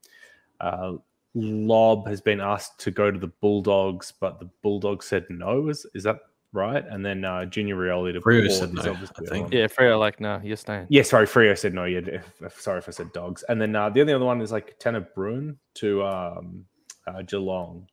Uh, 0.59 0.93
Lobb 1.35 2.07
has 2.07 2.21
been 2.21 2.41
asked 2.41 2.79
to 2.81 2.91
go 2.91 3.09
to 3.09 3.17
the 3.17 3.27
Bulldogs, 3.27 4.13
but 4.19 4.39
the 4.39 4.49
Bulldogs 4.61 5.07
said 5.07 5.25
no. 5.29 5.69
Is 5.69 5.85
is 5.95 6.03
that 6.03 6.19
right? 6.51 6.85
And 6.87 7.03
then 7.03 7.25
uh, 7.25 7.45
Junior 7.45 7.75
Rioli 7.75 8.13
to 8.13 8.21
Freo 8.21 8.49
said 8.51 8.73
no. 8.73 8.81
I 8.81 9.29
think. 9.29 9.51
Yeah, 9.51 9.65
Freo 9.67 9.99
like 9.99 10.19
no, 10.19 10.39
you're 10.43 10.57
staying. 10.57 10.87
Yeah, 10.89 11.01
sorry, 11.01 11.25
Freo 11.25 11.57
said 11.57 11.73
no. 11.73 11.85
Yeah, 11.85 12.01
if, 12.05 12.41
if, 12.41 12.61
sorry 12.61 12.79
if 12.79 12.87
I 12.87 12.91
said 12.91 13.11
dogs. 13.13 13.43
And 13.49 13.59
then 13.59 13.75
uh, 13.75 13.89
the 13.89 14.01
only 14.01 14.13
other 14.13 14.25
one 14.25 14.41
is 14.41 14.51
like 14.51 14.77
Tanner 14.79 15.07
Bruhn 15.17 15.57
to 15.75 16.03
um, 16.03 16.65
uh, 17.07 17.23
Geelong, 17.23 17.87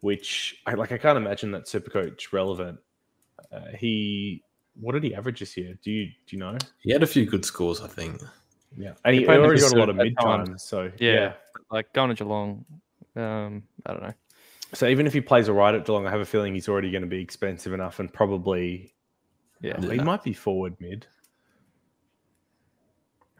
which 0.00 0.62
I 0.66 0.74
like. 0.74 0.92
I 0.92 0.98
can't 0.98 1.16
imagine 1.16 1.50
that 1.52 1.64
Supercoach 1.64 2.32
relevant. 2.32 2.78
Uh, 3.52 3.76
he 3.76 4.44
what 4.80 4.92
did 4.92 5.04
he 5.04 5.14
average 5.14 5.40
this 5.40 5.56
year? 5.56 5.78
Do 5.82 5.90
you 5.90 6.06
do 6.06 6.36
you 6.36 6.38
know? 6.38 6.56
He 6.78 6.92
had 6.92 7.02
a 7.02 7.06
few 7.06 7.26
good 7.26 7.44
scores, 7.44 7.80
I 7.80 7.88
think. 7.88 8.20
Yeah, 8.76 8.94
and 9.04 9.14
he, 9.14 9.22
he 9.22 9.28
already 9.28 9.60
got 9.60 9.72
a 9.72 9.76
lot 9.76 9.88
of 9.88 9.96
mid 9.96 10.16
time. 10.18 10.58
So 10.58 10.90
yeah, 10.98 11.12
yeah, 11.12 11.32
like 11.70 11.92
going 11.92 12.14
to 12.14 12.14
Geelong, 12.14 12.64
um, 13.16 13.62
I 13.84 13.92
don't 13.92 14.02
know. 14.02 14.14
So 14.74 14.86
even 14.86 15.06
if 15.06 15.12
he 15.12 15.20
plays 15.20 15.48
a 15.48 15.52
all 15.52 15.58
right 15.58 15.74
at 15.74 15.84
Geelong, 15.84 16.06
I 16.06 16.10
have 16.10 16.20
a 16.20 16.24
feeling 16.24 16.54
he's 16.54 16.68
already 16.68 16.90
going 16.90 17.02
to 17.02 17.08
be 17.08 17.20
expensive 17.20 17.72
enough, 17.72 18.00
and 18.00 18.12
probably, 18.12 18.94
yeah, 19.60 19.78
yeah. 19.80 19.92
he 19.92 20.00
might 20.00 20.22
be 20.22 20.32
forward 20.32 20.74
mid. 20.80 21.06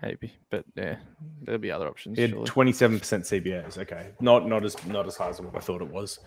Maybe, 0.02 0.32
but 0.50 0.64
yeah, 0.74 0.96
there'll 1.42 1.60
be 1.60 1.70
other 1.70 1.86
options. 1.86 2.18
Twenty-seven 2.44 2.98
percent 2.98 3.24
CBAs. 3.24 3.78
Okay, 3.78 4.10
not 4.20 4.46
not 4.46 4.64
as 4.64 4.84
not 4.86 5.06
as 5.06 5.16
high 5.16 5.28
as 5.28 5.40
what 5.40 5.56
I 5.56 5.60
thought 5.60 5.80
it 5.80 5.88
was. 5.88 6.18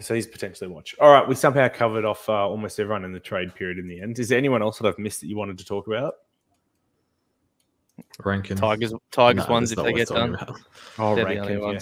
So 0.00 0.14
he's 0.14 0.26
potentially 0.26 0.68
watch. 0.68 0.94
All 1.00 1.10
right, 1.10 1.26
we 1.26 1.34
somehow 1.34 1.68
covered 1.68 2.04
off 2.04 2.28
uh, 2.28 2.46
almost 2.46 2.78
everyone 2.78 3.04
in 3.04 3.12
the 3.12 3.20
trade 3.20 3.54
period 3.54 3.78
in 3.78 3.88
the 3.88 4.00
end. 4.00 4.18
Is 4.18 4.28
there 4.28 4.38
anyone 4.38 4.60
else 4.60 4.78
that 4.78 4.86
I've 4.86 4.98
missed 4.98 5.22
that 5.22 5.28
you 5.28 5.36
wanted 5.36 5.56
to 5.58 5.64
talk 5.64 5.86
about? 5.86 6.14
Rankine. 8.22 8.58
Tigers, 8.58 8.92
Tigers 9.10 9.46
no, 9.46 9.52
ones 9.52 9.72
if 9.72 9.78
they 9.78 9.92
get 9.94 10.08
done. 10.08 10.34
About. 10.34 10.60
Oh, 10.98 11.14
They're 11.14 11.24
Rankine, 11.24 11.62
yeah. 11.62 11.78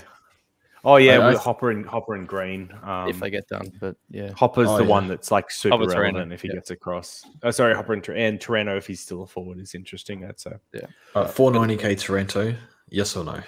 Oh 0.86 0.96
yeah, 0.96 1.18
I, 1.18 1.30
I, 1.30 1.34
Hopper 1.34 1.70
and 1.70 1.86
Hopper 1.86 2.14
and 2.14 2.28
Green. 2.28 2.70
Um, 2.82 3.08
if 3.08 3.18
they 3.18 3.30
get 3.30 3.48
done, 3.48 3.72
but 3.80 3.96
yeah, 4.10 4.32
Hopper's 4.32 4.68
oh, 4.68 4.76
the 4.76 4.84
yeah. 4.84 4.90
one 4.90 5.08
that's 5.08 5.30
like 5.30 5.50
super 5.50 5.78
Hopper 5.78 5.98
relevant 5.98 6.32
if 6.32 6.42
he 6.42 6.48
yeah. 6.48 6.54
gets 6.54 6.70
across. 6.70 7.24
Oh, 7.42 7.50
sorry, 7.50 7.74
Hopper 7.74 7.94
and, 7.94 8.06
and 8.10 8.38
Taranto 8.38 8.76
if 8.76 8.86
he's 8.86 9.00
still 9.00 9.22
a 9.22 9.26
forward 9.26 9.58
is 9.58 9.74
interesting. 9.74 10.20
That's 10.20 10.44
a 10.44 10.60
yeah. 10.74 10.86
Uh, 11.14 11.26
Four 11.26 11.52
ninety 11.52 11.78
k 11.78 11.94
Taranto. 11.94 12.54
Yes 12.90 13.16
or 13.16 13.24
no? 13.24 13.40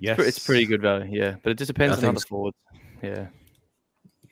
Yes, 0.00 0.18
it's 0.18 0.44
pretty 0.44 0.66
good 0.66 0.82
value. 0.82 1.16
Yeah, 1.16 1.36
but 1.44 1.50
it 1.50 1.58
just 1.58 1.68
depends 1.68 1.98
on 1.98 2.04
other 2.06 2.20
forwards. 2.20 2.56
Yeah. 3.02 3.28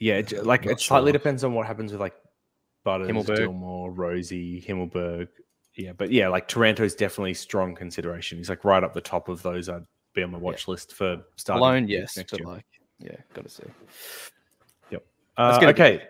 Yeah, 0.01 0.15
it, 0.15 0.45
like 0.45 0.67
it 0.67 0.81
slightly 0.81 1.13
depends 1.13 1.45
on 1.45 1.53
what 1.53 1.67
happens 1.67 1.93
with 1.93 2.01
like 2.01 2.15
Butters, 2.85 3.09
Himmelberg. 3.09 3.37
Gilmore, 3.37 3.93
Rozee, 3.93 4.67
Himmelberg. 4.67 5.29
Yeah, 5.77 5.93
but 5.93 6.11
yeah, 6.11 6.29
like 6.29 6.49
Taranto 6.49 6.83
is 6.83 6.95
definitely 6.95 7.35
strong 7.35 7.75
consideration. 7.75 8.39
He's 8.39 8.49
like 8.49 8.65
right 8.65 8.83
up 8.83 8.95
the 8.95 9.01
top 9.01 9.29
of 9.29 9.43
those. 9.43 9.69
I'd 9.69 9.85
be 10.15 10.23
on 10.23 10.31
my 10.31 10.39
watch 10.39 10.67
yeah. 10.67 10.73
list 10.73 10.95
for 10.95 11.23
starting. 11.37 11.63
Alone, 11.63 11.89
yes, 11.89 12.17
next 12.17 12.31
but 12.33 12.41
year. 12.41 12.49
like, 12.49 12.65
yeah, 12.99 13.17
got 13.35 13.45
to 13.45 13.51
see. 13.51 13.63
Yep. 14.91 15.05
Uh, 15.37 15.61
okay. 15.65 16.03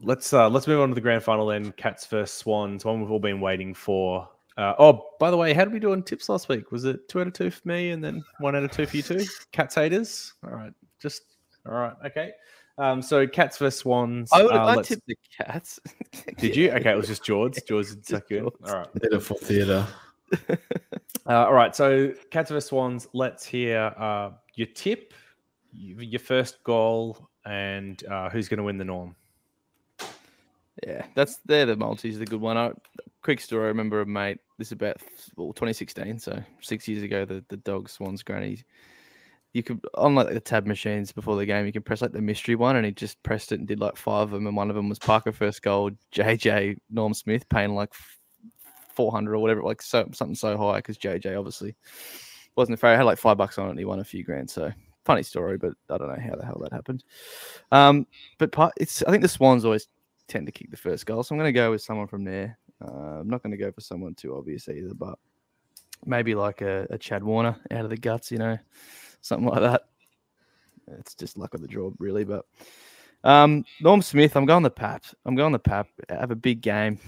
Let's 0.00 0.32
uh, 0.32 0.48
let's 0.48 0.66
move 0.66 0.80
on 0.80 0.88
to 0.90 0.94
the 0.94 1.00
grand 1.00 1.22
final 1.22 1.46
then. 1.46 1.72
Cats 1.72 2.06
versus 2.06 2.36
Swans, 2.36 2.84
one 2.84 3.00
we've 3.00 3.10
all 3.10 3.18
been 3.18 3.40
waiting 3.40 3.74
for. 3.74 4.28
Uh, 4.56 4.74
oh, 4.78 5.06
by 5.18 5.30
the 5.30 5.36
way, 5.36 5.52
how 5.52 5.64
did 5.64 5.72
we 5.72 5.80
do 5.80 5.92
on 5.92 6.02
tips 6.02 6.28
last 6.28 6.48
week? 6.48 6.70
Was 6.70 6.84
it 6.84 7.08
two 7.08 7.20
out 7.20 7.26
of 7.26 7.32
two 7.32 7.50
for 7.50 7.66
me 7.68 7.90
and 7.90 8.02
then 8.02 8.24
one 8.38 8.54
out 8.56 8.62
of 8.62 8.70
two 8.70 8.86
for 8.86 8.96
you 8.96 9.02
two? 9.02 9.24
Cats 9.52 9.74
haters. 9.74 10.32
All 10.44 10.54
right, 10.54 10.72
just 11.00 11.22
all 11.66 11.74
right. 11.74 11.94
Okay. 12.06 12.32
Um, 12.78 13.00
so 13.00 13.26
cats 13.26 13.58
versus 13.58 13.80
swans. 13.80 14.30
I 14.32 14.42
would 14.42 14.52
uh, 14.52 14.66
I 14.66 14.82
tipped 14.82 15.06
the 15.06 15.16
cats. 15.38 15.80
Did 16.38 16.54
you? 16.54 16.70
Okay, 16.72 16.90
it 16.90 16.96
was 16.96 17.08
just 17.08 17.24
George. 17.24 17.58
George 17.66 17.86
is 17.86 17.96
second. 18.02 18.50
All 18.66 18.74
right. 18.74 18.94
Did 19.00 19.14
it 19.14 19.20
for 19.20 19.34
theatre. 19.34 19.86
uh, 20.48 20.56
all 21.26 21.54
right. 21.54 21.74
So 21.74 22.12
cats 22.30 22.50
versus 22.50 22.68
swans. 22.68 23.08
Let's 23.14 23.44
hear 23.46 23.94
uh, 23.96 24.32
your 24.54 24.66
tip, 24.68 25.14
your 25.72 26.20
first 26.20 26.62
goal, 26.64 27.28
and 27.46 28.02
uh, 28.06 28.28
who's 28.28 28.48
going 28.48 28.58
to 28.58 28.64
win 28.64 28.76
the 28.76 28.84
norm. 28.84 29.16
Yeah, 30.86 31.06
that's 31.14 31.38
they're 31.46 31.64
the 31.64 31.76
multis. 31.76 32.18
The 32.18 32.26
good 32.26 32.40
one. 32.40 32.58
I, 32.58 32.72
quick 33.22 33.40
story. 33.40 33.64
I 33.64 33.68
remember 33.68 34.02
a 34.02 34.06
mate. 34.06 34.38
This 34.58 34.68
is 34.68 34.72
about 34.72 34.98
well, 35.36 35.54
2016, 35.54 36.18
so 36.18 36.42
six 36.60 36.86
years 36.86 37.02
ago. 37.02 37.24
The 37.24 37.42
the 37.48 37.56
dog 37.56 37.88
swans 37.88 38.22
granny 38.22 38.62
you 39.52 39.62
could 39.62 39.80
on 39.94 40.14
like 40.14 40.28
the 40.28 40.40
tab 40.40 40.66
machines 40.66 41.12
before 41.12 41.36
the 41.36 41.46
game, 41.46 41.64
you 41.64 41.72
can 41.72 41.82
press 41.82 42.02
like 42.02 42.12
the 42.12 42.20
mystery 42.20 42.54
one, 42.54 42.76
and 42.76 42.84
he 42.84 42.92
just 42.92 43.22
pressed 43.22 43.52
it 43.52 43.58
and 43.58 43.66
did 43.66 43.80
like 43.80 43.96
five 43.96 44.24
of 44.24 44.30
them, 44.30 44.46
and 44.46 44.56
one 44.56 44.68
of 44.68 44.76
them 44.76 44.88
was 44.88 44.98
Parker 44.98 45.32
first 45.32 45.62
goal, 45.62 45.90
JJ 46.12 46.76
Norm 46.90 47.14
Smith 47.14 47.48
paying 47.48 47.74
like 47.74 47.92
four 48.94 49.10
hundred 49.10 49.34
or 49.34 49.38
whatever, 49.38 49.62
like 49.62 49.80
so 49.80 50.08
something 50.12 50.34
so 50.34 50.56
high 50.58 50.76
because 50.76 50.98
JJ 50.98 51.38
obviously 51.38 51.74
wasn't 52.54 52.78
fair. 52.78 52.92
I 52.92 52.96
had 52.96 53.04
like 53.04 53.18
five 53.18 53.38
bucks 53.38 53.58
on 53.58 53.68
it, 53.68 53.70
and 53.70 53.78
he 53.78 53.84
won 53.84 54.00
a 54.00 54.04
few 54.04 54.22
grand. 54.22 54.50
So 54.50 54.70
funny 55.04 55.22
story, 55.22 55.56
but 55.56 55.72
I 55.88 55.96
don't 55.96 56.08
know 56.08 56.22
how 56.22 56.36
the 56.36 56.44
hell 56.44 56.60
that 56.62 56.72
happened. 56.72 57.04
Um, 57.72 58.06
but 58.38 58.52
part, 58.52 58.74
it's 58.76 59.02
I 59.04 59.10
think 59.10 59.22
the 59.22 59.28
Swans 59.28 59.64
always 59.64 59.88
tend 60.28 60.44
to 60.46 60.52
kick 60.52 60.70
the 60.70 60.76
first 60.76 61.06
goal, 61.06 61.22
so 61.22 61.34
I'm 61.34 61.38
going 61.38 61.48
to 61.48 61.58
go 61.58 61.70
with 61.70 61.80
someone 61.80 62.08
from 62.08 62.24
there. 62.24 62.58
Uh, 62.84 63.20
I'm 63.20 63.28
not 63.28 63.42
going 63.42 63.52
to 63.52 63.56
go 63.56 63.72
for 63.72 63.80
someone 63.80 64.14
too 64.14 64.36
obvious 64.36 64.68
either, 64.68 64.92
but 64.92 65.18
maybe 66.04 66.34
like 66.34 66.60
a, 66.60 66.86
a 66.90 66.98
Chad 66.98 67.24
Warner 67.24 67.56
out 67.70 67.84
of 67.84 67.90
the 67.90 67.96
guts, 67.96 68.30
you 68.30 68.36
know 68.36 68.58
something 69.20 69.48
like 69.48 69.60
that. 69.60 69.82
It's 70.98 71.14
just 71.14 71.36
luck 71.36 71.54
of 71.54 71.62
the 71.62 71.68
draw, 71.68 71.90
really. 71.98 72.24
But 72.24 72.44
um, 73.24 73.64
Norm 73.80 74.02
Smith, 74.02 74.36
I'm 74.36 74.46
going 74.46 74.62
the 74.62 74.70
Pap. 74.70 75.04
I'm 75.24 75.34
going 75.34 75.52
the 75.52 75.58
Pap. 75.58 75.88
Have 76.08 76.30
a 76.30 76.36
big 76.36 76.60
game. 76.60 76.98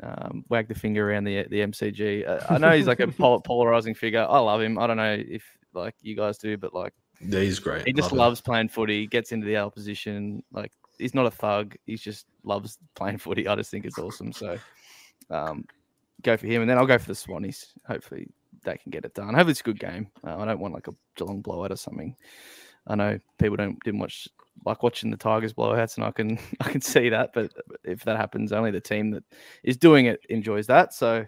Um, 0.00 0.44
wag 0.48 0.68
the 0.68 0.74
finger 0.74 1.10
around 1.10 1.24
the 1.24 1.44
the 1.44 1.60
MCG. 1.60 2.28
Uh, 2.28 2.44
I 2.48 2.58
know 2.58 2.70
he's 2.72 2.86
like 2.86 3.00
a 3.00 3.08
pol- 3.08 3.40
polarizing 3.40 3.94
figure. 3.94 4.26
I 4.28 4.38
love 4.38 4.60
him. 4.60 4.78
I 4.78 4.86
don't 4.86 4.96
know 4.96 5.16
if 5.18 5.44
like 5.74 5.94
you 6.00 6.14
guys 6.14 6.38
do, 6.38 6.56
but 6.56 6.72
like 6.72 6.94
yeah, 7.20 7.40
he's 7.40 7.58
great. 7.58 7.86
He 7.86 7.92
just 7.92 8.12
love 8.12 8.18
loves 8.18 8.40
him. 8.40 8.44
playing 8.44 8.68
footy. 8.68 9.06
Gets 9.06 9.32
into 9.32 9.46
the 9.46 9.56
L 9.56 9.70
position. 9.70 10.42
Like 10.52 10.72
he's 10.98 11.14
not 11.14 11.26
a 11.26 11.30
thug. 11.30 11.74
He 11.86 11.96
just 11.96 12.26
loves 12.44 12.78
playing 12.94 13.18
footy. 13.18 13.48
I 13.48 13.56
just 13.56 13.70
think 13.70 13.84
it's 13.84 13.98
awesome. 13.98 14.32
So 14.32 14.56
um, 15.30 15.64
go 16.22 16.36
for 16.36 16.46
him, 16.46 16.62
and 16.62 16.70
then 16.70 16.78
I'll 16.78 16.86
go 16.86 16.98
for 16.98 17.08
the 17.08 17.14
Swannies. 17.14 17.66
Hopefully 17.86 18.28
they 18.68 18.78
can 18.78 18.90
get 18.90 19.04
it 19.04 19.14
done. 19.14 19.34
Hopefully 19.34 19.52
it's 19.52 19.60
a 19.60 19.64
good 19.64 19.80
game. 19.80 20.08
Uh, 20.26 20.36
I 20.38 20.44
don't 20.44 20.60
want 20.60 20.74
like 20.74 20.88
a 20.88 20.94
Geelong 21.16 21.40
blowout 21.40 21.72
or 21.72 21.76
something. 21.76 22.14
I 22.86 22.94
know 22.94 23.18
people 23.38 23.56
don't 23.56 23.82
didn't 23.84 24.00
watch 24.00 24.28
like 24.64 24.82
watching 24.82 25.10
the 25.10 25.16
Tigers 25.16 25.52
blowouts, 25.52 25.96
and 25.96 26.04
I 26.04 26.10
can 26.10 26.38
I 26.60 26.70
can 26.70 26.80
see 26.80 27.08
that. 27.08 27.30
But 27.34 27.52
if 27.84 28.04
that 28.04 28.16
happens, 28.16 28.52
only 28.52 28.70
the 28.70 28.80
team 28.80 29.10
that 29.10 29.24
is 29.62 29.76
doing 29.76 30.06
it 30.06 30.20
enjoys 30.28 30.66
that. 30.68 30.92
So 30.94 31.24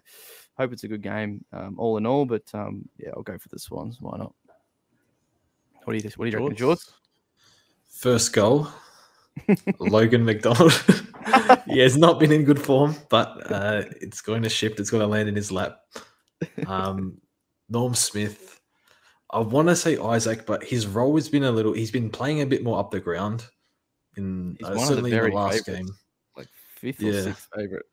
hope 0.56 0.72
it's 0.72 0.84
a 0.84 0.88
good 0.88 1.02
game, 1.02 1.44
um, 1.52 1.76
all 1.78 1.96
in 1.96 2.06
all. 2.06 2.24
But 2.26 2.44
um, 2.54 2.88
yeah, 2.98 3.10
I'll 3.16 3.22
go 3.22 3.38
for 3.38 3.48
the 3.48 3.58
Swans. 3.58 3.98
Why 4.00 4.18
not? 4.18 4.34
What 5.84 5.92
do 5.92 5.98
you 5.98 6.10
what 6.16 6.24
do 6.24 6.30
you 6.30 6.32
George? 6.32 6.52
reckon, 6.52 6.56
George? 6.56 6.78
First 7.88 8.32
goal, 8.32 8.68
Logan 9.78 10.24
McDonald. 10.24 10.72
he 11.66 11.78
has 11.80 11.96
not 11.96 12.20
been 12.20 12.32
in 12.32 12.44
good 12.44 12.60
form, 12.60 12.94
but 13.08 13.50
uh, 13.50 13.82
it's 14.00 14.20
going 14.20 14.42
to 14.42 14.48
shift. 14.48 14.80
It's 14.80 14.90
going 14.90 15.02
to 15.02 15.06
land 15.06 15.28
in 15.28 15.36
his 15.36 15.50
lap. 15.50 15.80
Um, 16.66 17.20
Norm 17.70 17.94
Smith, 17.94 18.60
I 19.30 19.38
want 19.40 19.68
to 19.68 19.76
say 19.76 19.96
Isaac, 19.96 20.44
but 20.46 20.62
his 20.64 20.86
role 20.86 21.14
has 21.14 21.28
been 21.28 21.44
a 21.44 21.50
little. 21.50 21.72
He's 21.72 21.90
been 21.90 22.10
playing 22.10 22.42
a 22.42 22.46
bit 22.46 22.62
more 22.62 22.78
up 22.78 22.90
the 22.90 23.00
ground 23.00 23.46
in 24.16 24.56
uh, 24.64 24.76
certainly 24.78 25.12
in 25.12 25.30
the 25.30 25.30
last 25.30 25.64
favorites. 25.64 25.68
game, 25.68 25.96
like 26.36 26.48
fifth 26.76 27.00
yeah. 27.00 27.12
or 27.12 27.22
sixth 27.22 27.48
favorite. 27.54 27.86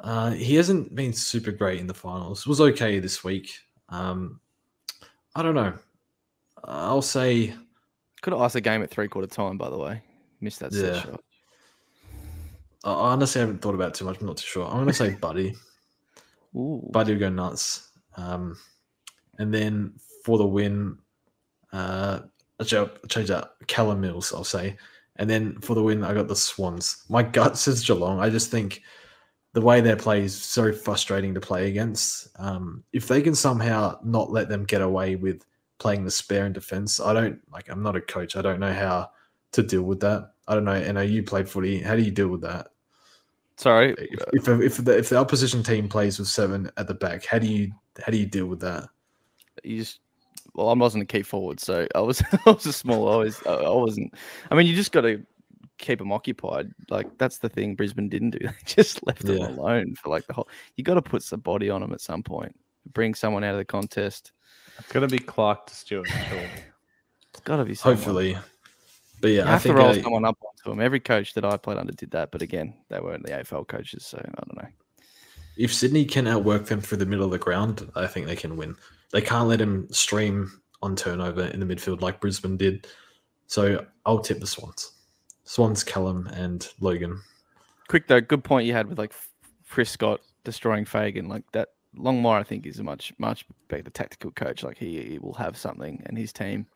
Uh, 0.00 0.30
he 0.30 0.54
hasn't 0.54 0.94
been 0.94 1.12
super 1.12 1.52
great 1.52 1.78
in 1.78 1.86
the 1.86 1.94
finals. 1.94 2.46
Was 2.46 2.60
okay 2.60 2.98
this 2.98 3.22
week. 3.22 3.50
Um, 3.90 4.40
I 5.34 5.42
don't 5.42 5.54
know. 5.54 5.74
I'll 6.64 7.02
say 7.02 7.54
could 8.22 8.32
have 8.32 8.42
asked 8.42 8.56
a 8.56 8.60
game 8.60 8.82
at 8.82 8.90
three 8.90 9.08
quarter 9.08 9.28
time. 9.28 9.56
By 9.56 9.70
the 9.70 9.78
way, 9.78 10.02
missed 10.40 10.60
that 10.60 10.72
yeah. 10.72 11.00
shot. 11.00 11.20
I 12.84 12.92
honestly 12.92 13.40
haven't 13.40 13.60
thought 13.60 13.74
about 13.74 13.94
too 13.94 14.04
much. 14.04 14.20
I'm 14.20 14.26
not 14.26 14.38
too 14.38 14.46
sure. 14.46 14.66
I'm 14.66 14.76
going 14.76 14.86
to 14.86 14.94
say 14.94 15.14
Buddy. 15.20 15.54
Ooh. 16.56 16.88
Buddy 16.90 17.12
will 17.12 17.20
go 17.20 17.28
nuts. 17.28 17.90
Um, 18.16 18.56
and 19.40 19.52
then 19.52 19.94
for 20.22 20.36
the 20.36 20.46
win, 20.46 20.98
uh, 21.72 22.20
I'll 22.58 22.66
change 22.66 23.28
that. 23.28 23.52
Callum 23.66 24.02
Mills, 24.02 24.34
I'll 24.34 24.44
say. 24.44 24.76
And 25.16 25.28
then 25.28 25.58
for 25.60 25.74
the 25.74 25.82
win, 25.82 26.04
I 26.04 26.12
got 26.12 26.28
the 26.28 26.36
Swans. 26.36 27.04
My 27.08 27.22
gut 27.22 27.56
says 27.56 27.84
Geelong. 27.84 28.20
I 28.20 28.28
just 28.28 28.50
think 28.50 28.82
the 29.54 29.62
way 29.62 29.80
they 29.80 29.96
play 29.96 30.24
is 30.24 30.36
so 30.36 30.72
frustrating 30.74 31.32
to 31.34 31.40
play 31.40 31.68
against. 31.68 32.28
Um, 32.36 32.84
if 32.92 33.08
they 33.08 33.22
can 33.22 33.34
somehow 33.34 33.98
not 34.04 34.30
let 34.30 34.50
them 34.50 34.64
get 34.64 34.82
away 34.82 35.16
with 35.16 35.42
playing 35.78 36.04
the 36.04 36.10
spare 36.10 36.44
in 36.44 36.52
defense, 36.52 37.00
I 37.00 37.14
don't 37.14 37.40
like. 37.50 37.70
I'm 37.70 37.82
not 37.82 37.96
a 37.96 38.00
coach. 38.00 38.36
I 38.36 38.42
don't 38.42 38.60
know 38.60 38.74
how 38.74 39.10
to 39.52 39.62
deal 39.62 39.82
with 39.82 40.00
that. 40.00 40.32
I 40.46 40.54
don't 40.54 40.64
know. 40.64 40.72
And 40.72 40.96
know 40.96 41.00
you 41.00 41.22
played 41.22 41.48
footy. 41.48 41.80
How 41.80 41.96
do 41.96 42.02
you 42.02 42.10
deal 42.10 42.28
with 42.28 42.42
that? 42.42 42.68
Sorry, 43.56 43.94
if 43.98 44.48
if, 44.48 44.60
if 44.60 44.84
the 44.84 44.98
if 44.98 45.08
the 45.08 45.16
opposition 45.16 45.62
team 45.62 45.88
plays 45.88 46.18
with 46.18 46.28
seven 46.28 46.70
at 46.76 46.86
the 46.86 46.94
back, 46.94 47.24
how 47.24 47.38
do 47.38 47.46
you 47.46 47.72
how 48.04 48.10
do 48.10 48.18
you 48.18 48.26
deal 48.26 48.46
with 48.46 48.60
that? 48.60 48.88
You 49.64 49.78
just 49.78 50.00
well, 50.54 50.68
I 50.68 50.74
wasn't 50.74 51.02
a 51.02 51.06
key 51.06 51.22
forward, 51.22 51.60
so 51.60 51.86
I 51.94 52.00
was 52.00 52.22
I 52.46 52.50
was 52.50 52.66
a 52.66 52.72
small. 52.72 53.08
I 53.12 53.16
was 53.16 53.42
I 53.46 53.70
wasn't. 53.70 54.14
I 54.50 54.54
mean, 54.54 54.66
you 54.66 54.74
just 54.74 54.92
got 54.92 55.02
to 55.02 55.24
keep 55.78 55.98
them 55.98 56.12
occupied. 56.12 56.72
Like 56.88 57.06
that's 57.18 57.38
the 57.38 57.48
thing 57.48 57.74
Brisbane 57.74 58.08
didn't 58.08 58.30
do. 58.30 58.40
They 58.46 58.52
just 58.64 59.06
left 59.06 59.24
yeah. 59.24 59.46
them 59.46 59.58
alone 59.58 59.94
for 59.96 60.08
like 60.08 60.26
the 60.26 60.34
whole. 60.34 60.48
You 60.76 60.84
got 60.84 60.94
to 60.94 61.02
put 61.02 61.22
some 61.22 61.40
body 61.40 61.70
on 61.70 61.80
them 61.80 61.92
at 61.92 62.00
some 62.00 62.22
point. 62.22 62.54
Bring 62.92 63.14
someone 63.14 63.44
out 63.44 63.54
of 63.54 63.58
the 63.58 63.64
contest. 63.64 64.32
It's 64.78 64.92
gonna 64.92 65.08
be 65.08 65.18
Clarke 65.18 65.66
to 65.66 65.74
Stewart. 65.74 66.08
It's 67.30 67.40
got 67.44 67.56
to 67.56 67.64
be. 67.64 67.74
Someone. 67.74 67.96
Hopefully, 67.96 68.38
but 69.20 69.28
yeah, 69.28 69.40
you 69.40 69.44
have 69.44 69.54
I 69.54 69.58
think 69.58 69.76
to 69.76 69.82
roll 69.82 69.90
I, 69.90 70.02
someone 70.02 70.24
up 70.24 70.38
onto 70.42 70.70
them. 70.70 70.80
Every 70.80 71.00
coach 71.00 71.34
that 71.34 71.44
I 71.44 71.56
played 71.56 71.78
under 71.78 71.92
did 71.92 72.10
that, 72.12 72.30
but 72.30 72.42
again, 72.42 72.74
they 72.88 73.00
weren't 73.00 73.24
the 73.24 73.32
AFL 73.32 73.68
coaches, 73.68 74.06
so 74.06 74.18
I 74.18 74.44
don't 74.44 74.56
know. 74.56 74.68
If 75.56 75.74
Sydney 75.74 76.06
can 76.06 76.26
outwork 76.26 76.66
them 76.66 76.80
through 76.80 76.98
the 76.98 77.06
middle 77.06 77.26
of 77.26 77.30
the 77.30 77.38
ground, 77.38 77.90
I 77.94 78.06
think 78.06 78.26
they 78.26 78.36
can 78.36 78.56
win. 78.56 78.76
They 79.12 79.20
can't 79.20 79.48
let 79.48 79.60
him 79.60 79.88
stream 79.90 80.60
on 80.82 80.96
turnover 80.96 81.44
in 81.46 81.60
the 81.60 81.66
midfield 81.66 82.00
like 82.00 82.20
Brisbane 82.20 82.56
did. 82.56 82.86
So 83.46 83.84
I'll 84.06 84.20
tip 84.20 84.40
the 84.40 84.46
Swans. 84.46 84.92
Swans, 85.44 85.82
Callum, 85.82 86.28
and 86.28 86.68
Logan. 86.80 87.20
Quick 87.88 88.06
though, 88.06 88.20
good 88.20 88.44
point 88.44 88.66
you 88.66 88.72
had 88.72 88.88
with 88.88 88.98
like 88.98 89.12
Chris 89.68 89.90
Scott 89.90 90.20
destroying 90.44 90.84
Fagan. 90.84 91.28
Like 91.28 91.42
that, 91.52 91.70
Longmire 91.96 92.38
I 92.38 92.44
think 92.44 92.66
is 92.66 92.78
a 92.78 92.84
much 92.84 93.12
much 93.18 93.44
better 93.68 93.90
tactical 93.90 94.30
coach. 94.30 94.62
Like 94.62 94.78
he, 94.78 95.02
he 95.02 95.18
will 95.18 95.34
have 95.34 95.56
something, 95.56 96.00
and 96.06 96.16
his 96.16 96.32
team. 96.32 96.66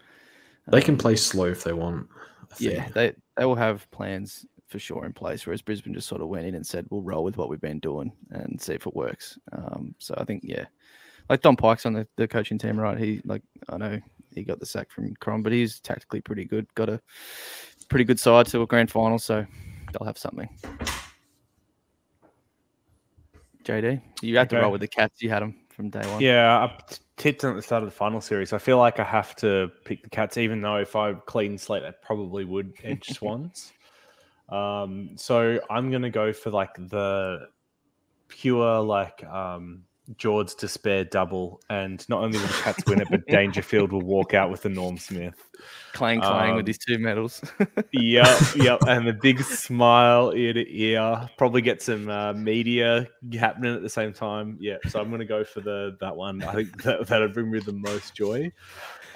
They 0.66 0.80
can 0.80 0.94
um, 0.94 0.98
play 0.98 1.14
slow 1.14 1.44
if 1.44 1.62
they 1.62 1.72
want. 1.72 2.08
Yeah, 2.58 2.88
they 2.94 3.12
they 3.36 3.44
will 3.44 3.54
have 3.54 3.88
plans 3.92 4.44
for 4.66 4.80
sure 4.80 5.04
in 5.04 5.12
place. 5.12 5.46
Whereas 5.46 5.62
Brisbane 5.62 5.94
just 5.94 6.08
sort 6.08 6.20
of 6.20 6.28
went 6.28 6.46
in 6.46 6.56
and 6.56 6.66
said, 6.66 6.86
"We'll 6.90 7.02
roll 7.02 7.22
with 7.22 7.36
what 7.36 7.48
we've 7.48 7.60
been 7.60 7.78
doing 7.78 8.10
and 8.30 8.60
see 8.60 8.74
if 8.74 8.86
it 8.86 8.96
works." 8.96 9.38
Um, 9.52 9.94
so 9.98 10.14
I 10.18 10.24
think 10.24 10.42
yeah, 10.44 10.64
like 11.28 11.42
Don 11.42 11.56
Pyke's 11.56 11.86
on 11.86 11.94
the, 11.94 12.06
the 12.16 12.28
coaching 12.28 12.58
team, 12.58 12.78
right? 12.78 12.98
He 12.98 13.20
like 13.24 13.42
I 13.68 13.76
know 13.76 14.00
he 14.34 14.42
got 14.42 14.60
the 14.60 14.66
sack 14.66 14.90
from 14.90 15.14
Crom, 15.20 15.42
but 15.42 15.52
he's 15.52 15.80
tactically 15.80 16.20
pretty 16.20 16.44
good. 16.44 16.66
Got 16.74 16.88
a 16.88 17.00
pretty 17.88 18.04
good 18.04 18.20
side 18.20 18.46
to 18.46 18.62
a 18.62 18.66
grand 18.66 18.90
final, 18.90 19.18
so 19.18 19.46
they'll 19.92 20.06
have 20.06 20.18
something. 20.18 20.48
JD, 23.64 24.02
you 24.20 24.36
had 24.36 24.48
okay. 24.48 24.56
to 24.56 24.62
roll 24.62 24.72
with 24.72 24.82
the 24.82 24.88
Cats. 24.88 25.22
You 25.22 25.30
had 25.30 25.42
them 25.42 25.54
from 25.70 25.88
day 25.88 26.06
one. 26.10 26.20
Yeah, 26.20 26.58
I 26.58 26.78
tipped 27.16 27.40
them 27.40 27.52
at 27.52 27.56
the 27.56 27.62
start 27.62 27.82
of 27.82 27.88
the 27.88 27.94
final 27.94 28.20
series. 28.20 28.52
I 28.52 28.58
feel 28.58 28.76
like 28.78 29.00
I 29.00 29.04
have 29.04 29.34
to 29.36 29.70
pick 29.84 30.02
the 30.02 30.10
Cats, 30.10 30.36
even 30.36 30.60
though 30.60 30.76
if 30.76 30.94
I 30.94 31.14
clean 31.14 31.56
slate, 31.56 31.82
I 31.82 31.92
probably 32.02 32.44
would 32.44 32.74
edge 32.82 33.08
Swans. 33.12 33.72
Um, 34.50 35.10
so 35.16 35.58
I'm 35.70 35.90
gonna 35.90 36.10
go 36.10 36.32
for 36.32 36.50
like 36.50 36.74
the 36.74 37.48
pure 38.28 38.80
like 38.80 39.24
um 39.24 39.84
George 40.16 40.54
despair 40.56 41.04
double, 41.04 41.60
and 41.70 42.06
not 42.08 42.22
only 42.22 42.38
will 42.38 42.46
the 42.46 42.52
Cats 42.52 42.84
win 42.86 43.00
it, 43.00 43.08
but 43.10 43.26
Dangerfield 43.28 43.90
will 43.90 44.02
walk 44.02 44.34
out 44.34 44.50
with 44.50 44.62
the 44.62 44.68
Norm 44.68 44.98
Smith. 44.98 45.42
Clang 45.92 46.20
clang 46.20 46.50
um, 46.50 46.56
with 46.56 46.66
his 46.66 46.78
two 46.78 46.98
medals. 46.98 47.40
yep, 47.92 48.38
yep, 48.56 48.80
and 48.86 49.06
the 49.06 49.12
big 49.12 49.42
smile 49.42 50.32
ear 50.34 50.52
to 50.52 50.76
ear. 50.76 51.28
Probably 51.38 51.62
get 51.62 51.80
some 51.80 52.10
uh, 52.10 52.34
media 52.34 53.08
happening 53.38 53.74
at 53.74 53.82
the 53.82 53.88
same 53.88 54.12
time. 54.12 54.58
Yeah, 54.60 54.76
so 54.88 55.00
I'm 55.00 55.10
gonna 55.10 55.24
go 55.24 55.42
for 55.42 55.60
the 55.60 55.96
that 56.00 56.14
one. 56.14 56.42
I 56.42 56.52
think 56.52 56.82
that 56.82 57.06
that'll 57.06 57.28
bring 57.28 57.50
me 57.50 57.60
the 57.60 57.72
most 57.72 58.14
joy. 58.14 58.52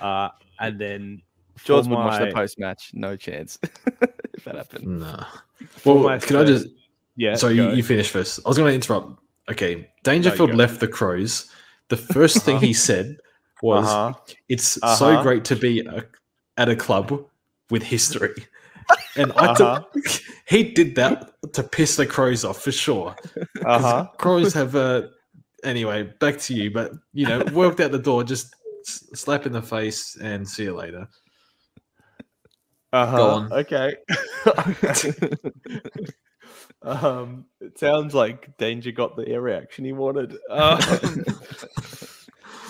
Uh, 0.00 0.30
and 0.58 0.80
then 0.80 1.22
George 1.64 1.86
would 1.86 1.98
watch 1.98 2.20
the 2.20 2.32
post 2.32 2.58
match. 2.58 2.92
No 2.94 3.16
chance 3.16 3.58
if 4.32 4.44
that 4.44 4.54
happened. 4.54 5.00
No. 5.00 5.24
Well, 5.84 6.18
can 6.20 6.36
I 6.36 6.44
just? 6.44 6.68
Yeah. 7.16 7.34
So 7.34 7.48
you, 7.48 7.70
you 7.72 7.82
finish 7.82 8.08
first. 8.08 8.40
I 8.44 8.48
was 8.48 8.56
going 8.56 8.70
to 8.70 8.74
interrupt 8.74 9.20
Okay, 9.50 9.88
Dangerfield 10.04 10.54
left 10.54 10.80
the 10.80 10.88
Crows. 10.88 11.50
The 11.88 11.96
first 11.96 12.44
thing 12.44 12.58
he 12.58 12.72
said 12.88 13.16
was, 13.62 13.86
uh-huh. 13.86 14.14
"It's 14.48 14.76
uh-huh. 14.82 14.96
so 14.96 15.22
great 15.22 15.44
to 15.46 15.56
be 15.56 15.80
a, 15.80 16.04
at 16.56 16.68
a 16.68 16.76
club 16.76 17.24
with 17.70 17.82
history." 17.82 18.34
And 19.16 19.32
I 19.32 19.48
uh-huh. 19.48 19.82
took, 19.94 20.06
he 20.48 20.62
did 20.62 20.94
that 20.94 21.32
to 21.52 21.62
piss 21.62 21.96
the 21.96 22.06
Crows 22.06 22.42
off 22.42 22.62
for 22.62 22.72
sure. 22.72 23.14
Uh-huh. 23.66 24.06
Crows 24.16 24.54
have 24.54 24.76
a 24.76 25.10
anyway. 25.62 26.04
Back 26.20 26.38
to 26.38 26.54
you, 26.54 26.70
but 26.70 26.92
you 27.12 27.26
know, 27.26 27.44
worked 27.52 27.80
out 27.80 27.92
the 27.92 27.98
door. 27.98 28.24
Just 28.24 28.54
slap 28.84 29.44
in 29.44 29.52
the 29.52 29.60
face 29.60 30.16
and 30.16 30.48
see 30.48 30.64
you 30.64 30.74
later. 30.74 31.06
Uh 32.92 33.06
huh. 33.06 33.48
Okay. 33.52 33.96
Um, 36.82 37.46
it 37.60 37.78
sounds 37.78 38.14
like 38.14 38.56
Danger 38.56 38.92
got 38.92 39.16
the 39.16 39.26
air 39.28 39.40
reaction 39.40 39.84
he 39.84 39.92
wanted. 39.92 40.36
Um, 40.50 41.24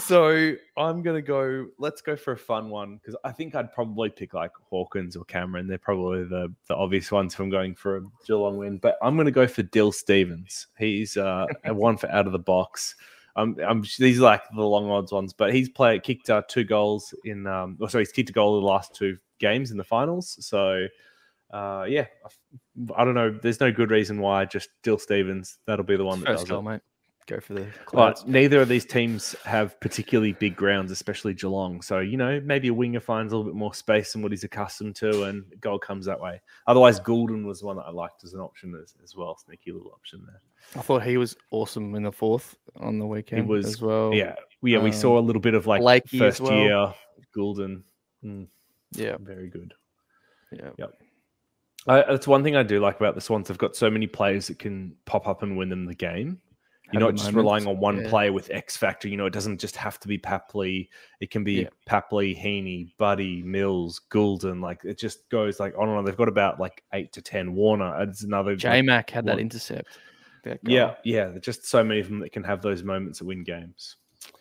so 0.09 0.55
I'm 0.79 1.03
gonna 1.03 1.21
go. 1.21 1.67
Let's 1.79 2.01
go 2.01 2.17
for 2.17 2.33
a 2.33 2.37
fun 2.39 2.71
one 2.71 2.97
because 2.97 3.15
I 3.25 3.31
think 3.31 3.55
I'd 3.55 3.75
probably 3.75 4.09
pick 4.09 4.33
like 4.33 4.53
Hawkins 4.71 5.17
or 5.17 5.25
Cameron. 5.27 5.67
They're 5.67 5.77
probably 5.77 6.25
the 6.25 6.51
the 6.67 6.75
obvious 6.75 7.13
ones 7.13 7.35
from 7.35 7.51
going 7.51 7.75
for 7.75 7.99
a 7.99 8.01
Geelong 8.27 8.57
win. 8.57 8.79
But 8.79 8.97
I'm 9.03 9.19
gonna 9.19 9.31
go 9.31 9.47
for 9.47 9.63
Dill 9.65 9.93
Stephens. 9.93 10.69
He's 10.79 11.19
uh, 11.19 11.45
one 11.67 11.99
for 11.99 12.11
out 12.11 12.27
of 12.27 12.33
the 12.33 12.39
box. 12.39 12.95
Um, 13.37 13.57
I'm, 13.63 13.85
these 13.99 14.19
are 14.19 14.23
like 14.23 14.43
the 14.57 14.63
long 14.63 14.91
odds 14.91 15.13
ones, 15.13 15.35
but 15.35 15.53
he's 15.53 15.69
played 15.69 16.03
kicked 16.03 16.31
uh, 16.31 16.41
two 16.49 16.65
goals 16.65 17.13
in. 17.25 17.47
Um, 17.47 17.77
oh, 17.79 17.87
sorry, 17.87 18.05
he's 18.05 18.13
kicked 18.13 18.31
a 18.31 18.33
goal 18.33 18.57
in 18.57 18.65
the 18.65 18.71
last 18.71 18.95
two 18.95 19.19
games 19.39 19.73
in 19.73 19.77
the 19.77 19.85
finals. 19.85 20.39
So 20.41 20.87
uh, 21.51 21.87
yeah, 21.89 22.07
I 22.25 22.29
don't 23.05 23.15
know. 23.15 23.31
There's 23.31 23.61
no 23.61 23.73
good 23.73 23.91
reason 23.91 24.21
why. 24.21 24.45
Just 24.45 24.71
Dill 24.83 24.99
Stephens. 24.99 25.59
That'll 25.67 25.85
be 25.85 25.97
the 25.97 26.05
one 26.05 26.21
that 26.21 26.27
First 26.27 26.43
does 26.45 26.51
goal, 26.51 26.61
it. 26.61 26.71
mate. 26.71 26.81
Go 27.27 27.41
for 27.41 27.53
the. 27.53 27.67
But 27.93 28.27
neither 28.27 28.63
of 28.63 28.69
these 28.69 28.87
teams 28.87 29.37
have 29.45 29.79
particularly 29.81 30.33
big 30.33 30.57
grounds, 30.57 30.91
especially 30.91 31.35
Geelong. 31.35 31.83
So 31.83 31.99
you 31.99 32.17
know, 32.17 32.41
maybe 32.43 32.69
a 32.69 32.75
winger 32.75 33.01
finds 33.01 33.35
a 33.35 33.37
little 33.37 33.53
bit 33.53 33.59
more 33.59 33.75
space 33.75 34.15
than 34.15 34.23
what 34.23 34.33
he's 34.33 34.45
accustomed 34.45 34.97
to, 34.97 35.25
and 35.25 35.45
goal 35.61 35.79
comes 35.79 36.07
that 36.07 36.19
way. 36.19 36.41
Otherwise, 36.67 37.01
Gulden 37.01 37.45
was 37.45 37.63
one 37.63 37.77
that 37.77 37.83
I 37.83 37.91
liked 37.91 38.25
as 38.25 38.33
an 38.33 38.41
option 38.41 38.75
as, 38.83 38.95
as 39.05 39.15
well. 39.15 39.37
Sneaky 39.37 39.73
little 39.73 39.93
option 39.93 40.23
there. 40.27 40.41
I 40.75 40.81
thought 40.81 41.03
he 41.03 41.19
was 41.19 41.37
awesome 41.51 41.95
in 41.95 42.03
the 42.03 42.13
fourth 42.13 42.57
on 42.77 42.99
the 42.99 43.07
weekend. 43.07 43.43
He 43.45 43.47
was 43.47 43.67
as 43.67 43.83
well. 43.83 44.15
Yeah, 44.15 44.35
yeah. 44.63 44.79
Um, 44.79 44.85
we 44.85 44.93
saw 44.93 45.19
a 45.19 45.21
little 45.21 45.43
bit 45.43 45.53
of 45.53 45.67
like 45.67 45.83
Blakey 45.83 46.19
first 46.19 46.41
well. 46.41 46.53
year 46.55 46.95
Gulden. 47.37 47.83
Mm, 48.25 48.49
yeah, 48.93 49.17
very 49.21 49.49
good. 49.49 49.75
Yeah. 50.51 50.71
Yep. 50.79 50.95
Uh, 51.89 52.03
that's 52.11 52.29
one 52.29 52.45
thing 52.45 52.55
I 52.55 52.63
do 52.63 52.81
like 52.81 52.97
about 52.97 53.15
the 53.15 53.21
Swans. 53.21 53.49
They've 53.49 53.57
got 53.57 53.75
so 53.75 53.91
many 53.91 54.07
players 54.07 54.49
that 54.49 54.59
can 54.59 54.95
pop 55.07 55.27
up 55.27 55.43
and 55.43 55.57
win 55.57 55.71
them 55.71 55.87
the 55.87 55.95
game. 55.95 56.41
You're 56.93 57.03
not 57.03 57.17
just 57.17 57.33
relying 57.33 57.67
on 57.67 57.79
one 57.79 58.03
yeah. 58.03 58.09
player 58.09 58.33
with 58.33 58.51
X 58.51 58.77
factor. 58.77 59.09
You 59.09 59.19
know, 59.19 59.27
it 59.27 59.33
doesn't 59.33 59.61
just 59.61 59.77
have 59.77 60.01
to 60.01 60.09
be 60.09 60.17
Papley. 60.17 60.89
It 61.21 61.31
can 61.31 61.45
be 61.45 61.63
yeah. 61.63 61.69
Papley, 61.87 62.35
Heeney, 62.35 62.95
Buddy, 62.99 63.43
Mills, 63.43 64.01
Gulden. 64.11 64.63
Like 64.63 64.81
it 64.85 64.99
just 64.99 65.29
goes 65.29 65.61
like 65.61 65.75
on 65.77 65.89
and 65.89 65.99
on. 65.99 66.05
They've 66.05 66.17
got 66.17 66.29
about 66.29 66.59
like 66.59 66.83
eight 66.95 67.13
to 67.13 67.23
ten. 67.23 67.55
Warner, 67.55 68.03
it's 68.03 68.23
another. 68.23 68.57
J 68.57 68.81
Mac 68.81 69.09
like, 69.09 69.11
had 69.11 69.27
that 69.27 69.39
intercept. 69.39 69.99
That 70.45 70.61
yeah, 70.63 70.95
yeah. 71.05 71.33
Just 71.41 71.67
so 71.67 71.85
many 71.85 72.01
of 72.01 72.09
them 72.09 72.21
that 72.21 72.33
can 72.33 72.45
have 72.45 72.63
those 72.63 72.83
moments 72.83 73.19
that 73.19 73.27
win 73.27 73.45
games. 73.45 73.97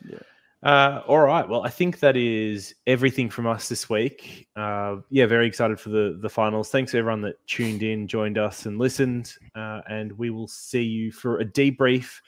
Yeah. 0.10 0.20
Uh, 0.64 1.02
all 1.08 1.20
right. 1.20 1.48
Well, 1.48 1.64
I 1.64 1.70
think 1.70 2.00
that 2.00 2.18
is 2.18 2.74
everything 2.88 3.30
from 3.30 3.46
us 3.46 3.70
this 3.70 3.90
week. 3.90 4.48
Uh, 4.56 4.98
yeah, 5.10 5.28
very 5.28 5.48
excited 5.48 5.80
for 5.80 5.90
the 5.90 6.18
the 6.20 6.30
finals. 6.30 6.70
Thanks 6.70 6.96
everyone 6.96 7.22
that 7.22 7.36
tuned 7.48 7.84
in, 7.84 8.08
joined 8.08 8.38
us, 8.38 8.66
and 8.66 8.80
listened. 8.80 9.34
Uh, 9.56 9.82
and 9.88 10.12
we 10.14 10.30
will 10.32 10.48
see 10.48 10.84
you 10.84 11.12
for 11.12 11.40
a 11.40 11.46
debrief 11.46 12.20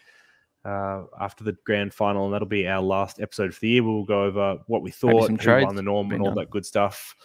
uh, 0.64 1.04
after 1.20 1.44
the 1.44 1.56
grand 1.66 1.94
final, 1.94 2.26
and 2.26 2.34
that'll 2.34 2.48
be 2.48 2.68
our 2.68 2.82
last 2.82 3.20
episode 3.20 3.54
for 3.54 3.62
the 3.62 3.70
year. 3.70 3.84
We'll 3.84 4.04
go 4.04 4.24
over 4.24 4.60
what 4.68 4.84
we 4.84 4.92
thought, 4.92 5.30
who 5.30 5.66
won 5.66 5.76
the 5.76 5.82
norm, 5.82 6.12
and 6.12 6.22
all 6.22 6.28
done. 6.28 6.36
that 6.36 6.52
good 6.52 6.66
stuff. 6.66 7.16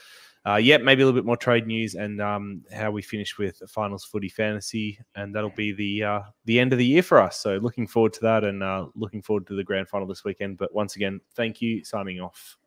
Uh, 0.47 0.57
yeah, 0.57 0.76
maybe 0.76 1.03
a 1.03 1.07
little 1.07 1.18
bit 1.18 1.24
more 1.24 1.38
trade 1.38 1.66
news 1.66 1.95
and 1.95 2.20
um, 2.20 2.62
how 2.70 2.90
we 2.90 3.01
finish 3.01 3.38
with 3.38 3.62
finals 3.68 4.05
footy 4.05 4.28
fantasy, 4.28 4.99
and 5.14 5.34
that'll 5.34 5.49
be 5.51 5.72
the 5.72 6.03
uh, 6.03 6.20
the 6.45 6.61
end 6.61 6.72
of 6.72 6.78
the 6.78 6.84
year 6.84 7.03
for 7.03 7.18
us. 7.18 7.40
So 7.40 7.57
looking 7.57 7.86
forward 7.86 8.12
to 8.14 8.20
that, 8.20 8.45
and 8.45 8.62
uh, 8.62 8.86
looking 8.95 9.22
forward 9.22 9.47
to 9.47 9.57
the 9.57 9.64
grand 9.64 9.88
final 9.88 10.07
this 10.07 10.24
weekend. 10.24 10.59
But 10.59 10.74
once 10.74 10.97
again, 10.97 11.20
thank 11.34 11.62
you. 11.62 11.82
Signing 11.82 12.20
off. 12.20 12.59